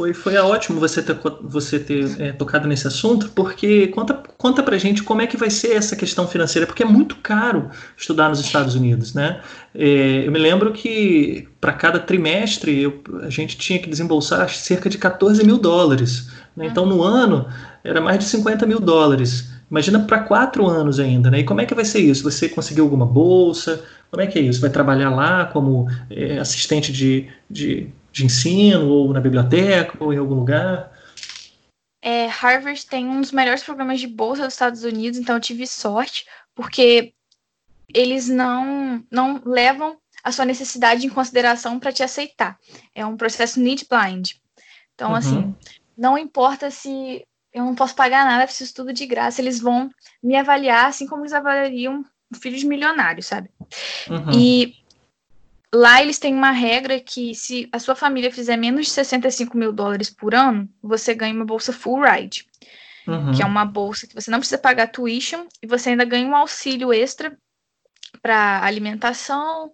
foi, 0.00 0.14
foi 0.14 0.34
ótimo 0.38 0.80
você 0.80 1.02
ter, 1.02 1.14
você 1.42 1.78
ter 1.78 2.18
é, 2.18 2.32
tocado 2.32 2.66
nesse 2.66 2.86
assunto, 2.86 3.28
porque 3.34 3.88
conta, 3.88 4.14
conta 4.38 4.62
pra 4.62 4.78
gente 4.78 5.02
como 5.02 5.20
é 5.20 5.26
que 5.26 5.36
vai 5.36 5.50
ser 5.50 5.72
essa 5.72 5.94
questão 5.94 6.26
financeira, 6.26 6.66
porque 6.66 6.82
é 6.82 6.86
muito 6.86 7.16
caro 7.16 7.68
estudar 7.98 8.30
nos 8.30 8.40
Estados 8.40 8.74
Unidos, 8.74 9.12
né? 9.12 9.42
É, 9.74 10.26
eu 10.26 10.32
me 10.32 10.38
lembro 10.38 10.72
que 10.72 11.46
para 11.60 11.74
cada 11.74 11.98
trimestre 11.98 12.80
eu, 12.80 13.02
a 13.20 13.28
gente 13.28 13.58
tinha 13.58 13.78
que 13.78 13.90
desembolsar 13.90 14.48
cerca 14.48 14.88
de 14.88 14.96
14 14.96 15.44
mil 15.44 15.58
dólares. 15.58 16.30
Né? 16.56 16.66
Então 16.66 16.86
no 16.86 17.02
ano 17.02 17.46
era 17.84 18.00
mais 18.00 18.18
de 18.20 18.24
50 18.24 18.64
mil 18.66 18.80
dólares. 18.80 19.50
Imagina 19.70 20.00
para 20.00 20.20
quatro 20.20 20.66
anos 20.66 20.98
ainda, 20.98 21.30
né? 21.30 21.40
E 21.40 21.44
como 21.44 21.60
é 21.60 21.66
que 21.66 21.74
vai 21.74 21.84
ser 21.84 22.00
isso? 22.00 22.24
Você 22.24 22.48
conseguiu 22.48 22.84
alguma 22.84 23.06
bolsa? 23.06 23.84
Como 24.10 24.22
é 24.22 24.26
que 24.26 24.38
é 24.38 24.42
isso? 24.42 24.62
Vai 24.62 24.70
trabalhar 24.70 25.10
lá 25.10 25.44
como 25.44 25.86
é, 26.10 26.38
assistente 26.38 26.90
de, 26.90 27.28
de 27.48 27.88
de 28.12 28.24
ensino, 28.24 28.88
ou 28.88 29.12
na 29.12 29.20
biblioteca, 29.20 29.96
ou 30.02 30.12
em 30.12 30.18
algum 30.18 30.34
lugar? 30.34 30.92
É, 32.02 32.26
Harvard 32.26 32.86
tem 32.86 33.06
um 33.06 33.20
dos 33.20 33.32
melhores 33.32 33.62
programas 33.62 34.00
de 34.00 34.06
bolsa 34.06 34.44
dos 34.44 34.54
Estados 34.54 34.84
Unidos, 34.84 35.18
então 35.18 35.36
eu 35.36 35.40
tive 35.40 35.66
sorte, 35.66 36.24
porque 36.54 37.12
eles 37.92 38.28
não, 38.28 39.04
não 39.10 39.42
levam 39.44 39.98
a 40.22 40.32
sua 40.32 40.44
necessidade 40.44 41.06
em 41.06 41.10
consideração 41.10 41.78
para 41.78 41.92
te 41.92 42.02
aceitar. 42.02 42.58
É 42.94 43.04
um 43.04 43.16
processo 43.16 43.60
need 43.60 43.86
blind. 43.88 44.32
Então, 44.94 45.10
uhum. 45.10 45.16
assim, 45.16 45.54
não 45.96 46.16
importa 46.16 46.70
se 46.70 47.24
eu 47.52 47.64
não 47.64 47.74
posso 47.74 47.94
pagar 47.94 48.24
nada, 48.24 48.46
preciso 48.46 48.74
tudo 48.74 48.92
de 48.92 49.06
graça, 49.06 49.40
eles 49.40 49.60
vão 49.60 49.90
me 50.22 50.36
avaliar 50.36 50.86
assim 50.86 51.06
como 51.06 51.22
eles 51.22 51.32
avaliariam 51.32 52.04
um 52.32 52.38
filho 52.38 52.56
de 52.56 52.66
milionário, 52.66 53.22
sabe? 53.22 53.50
Uhum. 54.08 54.30
E 54.32 54.76
Lá 55.72 56.02
eles 56.02 56.18
têm 56.18 56.34
uma 56.34 56.50
regra 56.50 56.98
que 56.98 57.34
se 57.34 57.68
a 57.72 57.78
sua 57.78 57.94
família 57.94 58.32
fizer 58.32 58.56
menos 58.56 58.86
de 58.86 58.92
65 58.92 59.56
mil 59.56 59.72
dólares 59.72 60.10
por 60.10 60.34
ano, 60.34 60.68
você 60.82 61.14
ganha 61.14 61.34
uma 61.34 61.44
bolsa 61.44 61.72
full 61.72 62.02
ride. 62.02 62.46
Uhum. 63.06 63.32
Que 63.32 63.42
é 63.42 63.46
uma 63.46 63.64
bolsa 63.64 64.06
que 64.06 64.14
você 64.14 64.30
não 64.30 64.38
precisa 64.38 64.58
pagar 64.58 64.88
tuition 64.88 65.46
e 65.62 65.66
você 65.66 65.90
ainda 65.90 66.04
ganha 66.04 66.26
um 66.26 66.36
auxílio 66.36 66.92
extra 66.92 67.36
para 68.20 68.64
alimentação. 68.64 69.72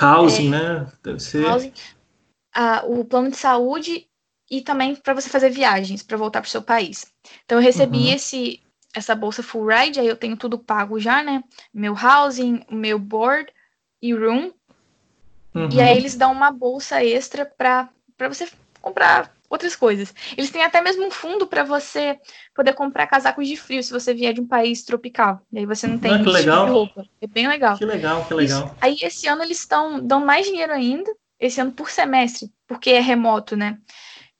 Housing, 0.00 0.48
é, 0.48 0.50
né? 0.50 0.92
Deve 1.02 1.20
ser. 1.20 1.44
Housing, 1.44 1.72
o 2.84 3.04
plano 3.04 3.30
de 3.30 3.36
saúde 3.36 4.08
e 4.50 4.60
também 4.60 4.94
para 4.96 5.14
você 5.14 5.28
fazer 5.28 5.50
viagens 5.50 6.02
para 6.02 6.16
voltar 6.16 6.40
para 6.40 6.48
o 6.48 6.50
seu 6.50 6.62
país. 6.62 7.06
Então 7.44 7.58
eu 7.58 7.62
recebi 7.62 7.98
uhum. 7.98 8.14
esse 8.14 8.60
essa 8.92 9.14
bolsa 9.14 9.42
full 9.42 9.66
ride, 9.66 9.98
aí 9.98 10.06
eu 10.06 10.16
tenho 10.16 10.36
tudo 10.36 10.56
pago 10.56 11.00
já, 11.00 11.20
né? 11.20 11.42
Meu 11.72 11.94
housing, 11.94 12.64
meu 12.70 12.96
board 12.96 13.52
e 14.00 14.14
room 14.14 14.52
Uhum. 15.54 15.68
E 15.72 15.80
aí 15.80 15.96
eles 15.96 16.14
dão 16.14 16.32
uma 16.32 16.50
bolsa 16.50 17.04
extra 17.04 17.46
para 17.46 17.88
você 18.28 18.48
comprar 18.80 19.32
outras 19.48 19.76
coisas. 19.76 20.12
Eles 20.36 20.50
têm 20.50 20.62
até 20.62 20.80
mesmo 20.80 21.06
um 21.06 21.10
fundo 21.10 21.46
para 21.46 21.62
você 21.64 22.18
poder 22.54 22.72
comprar 22.74 23.06
casacos 23.06 23.46
de 23.46 23.56
frio 23.56 23.82
se 23.82 23.92
você 23.92 24.12
vier 24.12 24.34
de 24.34 24.40
um 24.40 24.46
país 24.46 24.82
tropical. 24.82 25.40
E 25.52 25.60
aí 25.60 25.66
você 25.66 25.86
não 25.86 25.98
tem 25.98 26.12
ah, 26.12 26.18
que 26.18 26.28
legal. 26.28 26.66
roupa. 26.66 27.06
É 27.20 27.26
bem 27.26 27.46
legal. 27.48 27.78
Que 27.78 27.84
legal, 27.84 28.24
que 28.26 28.34
legal. 28.34 28.64
Isso. 28.66 28.76
Aí 28.80 28.96
esse 29.00 29.28
ano 29.28 29.42
eles 29.42 29.60
estão 29.60 30.00
dão 30.00 30.24
mais 30.24 30.46
dinheiro 30.46 30.72
ainda, 30.72 31.10
esse 31.38 31.60
ano 31.60 31.72
por 31.72 31.90
semestre, 31.90 32.50
porque 32.66 32.90
é 32.90 33.00
remoto, 33.00 33.56
né? 33.56 33.78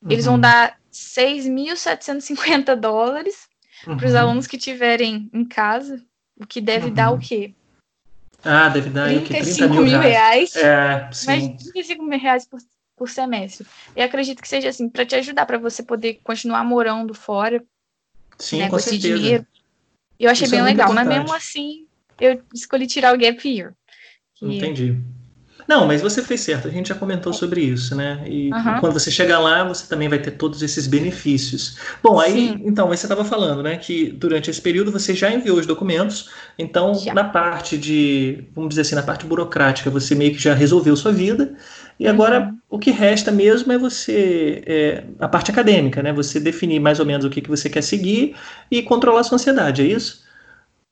Eles 0.09 0.27
uhum. 0.27 0.33
vão 0.33 0.41
dar 0.41 0.79
6.750 0.93 2.75
dólares 2.77 3.49
uhum. 3.87 3.97
para 3.97 4.07
os 4.07 4.15
alunos 4.15 4.47
que 4.47 4.59
tiverem 4.59 5.31
em 5.33 5.45
casa, 5.45 6.05
o 6.37 6.47
que 6.47 6.61
deve 6.61 6.91
dar 6.91 7.11
o 7.11 7.15
uhum. 7.15 7.21
quê? 7.21 7.55
Ah, 8.45 8.69
deve 8.69 8.91
dar 8.91 9.09
30 9.09 9.69
mil, 9.69 9.83
mil 9.83 9.99
reais. 9.99 10.55
reais. 10.55 10.57
É, 10.57 11.11
sim. 11.13 11.27
Mais 11.27 11.63
35 11.63 12.05
mil 12.05 12.19
reais 12.19 12.47
por, 12.47 12.61
por 12.97 13.09
semestre. 13.09 13.67
E 13.97 14.03
acredito 14.03 14.43
que 14.43 14.49
seja 14.49 14.69
assim, 14.69 14.89
para 14.89 15.07
te 15.07 15.15
ajudar, 15.17 15.47
para 15.47 15.59
você 15.59 15.83
poder 15.83 16.21
continuar 16.23 16.63
morando 16.63 17.15
fora. 17.15 17.65
Sim, 18.39 18.59
né, 18.59 18.65
com, 18.65 18.73
com 18.73 18.77
esse 18.77 18.91
certeza. 18.91 19.19
dinheiro. 19.19 19.47
Eu 20.19 20.31
achei 20.31 20.47
Isso 20.47 20.55
é 20.55 20.59
bem 20.59 20.67
é 20.67 20.71
legal, 20.71 20.93
mas 20.93 21.09
mesmo 21.09 21.33
assim, 21.35 21.87
eu 22.21 22.43
escolhi 22.53 22.87
tirar 22.87 23.15
o 23.15 23.19
gap 23.19 23.49
year. 23.49 23.73
Que... 24.35 24.47
Entendi. 24.47 25.01
Não, 25.67 25.87
mas 25.87 26.03
você 26.03 26.23
fez 26.23 26.41
certo, 26.41 26.69
a 26.69 26.71
gente 26.71 26.89
já 26.89 26.95
comentou 26.95 27.33
sobre 27.33 27.63
isso, 27.63 27.95
né? 27.95 28.23
E 28.27 28.53
uhum. 28.53 28.81
quando 28.81 28.93
você 28.93 29.11
chegar 29.11 29.39
lá, 29.39 29.65
você 29.65 29.87
também 29.87 30.09
vai 30.09 30.19
ter 30.19 30.33
todos 30.33 30.63
esses 30.63 30.87
benefícios. 30.87 31.79
Bom, 32.03 32.21
aí, 32.21 32.49
Sim. 32.49 32.63
então, 32.65 32.89
você 32.89 33.07
estava 33.07 33.25
falando, 33.25 33.63
né, 33.63 33.77
que 33.77 34.11
durante 34.13 34.51
esse 34.51 34.61
período 34.61 34.93
você 34.93 35.15
já 35.15 35.31
enviou 35.31 35.59
os 35.59 35.67
documentos, 35.67 36.31
então, 36.59 36.95
já. 36.95 37.15
na 37.15 37.25
parte 37.25 37.79
de, 37.79 38.45
vamos 38.53 38.71
dizer 38.71 38.83
assim, 38.83 38.95
na 38.95 39.03
parte 39.03 39.25
burocrática, 39.25 39.91
você 39.91 40.15
meio 40.15 40.33
que 40.33 40.43
já 40.43 40.55
resolveu 40.55 40.95
sua 40.97 41.13
vida, 41.13 41.57
e 41.99 42.07
agora 42.07 42.41
uhum. 42.41 42.59
o 42.69 42.79
que 42.79 42.91
resta 42.91 43.31
mesmo 43.31 43.73
é 43.73 43.79
você, 43.79 44.63
é, 44.67 45.05
a 45.19 45.29
parte 45.29 45.51
acadêmica, 45.51 46.03
né? 46.03 46.13
Você 46.13 46.39
definir 46.41 46.81
mais 46.81 47.01
ou 47.01 47.07
menos 47.07 47.25
o 47.25 47.31
que, 47.31 47.41
que 47.41 47.49
você 47.49 47.71
quer 47.71 47.83
seguir 47.83 48.37
e 48.71 48.83
controlar 48.83 49.21
a 49.21 49.25
sua 49.25 49.37
ansiedade, 49.37 49.83
é 49.83 49.87
isso? 49.87 50.25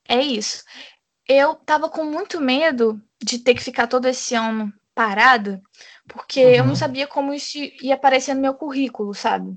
É 0.09 0.21
isso. 0.21 0.63
Eu 1.29 1.55
tava 1.55 1.89
com 1.89 2.05
muito 2.05 2.41
medo 2.41 3.01
de 3.23 3.39
ter 3.39 3.55
que 3.55 3.63
ficar 3.63 3.87
todo 3.87 4.07
esse 4.07 4.35
ano 4.35 4.73
parada, 4.95 5.61
porque 6.09 6.45
uhum. 6.45 6.51
eu 6.51 6.63
não 6.65 6.71
uhum. 6.71 6.77
sabia 6.77 7.07
como 7.07 7.33
isso 7.33 7.59
ia 7.81 7.95
aparecer 7.95 8.35
no 8.35 8.41
meu 8.41 8.55
currículo, 8.55 9.15
sabe? 9.15 9.57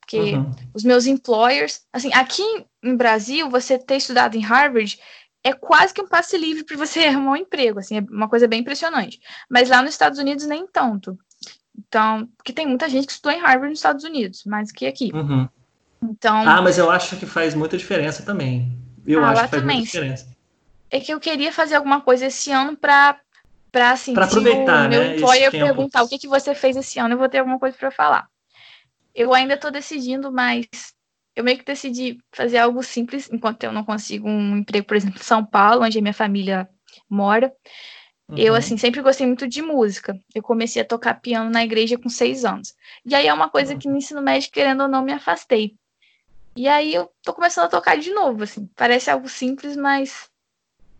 Porque 0.00 0.34
uhum. 0.34 0.50
os 0.72 0.84
meus 0.84 1.06
employers, 1.06 1.82
assim, 1.92 2.12
aqui 2.14 2.42
em 2.82 2.96
Brasil, 2.96 3.50
você 3.50 3.78
ter 3.78 3.96
estudado 3.96 4.36
em 4.36 4.40
Harvard 4.40 4.98
é 5.44 5.52
quase 5.52 5.92
que 5.92 6.00
um 6.00 6.08
passe 6.08 6.36
livre 6.36 6.64
para 6.64 6.76
você 6.76 7.00
arrumar 7.06 7.32
um 7.32 7.36
emprego, 7.36 7.78
assim, 7.78 7.98
é 7.98 8.00
uma 8.00 8.28
coisa 8.28 8.48
bem 8.48 8.60
impressionante. 8.60 9.20
Mas 9.50 9.68
lá 9.68 9.82
nos 9.82 9.90
Estados 9.90 10.18
Unidos 10.18 10.46
nem 10.46 10.66
tanto. 10.66 11.18
Então, 11.76 12.28
porque 12.36 12.52
tem 12.52 12.66
muita 12.66 12.88
gente 12.88 13.06
que 13.06 13.12
estudou 13.12 13.32
em 13.32 13.40
Harvard 13.40 13.68
nos 13.68 13.78
Estados 13.78 14.04
Unidos, 14.04 14.44
mais 14.44 14.72
que 14.72 14.86
aqui. 14.86 15.10
Uhum. 15.14 15.48
Então. 16.02 16.48
Ah, 16.48 16.62
mas 16.62 16.78
eu 16.78 16.90
acho 16.90 17.16
que 17.16 17.26
faz 17.26 17.54
muita 17.54 17.76
diferença 17.76 18.22
também. 18.22 18.76
Eu 19.06 19.24
ah, 19.24 19.30
acho 19.30 19.42
que 19.42 19.48
faz 19.48 19.62
também. 19.62 19.76
muita 19.76 19.90
diferença. 19.90 20.37
É 20.90 21.00
que 21.00 21.12
eu 21.12 21.20
queria 21.20 21.52
fazer 21.52 21.74
alguma 21.74 22.00
coisa 22.00 22.26
esse 22.26 22.50
ano 22.50 22.76
para 22.76 23.20
para 23.70 23.90
assim, 23.90 24.14
pra 24.14 24.24
aproveitar, 24.24 24.86
o 24.86 24.88
meu 24.88 25.00
né, 25.00 25.16
employer 25.16 25.50
perguntar 25.50 26.02
o 26.02 26.08
que, 26.08 26.18
que 26.18 26.26
você 26.26 26.54
fez 26.54 26.74
esse 26.74 26.98
ano, 26.98 27.12
eu 27.14 27.18
vou 27.18 27.28
ter 27.28 27.38
alguma 27.38 27.58
coisa 27.58 27.76
para 27.76 27.90
falar. 27.90 28.26
Eu 29.14 29.34
ainda 29.34 29.54
estou 29.54 29.70
decidindo, 29.70 30.32
mas 30.32 30.66
eu 31.36 31.44
meio 31.44 31.58
que 31.58 31.64
decidi 31.64 32.18
fazer 32.32 32.58
algo 32.58 32.82
simples, 32.82 33.28
enquanto 33.30 33.62
eu 33.64 33.72
não 33.72 33.84
consigo 33.84 34.28
um 34.28 34.56
emprego, 34.56 34.86
por 34.86 34.96
exemplo, 34.96 35.20
em 35.20 35.22
São 35.22 35.44
Paulo, 35.44 35.84
onde 35.84 35.98
a 35.98 36.02
minha 36.02 36.14
família 36.14 36.68
mora. 37.08 37.52
Uhum. 38.28 38.36
Eu, 38.36 38.54
assim, 38.54 38.76
sempre 38.76 39.00
gostei 39.00 39.26
muito 39.26 39.46
de 39.46 39.62
música. 39.62 40.18
Eu 40.34 40.42
comecei 40.42 40.82
a 40.82 40.84
tocar 40.84 41.20
piano 41.20 41.48
na 41.48 41.64
igreja 41.64 41.96
com 41.96 42.08
seis 42.08 42.44
anos. 42.44 42.74
E 43.04 43.14
aí 43.14 43.26
é 43.26 43.32
uma 43.32 43.48
coisa 43.48 43.76
que 43.76 43.88
no 43.88 43.96
ensino 43.96 44.20
médio, 44.20 44.50
querendo 44.50 44.82
ou 44.82 44.88
não, 44.88 45.02
me 45.02 45.12
afastei. 45.12 45.76
E 46.56 46.66
aí 46.66 46.92
eu 46.92 47.08
tô 47.22 47.32
começando 47.32 47.66
a 47.66 47.68
tocar 47.68 47.96
de 47.96 48.10
novo, 48.10 48.42
assim. 48.42 48.68
Parece 48.74 49.10
algo 49.10 49.28
simples, 49.28 49.76
mas. 49.76 50.28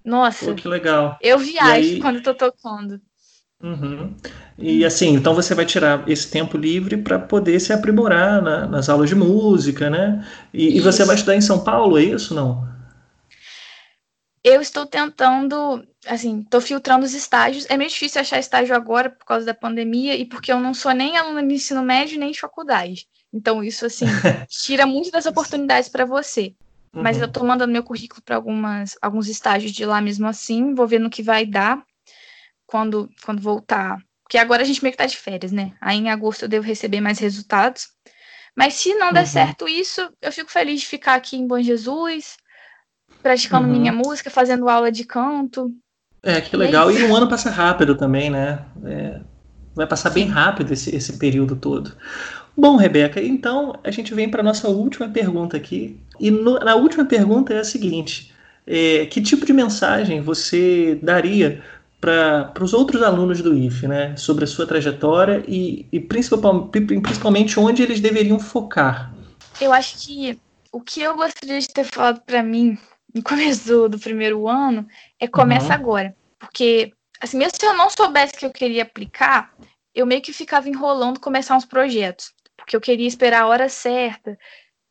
Nossa. 0.09 0.47
Pô, 0.47 0.55
que 0.55 0.67
legal. 0.67 1.19
Eu 1.21 1.39
viajo 1.39 1.71
aí... 1.71 2.01
quando 2.01 2.23
tô 2.23 2.35
tocando. 2.35 2.99
Uhum. 3.63 4.17
E 4.57 4.85
assim, 4.85 5.15
então 5.15 5.35
você 5.35 5.55
vai 5.55 5.67
tirar 5.67 6.09
esse 6.09 6.31
tempo 6.31 6.57
livre 6.57 6.97
para 6.97 7.19
poder 7.19 7.59
se 7.61 7.73
aprimorar 7.73 8.41
na, 8.41 8.67
nas 8.67 8.89
aulas 8.89 9.09
de 9.09 9.17
música, 9.17 9.91
né? 9.91 10.25
E, 10.55 10.77
e, 10.77 10.81
você 10.81 11.05
vai 11.05 11.17
estudar 11.17 11.35
em 11.35 11.41
São 11.41 11.63
Paulo, 11.63 11.99
é 11.99 12.05
isso 12.05 12.35
não? 12.35 12.67
Eu 14.45 14.63
estou 14.63 14.87
tentando, 14.87 15.85
assim, 16.07 16.41
estou 16.41 16.61
filtrando 16.61 17.05
os 17.05 17.15
estágios. 17.15 17.67
É 17.69 17.77
meio 17.77 17.91
difícil 17.91 18.21
achar 18.21 18.39
estágio 18.39 18.75
agora 18.75 19.11
por 19.11 19.27
causa 19.27 19.45
da 19.45 19.53
pandemia 19.53 20.15
e 20.15 20.25
porque 20.25 20.53
eu 20.53 20.61
não 20.61 20.73
sou 20.73 20.93
nem 20.93 21.19
aluna 21.19 21.45
de 21.45 21.55
ensino 21.55 21.83
médio 21.83 22.19
nem 22.19 22.31
de 22.31 22.41
faculdade. 22.41 23.07
Então, 23.33 23.63
isso, 23.63 23.85
assim, 23.85 24.07
tira 24.49 24.87
muito 24.87 25.11
das 25.11 25.27
oportunidades 25.27 25.89
para 25.89 26.05
você. 26.07 26.55
Uhum. 26.93 27.03
Mas 27.03 27.19
eu 27.19 27.27
estou 27.27 27.45
mandando 27.45 27.73
meu 27.73 27.83
currículo 27.83 28.23
para 28.23 28.43
alguns 29.03 29.29
estágios 29.29 29.73
de 29.73 29.85
lá 29.85 30.01
mesmo 30.01 30.27
assim, 30.27 30.75
vou 30.75 30.87
ver 30.87 30.99
no 30.99 31.11
que 31.11 31.23
vai 31.23 31.45
dar 31.45 31.83
quando, 32.67 33.11
quando 33.25 33.41
voltar. 33.41 33.99
Porque 34.23 34.39
agora 34.39 34.63
a 34.63 34.65
gente 34.65 34.83
meio 34.83 34.93
que 34.93 34.99
tá 34.99 35.07
de 35.07 35.17
férias, 35.17 35.53
né? 35.53 35.73
Aí 35.81 35.97
em 35.97 36.11
agosto 36.11 36.43
eu 36.43 36.49
devo 36.49 36.67
receber 36.67 37.01
mais 37.01 37.19
resultados. 37.19 37.89
Mas 38.55 38.75
se 38.75 38.95
não 38.95 39.13
der 39.13 39.21
uhum. 39.21 39.27
certo 39.27 39.69
isso, 39.69 40.11
eu 40.21 40.33
fico 40.33 40.51
feliz 40.51 40.81
de 40.81 40.87
ficar 40.87 41.15
aqui 41.15 41.37
em 41.37 41.47
Bom 41.47 41.61
Jesus, 41.61 42.37
praticando 43.23 43.69
uhum. 43.69 43.79
minha 43.79 43.93
música, 43.93 44.31
fazendo 44.31 44.69
aula 44.69 44.91
de 44.91 45.05
canto. 45.05 45.73
É, 46.23 46.41
que 46.41 46.57
legal. 46.57 46.91
E, 46.91 46.99
e 46.99 47.05
um 47.05 47.15
ano 47.15 47.29
passa 47.29 47.51
rápido 47.51 47.97
também, 47.97 48.29
né? 48.29 48.65
É, 48.85 49.21
vai 49.75 49.87
passar 49.87 50.11
bem 50.11 50.27
rápido 50.27 50.73
esse, 50.73 50.95
esse 50.95 51.17
período 51.19 51.57
todo. 51.57 51.97
Bom, 52.61 52.75
Rebeca, 52.75 53.23
então 53.23 53.79
a 53.85 53.91
gente 53.93 54.13
vem 54.13 54.29
para 54.29 54.43
nossa 54.43 54.67
última 54.67 55.09
pergunta 55.09 55.57
aqui. 55.57 55.97
E 56.19 56.29
no, 56.29 56.59
na 56.59 56.75
última 56.75 57.05
pergunta 57.05 57.55
é 57.55 57.61
a 57.61 57.65
seguinte: 57.65 58.35
é, 58.67 59.07
que 59.07 59.23
tipo 59.23 59.47
de 59.47 59.53
mensagem 59.53 60.21
você 60.21 60.99
daria 61.01 61.63
para 62.01 62.53
os 62.61 62.75
outros 62.75 63.01
alunos 63.01 63.41
do 63.41 63.57
IF, 63.57 63.87
né, 63.87 64.17
sobre 64.17 64.43
a 64.43 64.47
sua 64.49 64.67
trajetória 64.67 65.45
e, 65.47 65.87
e 65.93 66.01
principalmente 66.01 67.61
onde 67.61 67.81
eles 67.81 68.01
deveriam 68.01 68.41
focar? 68.41 69.15
Eu 69.61 69.73
acho 69.73 69.97
que 70.05 70.37
o 70.73 70.81
que 70.81 71.01
eu 71.01 71.15
gostaria 71.15 71.61
de 71.61 71.69
ter 71.69 71.85
falado 71.85 72.21
para 72.27 72.43
mim 72.43 72.77
no 73.15 73.23
começo 73.23 73.89
do, 73.89 74.01
primeiro 74.01 74.49
ano 74.49 74.85
é 75.21 75.29
começa 75.29 75.69
uhum. 75.69 75.75
agora. 75.75 76.17
Porque, 76.41 76.93
assim, 77.21 77.39
mesmo 77.39 77.57
se 77.57 77.65
eu 77.65 77.77
não 77.77 77.89
soubesse 77.89 78.37
que 78.37 78.47
eu 78.47 78.51
queria 78.51 78.83
aplicar, 78.83 79.53
eu 79.95 80.07
meio 80.07 80.23
que 80.23 80.33
ficava 80.33 80.69
enrolando 80.69 81.19
começar 81.19 81.57
uns 81.57 81.65
projetos. 81.65 82.33
Porque 82.59 82.77
eu 82.77 82.81
queria 82.81 83.07
esperar 83.07 83.43
a 83.43 83.47
hora 83.47 83.69
certa. 83.69 84.39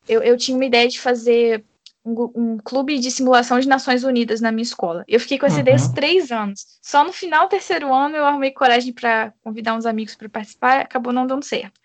Eu, 0.08 0.22
eu 0.22 0.36
tinha 0.36 0.56
uma 0.56 0.64
ideia 0.64 0.88
de 0.88 0.98
fazer 0.98 1.64
um, 2.04 2.32
um, 2.34 2.58
clube 2.58 2.98
de 2.98 3.10
simulação 3.10 3.60
de 3.60 3.68
Nações 3.68 4.02
Unidas 4.02 4.40
na 4.40 4.50
minha 4.50 4.62
escola. 4.62 5.04
Eu 5.06 5.20
fiquei 5.20 5.38
com 5.38 5.46
essa 5.46 5.56
uhum. 5.56 5.60
ideia 5.60 5.76
uns 5.76 5.88
três 5.88 6.32
anos. 6.32 6.66
Só 6.82 7.04
no 7.04 7.12
final 7.12 7.46
do 7.46 7.50
terceiro 7.50 7.92
ano 7.92 8.16
eu 8.16 8.24
arrumei 8.24 8.50
coragem 8.50 8.92
para 8.92 9.32
convidar 9.44 9.74
uns 9.74 9.86
amigos 9.86 10.16
para 10.16 10.28
participar, 10.28 10.80
acabou 10.80 11.12
não 11.12 11.26
dando 11.26 11.44
certo. 11.44 11.78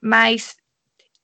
Mas 0.00 0.56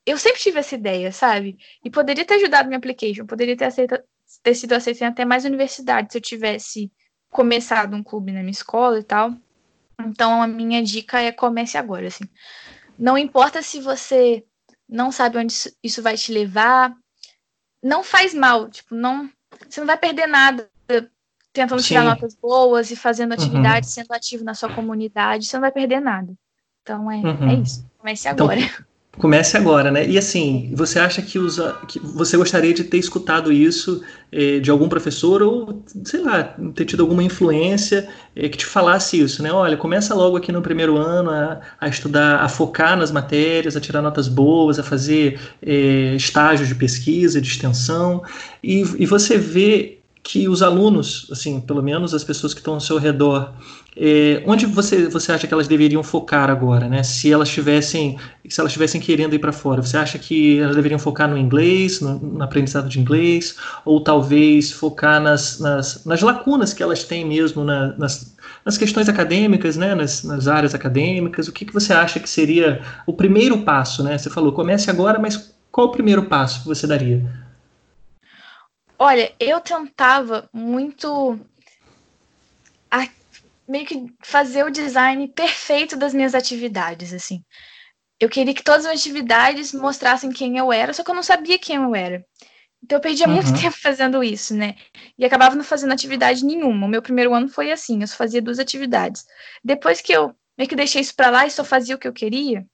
eu 0.05 0.19
sempre 0.19 0.41
tive 0.41 0.59
essa 0.61 0.75
ideia, 0.75 1.11
sabe? 1.11 1.59
E 1.85 1.91
poderia 1.91 2.25
ter 2.25 2.35
ajudado 2.35 2.69
minha 2.69 2.79
application, 2.79 3.27
poderia 3.27 3.57
ter, 3.57 3.65
aceita, 3.65 4.05
ter 4.43 4.55
sido 4.55 4.75
aceita 4.75 5.05
em 5.05 5.09
até 5.09 5.25
mais 5.25 5.45
universidades 5.45 6.13
se 6.13 6.19
eu 6.19 6.23
tivesse 6.23 6.93
começado 7.31 7.97
um 7.97 8.03
clube 8.03 8.33
na 8.33 8.41
minha 8.41 8.51
escola 8.51 8.99
e 8.99 9.03
tal. 9.03 9.35
Então 10.01 10.43
a 10.43 10.47
minha 10.47 10.83
dica 10.83 11.21
é 11.21 11.33
comece 11.33 11.79
agora, 11.79 12.07
assim. 12.07 12.25
Não 12.99 13.17
importa 13.17 13.63
se 13.63 13.81
você 13.81 14.45
não 14.89 15.11
sabe 15.11 15.39
onde 15.39 15.55
isso 15.83 16.03
vai 16.03 16.17
te 16.17 16.33
levar, 16.33 16.95
não 17.83 18.03
faz 18.03 18.33
mal, 18.33 18.69
tipo, 18.69 18.95
não, 18.95 19.31
você 19.69 19.81
não 19.81 19.87
vai 19.87 19.97
perder 19.97 20.27
nada 20.27 20.69
tentando 21.53 21.81
Sim. 21.81 21.89
tirar 21.89 22.05
notas 22.05 22.35
boas 22.35 22.91
e 22.91 22.97
fazendo 22.97 23.33
uhum. 23.33 23.39
atividades, 23.39 23.89
uhum. 23.91 24.03
sendo 24.03 24.13
ativo 24.13 24.45
na 24.45 24.55
sua 24.55 24.73
comunidade, 24.75 25.47
você 25.47 25.57
não 25.57 25.63
vai 25.63 25.73
perder 25.73 26.01
nada. 26.01 26.35
Então 26.83 27.11
é, 27.11 27.17
uhum. 27.17 27.51
é 27.51 27.55
isso. 27.55 27.87
Comece 27.99 28.29
então, 28.29 28.47
agora. 28.47 28.87
Comece 29.19 29.57
agora, 29.57 29.91
né? 29.91 30.07
E 30.07 30.19
assim, 30.19 30.71
você 30.75 30.99
acha 30.99 31.23
que, 31.23 31.39
que 31.89 31.99
você 32.01 32.37
gostaria 32.37 32.75
de 32.75 32.85
ter 32.85 32.99
escutado 32.99 33.51
isso 33.51 34.03
eh, 34.31 34.61
de 34.61 34.71
algum 34.71 34.91
professor 34.91 35.43
ou, 35.43 35.83
sei 36.05 36.21
lá, 36.21 36.55
ter 36.75 36.85
tido 36.85 37.01
alguma 37.03 37.23
influência 37.23 38.07
eh, 38.35 38.47
que 38.51 38.59
te 38.59 38.67
falasse 38.67 39.19
isso, 39.19 39.43
né? 39.43 39.51
Olha, 39.51 39.75
começa 39.75 40.15
logo 40.15 40.37
aqui 40.37 40.53
no 40.53 40.61
primeiro 40.61 40.99
ano 40.99 41.31
a, 41.31 41.61
a 41.81 41.89
estudar, 41.89 42.43
a 42.43 42.49
focar 42.49 42.95
nas 42.95 43.11
matérias, 43.11 43.75
a 43.75 43.81
tirar 43.81 44.03
notas 44.03 44.29
boas, 44.29 44.79
a 44.79 44.83
fazer 44.83 45.41
eh, 45.63 46.15
estágios 46.15 46.69
de 46.69 46.75
pesquisa, 46.75 47.41
de 47.41 47.49
extensão, 47.49 48.23
e, 48.63 48.81
e 48.99 49.07
você 49.07 49.39
vê 49.39 49.96
que 50.29 50.49
os 50.49 50.61
alunos, 50.61 51.29
assim, 51.31 51.61
pelo 51.61 51.81
menos 51.81 52.13
as 52.13 52.25
pessoas 52.25 52.53
que 52.53 52.59
estão 52.59 52.75
ao 52.75 52.81
seu 52.81 52.99
redor, 52.99 53.53
é, 53.97 54.43
onde 54.45 54.67
você, 54.67 55.09
você 55.09 55.31
acha 55.31 55.47
que 55.47 55.55
elas 55.55 55.69
deveriam 55.69 56.03
focar 56.03 56.51
agora, 56.51 56.89
né? 56.89 57.05
Se 57.05 57.33
elas 57.33 57.49
tivessem, 57.49 58.19
se 58.49 58.61
elas 58.61 58.73
tivessem 58.73 59.01
querendo 59.01 59.37
ir 59.37 59.39
para 59.39 59.53
fora, 59.53 59.81
você 59.81 59.97
acha 59.97 60.19
que 60.19 60.59
elas 60.59 60.75
deveriam 60.75 60.99
focar 60.99 61.31
no 61.31 61.39
inglês, 61.39 62.01
no, 62.01 62.19
no 62.19 62.43
aprendizado 62.43 62.89
de 62.89 62.99
inglês, 62.99 63.57
ou 63.85 64.01
talvez 64.01 64.73
focar 64.73 65.21
nas, 65.21 65.61
nas, 65.61 66.05
nas 66.05 66.21
lacunas 66.23 66.75
que 66.75 66.83
elas 66.83 67.05
têm 67.05 67.25
mesmo 67.25 67.63
na, 67.63 67.97
nas, 67.97 68.35
nas 68.65 68.77
questões 68.77 69.09
acadêmicas, 69.09 69.77
né? 69.77 69.95
Nas, 69.95 70.25
nas 70.25 70.49
áreas 70.49 70.75
acadêmicas? 70.75 71.47
O 71.47 71.53
que, 71.53 71.65
que 71.65 71.73
você 71.73 71.93
acha 71.93 72.19
que 72.19 72.29
seria 72.29 72.83
o 73.07 73.13
primeiro 73.13 73.59
passo, 73.59 74.03
né? 74.03 74.19
Você 74.19 74.29
falou, 74.29 74.53
comece 74.53 74.91
agora, 74.91 75.21
mas 75.21 75.55
qual 75.71 75.87
o 75.87 75.93
primeiro 75.93 76.25
passo 76.25 76.63
que 76.63 76.67
você 76.67 76.85
daria? 76.85 77.46
Olha, 78.99 79.33
eu 79.39 79.61
tentava 79.61 80.49
muito 80.53 81.39
a, 82.91 83.07
meio 83.69 83.85
que 83.87 84.07
fazer 84.23 84.65
o 84.65 84.71
design 84.71 85.29
perfeito 85.29 85.97
das 85.97 86.15
minhas 86.15 86.35
atividades, 86.35 87.13
assim. 87.13 87.45
Eu 88.19 88.29
queria 88.29 88.55
que 88.55 88.63
todas 88.63 88.87
as 88.87 88.99
atividades 88.99 89.73
mostrassem 89.73 90.31
quem 90.31 90.57
eu 90.57 90.73
era, 90.73 90.93
só 90.95 91.05
que 91.05 91.11
eu 91.11 91.15
não 91.15 91.23
sabia 91.23 91.59
quem 91.59 91.77
eu 91.77 91.95
era. 91.95 92.25
Então 92.83 92.97
eu 92.99 93.03
perdia 93.03 93.27
uhum. 93.27 93.35
muito 93.35 93.53
tempo 93.61 93.77
fazendo 93.79 94.23
isso, 94.23 94.55
né? 94.55 94.77
E 95.19 95.25
acabava 95.25 95.55
não 95.55 95.65
fazendo 95.65 95.93
atividade 95.93 96.45
nenhuma. 96.45 96.87
O 96.87 96.89
meu 96.89 97.03
primeiro 97.03 97.35
ano 97.35 97.49
foi 97.49 97.71
assim, 97.71 98.01
eu 98.01 98.07
só 98.07 98.17
fazia 98.17 98.41
duas 98.41 98.59
atividades. 98.59 99.27
Depois 99.63 100.01
que 100.01 100.13
eu 100.13 100.35
meio 100.57 100.69
que 100.69 100.77
deixei 100.77 101.03
isso 101.03 101.15
para 101.15 101.31
lá 101.31 101.47
e 101.47 101.51
só 101.51 101.65
fazia 101.65 101.97
o 101.97 101.99
que 101.99 102.09
eu 102.09 102.13
queria, 102.13 102.65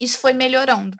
isso 0.00 0.18
foi 0.18 0.32
melhorando. 0.32 0.96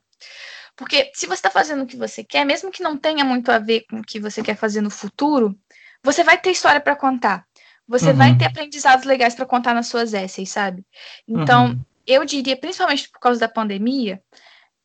Porque 0.76 1.10
se 1.14 1.26
você 1.26 1.34
está 1.34 1.50
fazendo 1.50 1.84
o 1.84 1.86
que 1.86 1.96
você 1.96 2.24
quer, 2.24 2.44
mesmo 2.44 2.70
que 2.70 2.82
não 2.82 2.96
tenha 2.96 3.24
muito 3.24 3.50
a 3.50 3.58
ver 3.58 3.84
com 3.88 3.98
o 3.98 4.02
que 4.02 4.18
você 4.18 4.42
quer 4.42 4.56
fazer 4.56 4.80
no 4.80 4.90
futuro, 4.90 5.56
você 6.02 6.24
vai 6.24 6.36
ter 6.36 6.50
história 6.50 6.80
para 6.80 6.96
contar. 6.96 7.46
Você 7.86 8.10
uhum. 8.10 8.16
vai 8.16 8.36
ter 8.36 8.46
aprendizados 8.46 9.04
legais 9.04 9.34
para 9.34 9.46
contar 9.46 9.74
nas 9.74 9.86
suas 9.86 10.12
essays, 10.14 10.50
sabe? 10.50 10.84
Então, 11.28 11.68
uhum. 11.68 11.80
eu 12.06 12.24
diria, 12.24 12.56
principalmente 12.56 13.08
por 13.10 13.20
causa 13.20 13.38
da 13.38 13.48
pandemia, 13.48 14.22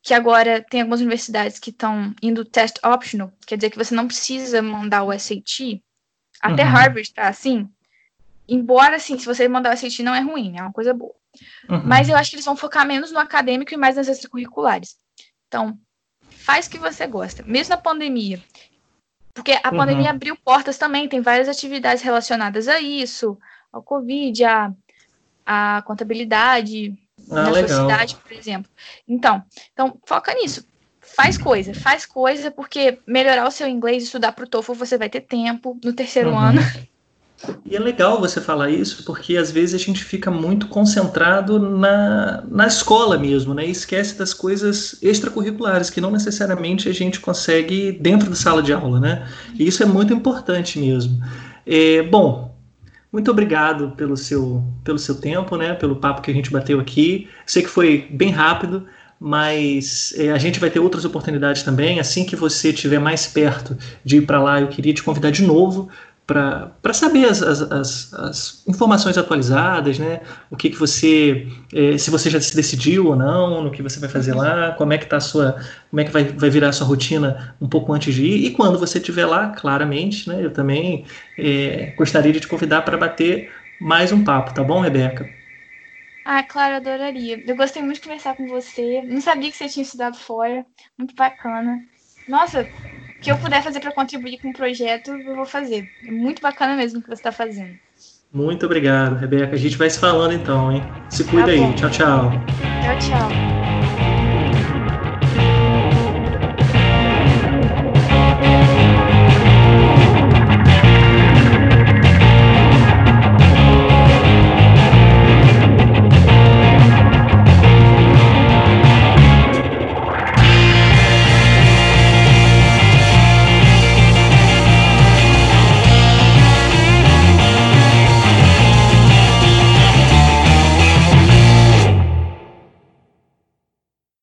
que 0.02 0.14
agora 0.14 0.64
tem 0.70 0.82
algumas 0.82 1.02
universidades 1.02 1.60
que 1.60 1.72
estão 1.72 2.14
indo 2.22 2.46
test 2.46 2.78
optional, 2.84 3.32
quer 3.46 3.58
dizer 3.58 3.70
que 3.70 3.78
você 3.78 3.94
não 3.94 4.08
precisa 4.08 4.62
mandar 4.62 5.04
o 5.04 5.18
SAT. 5.18 5.82
Até 6.42 6.64
uhum. 6.64 6.70
Harvard 6.70 7.02
está 7.02 7.28
assim. 7.28 7.70
Embora, 8.48 8.96
assim, 8.96 9.18
se 9.18 9.26
você 9.26 9.48
mandar 9.48 9.74
o 9.74 9.78
SAT 9.78 10.00
não 10.00 10.16
é 10.16 10.22
ruim, 10.22 10.58
é 10.58 10.62
uma 10.62 10.72
coisa 10.72 10.94
boa. 10.94 11.14
Uhum. 11.70 11.84
Mas 11.86 12.10
eu 12.10 12.16
acho 12.16 12.30
que 12.30 12.36
eles 12.38 12.46
vão 12.46 12.56
focar 12.56 12.86
menos 12.86 13.12
no 13.12 13.20
acadêmico 13.20 13.74
e 13.74 13.78
mais 13.78 13.96
nas 13.96 14.08
extracurriculares. 14.08 14.98
Então, 15.50 15.78
faz 16.30 16.68
o 16.68 16.70
que 16.70 16.78
você 16.78 17.06
gosta. 17.06 17.44
Mesmo 17.44 17.76
na 17.76 17.82
pandemia, 17.82 18.42
porque 19.34 19.52
a 19.52 19.70
uhum. 19.72 19.78
pandemia 19.78 20.12
abriu 20.12 20.38
portas 20.38 20.78
também, 20.78 21.08
tem 21.08 21.22
várias 21.22 21.50
atividades 21.50 22.04
relacionadas 22.04 22.68
a 22.68 22.80
isso, 22.80 23.38
ao 23.72 23.82
Covid, 23.82 24.44
a, 24.46 24.72
a 25.46 25.82
contabilidade, 25.86 26.98
ah, 27.30 27.44
na 27.44 27.50
legal. 27.50 27.70
sua 27.70 27.82
cidade, 27.82 28.16
por 28.16 28.32
exemplo. 28.32 28.72
Então, 29.08 29.44
então, 29.74 29.98
foca 30.06 30.34
nisso. 30.34 30.68
Faz 31.02 31.38
coisa, 31.38 31.74
faz 31.74 32.06
coisa, 32.06 32.52
porque 32.52 33.00
melhorar 33.08 33.48
o 33.48 33.52
seu 33.52 33.68
inglês, 33.68 34.04
estudar 34.04 34.32
para 34.32 34.46
o 34.46 34.48
TOEFL, 34.48 34.74
você 34.74 34.98
vai 34.98 35.10
ter 35.10 35.22
tempo 35.22 35.80
no 35.84 35.92
terceiro 35.92 36.30
uhum. 36.30 36.38
ano. 36.38 36.62
E 37.66 37.76
é 37.76 37.80
legal 37.80 38.20
você 38.20 38.42
falar 38.42 38.70
isso, 38.70 39.04
porque 39.06 39.38
às 39.38 39.50
vezes 39.50 39.74
a 39.74 39.84
gente 39.84 40.04
fica 40.04 40.30
muito 40.30 40.68
concentrado 40.68 41.60
na, 41.60 42.44
na 42.50 42.68
escola 42.68 43.18
mesmo, 43.18 43.54
né? 43.54 43.66
E 43.66 43.72
esquece 43.72 44.18
das 44.18 44.34
coisas 44.34 44.98
extracurriculares, 45.02 45.90
que 45.90 46.02
não 46.02 46.12
necessariamente 46.12 46.90
a 46.90 46.94
gente 46.94 47.20
consegue 47.20 47.94
dentro 47.94 48.30
da 48.30 48.36
sala 48.36 48.62
de 48.62 48.74
aula, 48.74 49.00
né? 49.00 49.28
E 49.58 49.66
isso 49.66 49.82
é 49.82 49.86
muito 49.86 50.14
importante 50.14 50.78
mesmo. 50.80 51.22
É, 51.66 52.02
bom, 52.04 52.58
muito 53.12 53.32
obrigado 53.32 53.92
pelo 53.92 54.18
seu, 54.18 54.64
pelo 54.84 55.00
seu 55.00 55.16
tempo, 55.16 55.56
né? 55.56 55.74
Pelo 55.74 55.96
papo 55.96 56.22
que 56.22 56.30
a 56.30 56.34
gente 56.34 56.52
bateu 56.52 56.80
aqui. 56.80 57.28
Sei 57.46 57.64
que 57.64 57.70
foi 57.70 58.08
bem 58.12 58.32
rápido, 58.32 58.86
mas 59.20 60.14
é, 60.18 60.32
a 60.32 60.38
gente 60.38 60.60
vai 60.60 60.70
ter 60.70 60.80
outras 60.80 61.06
oportunidades 61.06 61.64
também. 61.64 62.00
Assim 62.00 62.26
que 62.26 62.36
você 62.36 62.70
estiver 62.70 63.00
mais 63.00 63.28
perto 63.28 63.78
de 64.04 64.18
ir 64.18 64.26
para 64.26 64.42
lá, 64.42 64.62
eu 64.62 64.68
queria 64.68 64.94
te 64.94 65.02
convidar 65.02 65.32
de 65.32 65.44
novo 65.44 65.90
para 66.30 66.94
saber 66.94 67.26
as, 67.26 67.42
as, 67.42 68.14
as, 68.14 68.64
informações 68.68 69.18
atualizadas, 69.18 69.98
né? 69.98 70.22
O 70.52 70.56
que, 70.56 70.70
que 70.70 70.78
você, 70.78 71.48
é, 71.74 71.98
se 71.98 72.12
você 72.12 72.30
já 72.30 72.40
se 72.40 72.56
decidiu 72.56 73.08
ou 73.08 73.16
não, 73.16 73.64
no 73.64 73.72
que 73.72 73.82
você 73.82 74.00
vai 74.00 74.08
fazer 74.08 74.36
lá, 74.36 74.74
como 74.74 74.94
é 74.94 75.00
que 75.00 75.08
tá 75.08 75.18
a 75.18 75.20
sua, 75.20 75.60
como 75.90 76.00
é 76.00 76.04
que 76.04 76.12
vai, 76.12 76.26
vai 76.26 76.52
virar 76.52 76.70
a 76.70 76.72
sua 76.72 76.86
rotina 76.86 77.56
um 77.60 77.68
pouco 77.68 77.92
antes 77.92 78.14
de 78.14 78.24
ir, 78.24 78.46
e 78.46 78.52
quando 78.52 78.78
você 78.78 79.00
estiver 79.00 79.26
lá, 79.26 79.50
claramente, 79.50 80.30
né? 80.30 80.46
Eu 80.46 80.54
também 80.54 81.04
é, 81.36 81.94
gostaria 81.98 82.32
de 82.32 82.40
te 82.40 82.48
convidar 82.48 82.84
para 82.84 82.96
bater 82.96 83.52
mais 83.82 84.12
um 84.12 84.24
papo, 84.24 84.54
tá 84.54 84.64
bom, 84.64 84.82
Rebeca? 84.82 85.28
Ah, 86.24 86.44
claro, 86.44 86.76
adoraria. 86.76 87.44
Eu 87.44 87.56
gostei 87.56 87.82
muito 87.82 87.96
de 87.96 88.02
conversar 88.02 88.36
com 88.36 88.46
você. 88.46 89.02
Não 89.02 89.20
sabia 89.20 89.50
que 89.50 89.58
você 89.58 89.68
tinha 89.68 89.82
estudado 89.82 90.16
fora. 90.16 90.64
Muito 90.96 91.16
bacana. 91.16 91.84
Nossa, 92.28 92.70
que 93.22 93.32
eu 93.32 93.38
puder 93.38 93.62
fazer 93.62 93.80
para 93.80 93.92
contribuir 93.92 94.40
com 94.40 94.50
o 94.50 94.54
projeto, 94.54 95.12
eu 95.12 95.36
vou 95.36 95.46
fazer. 95.46 95.90
É 96.06 96.12
muito 96.12 96.42
bacana 96.42 96.76
mesmo 96.76 97.00
o 97.00 97.02
que 97.02 97.08
você 97.10 97.16
está 97.16 97.32
fazendo. 97.32 97.78
Muito 98.32 98.66
obrigado, 98.66 99.16
Rebeca. 99.16 99.56
A 99.56 99.58
gente 99.58 99.78
vai 99.78 99.90
se 99.90 100.00
falando 100.00 100.34
então, 100.34 100.72
hein? 100.72 100.84
Se 101.10 101.24
cuida 101.24 101.48
tá 101.48 101.52
aí. 101.52 101.74
Tchau, 101.74 101.90
tchau. 101.90 102.32
Tchau, 102.82 103.00
tchau. 103.00 103.59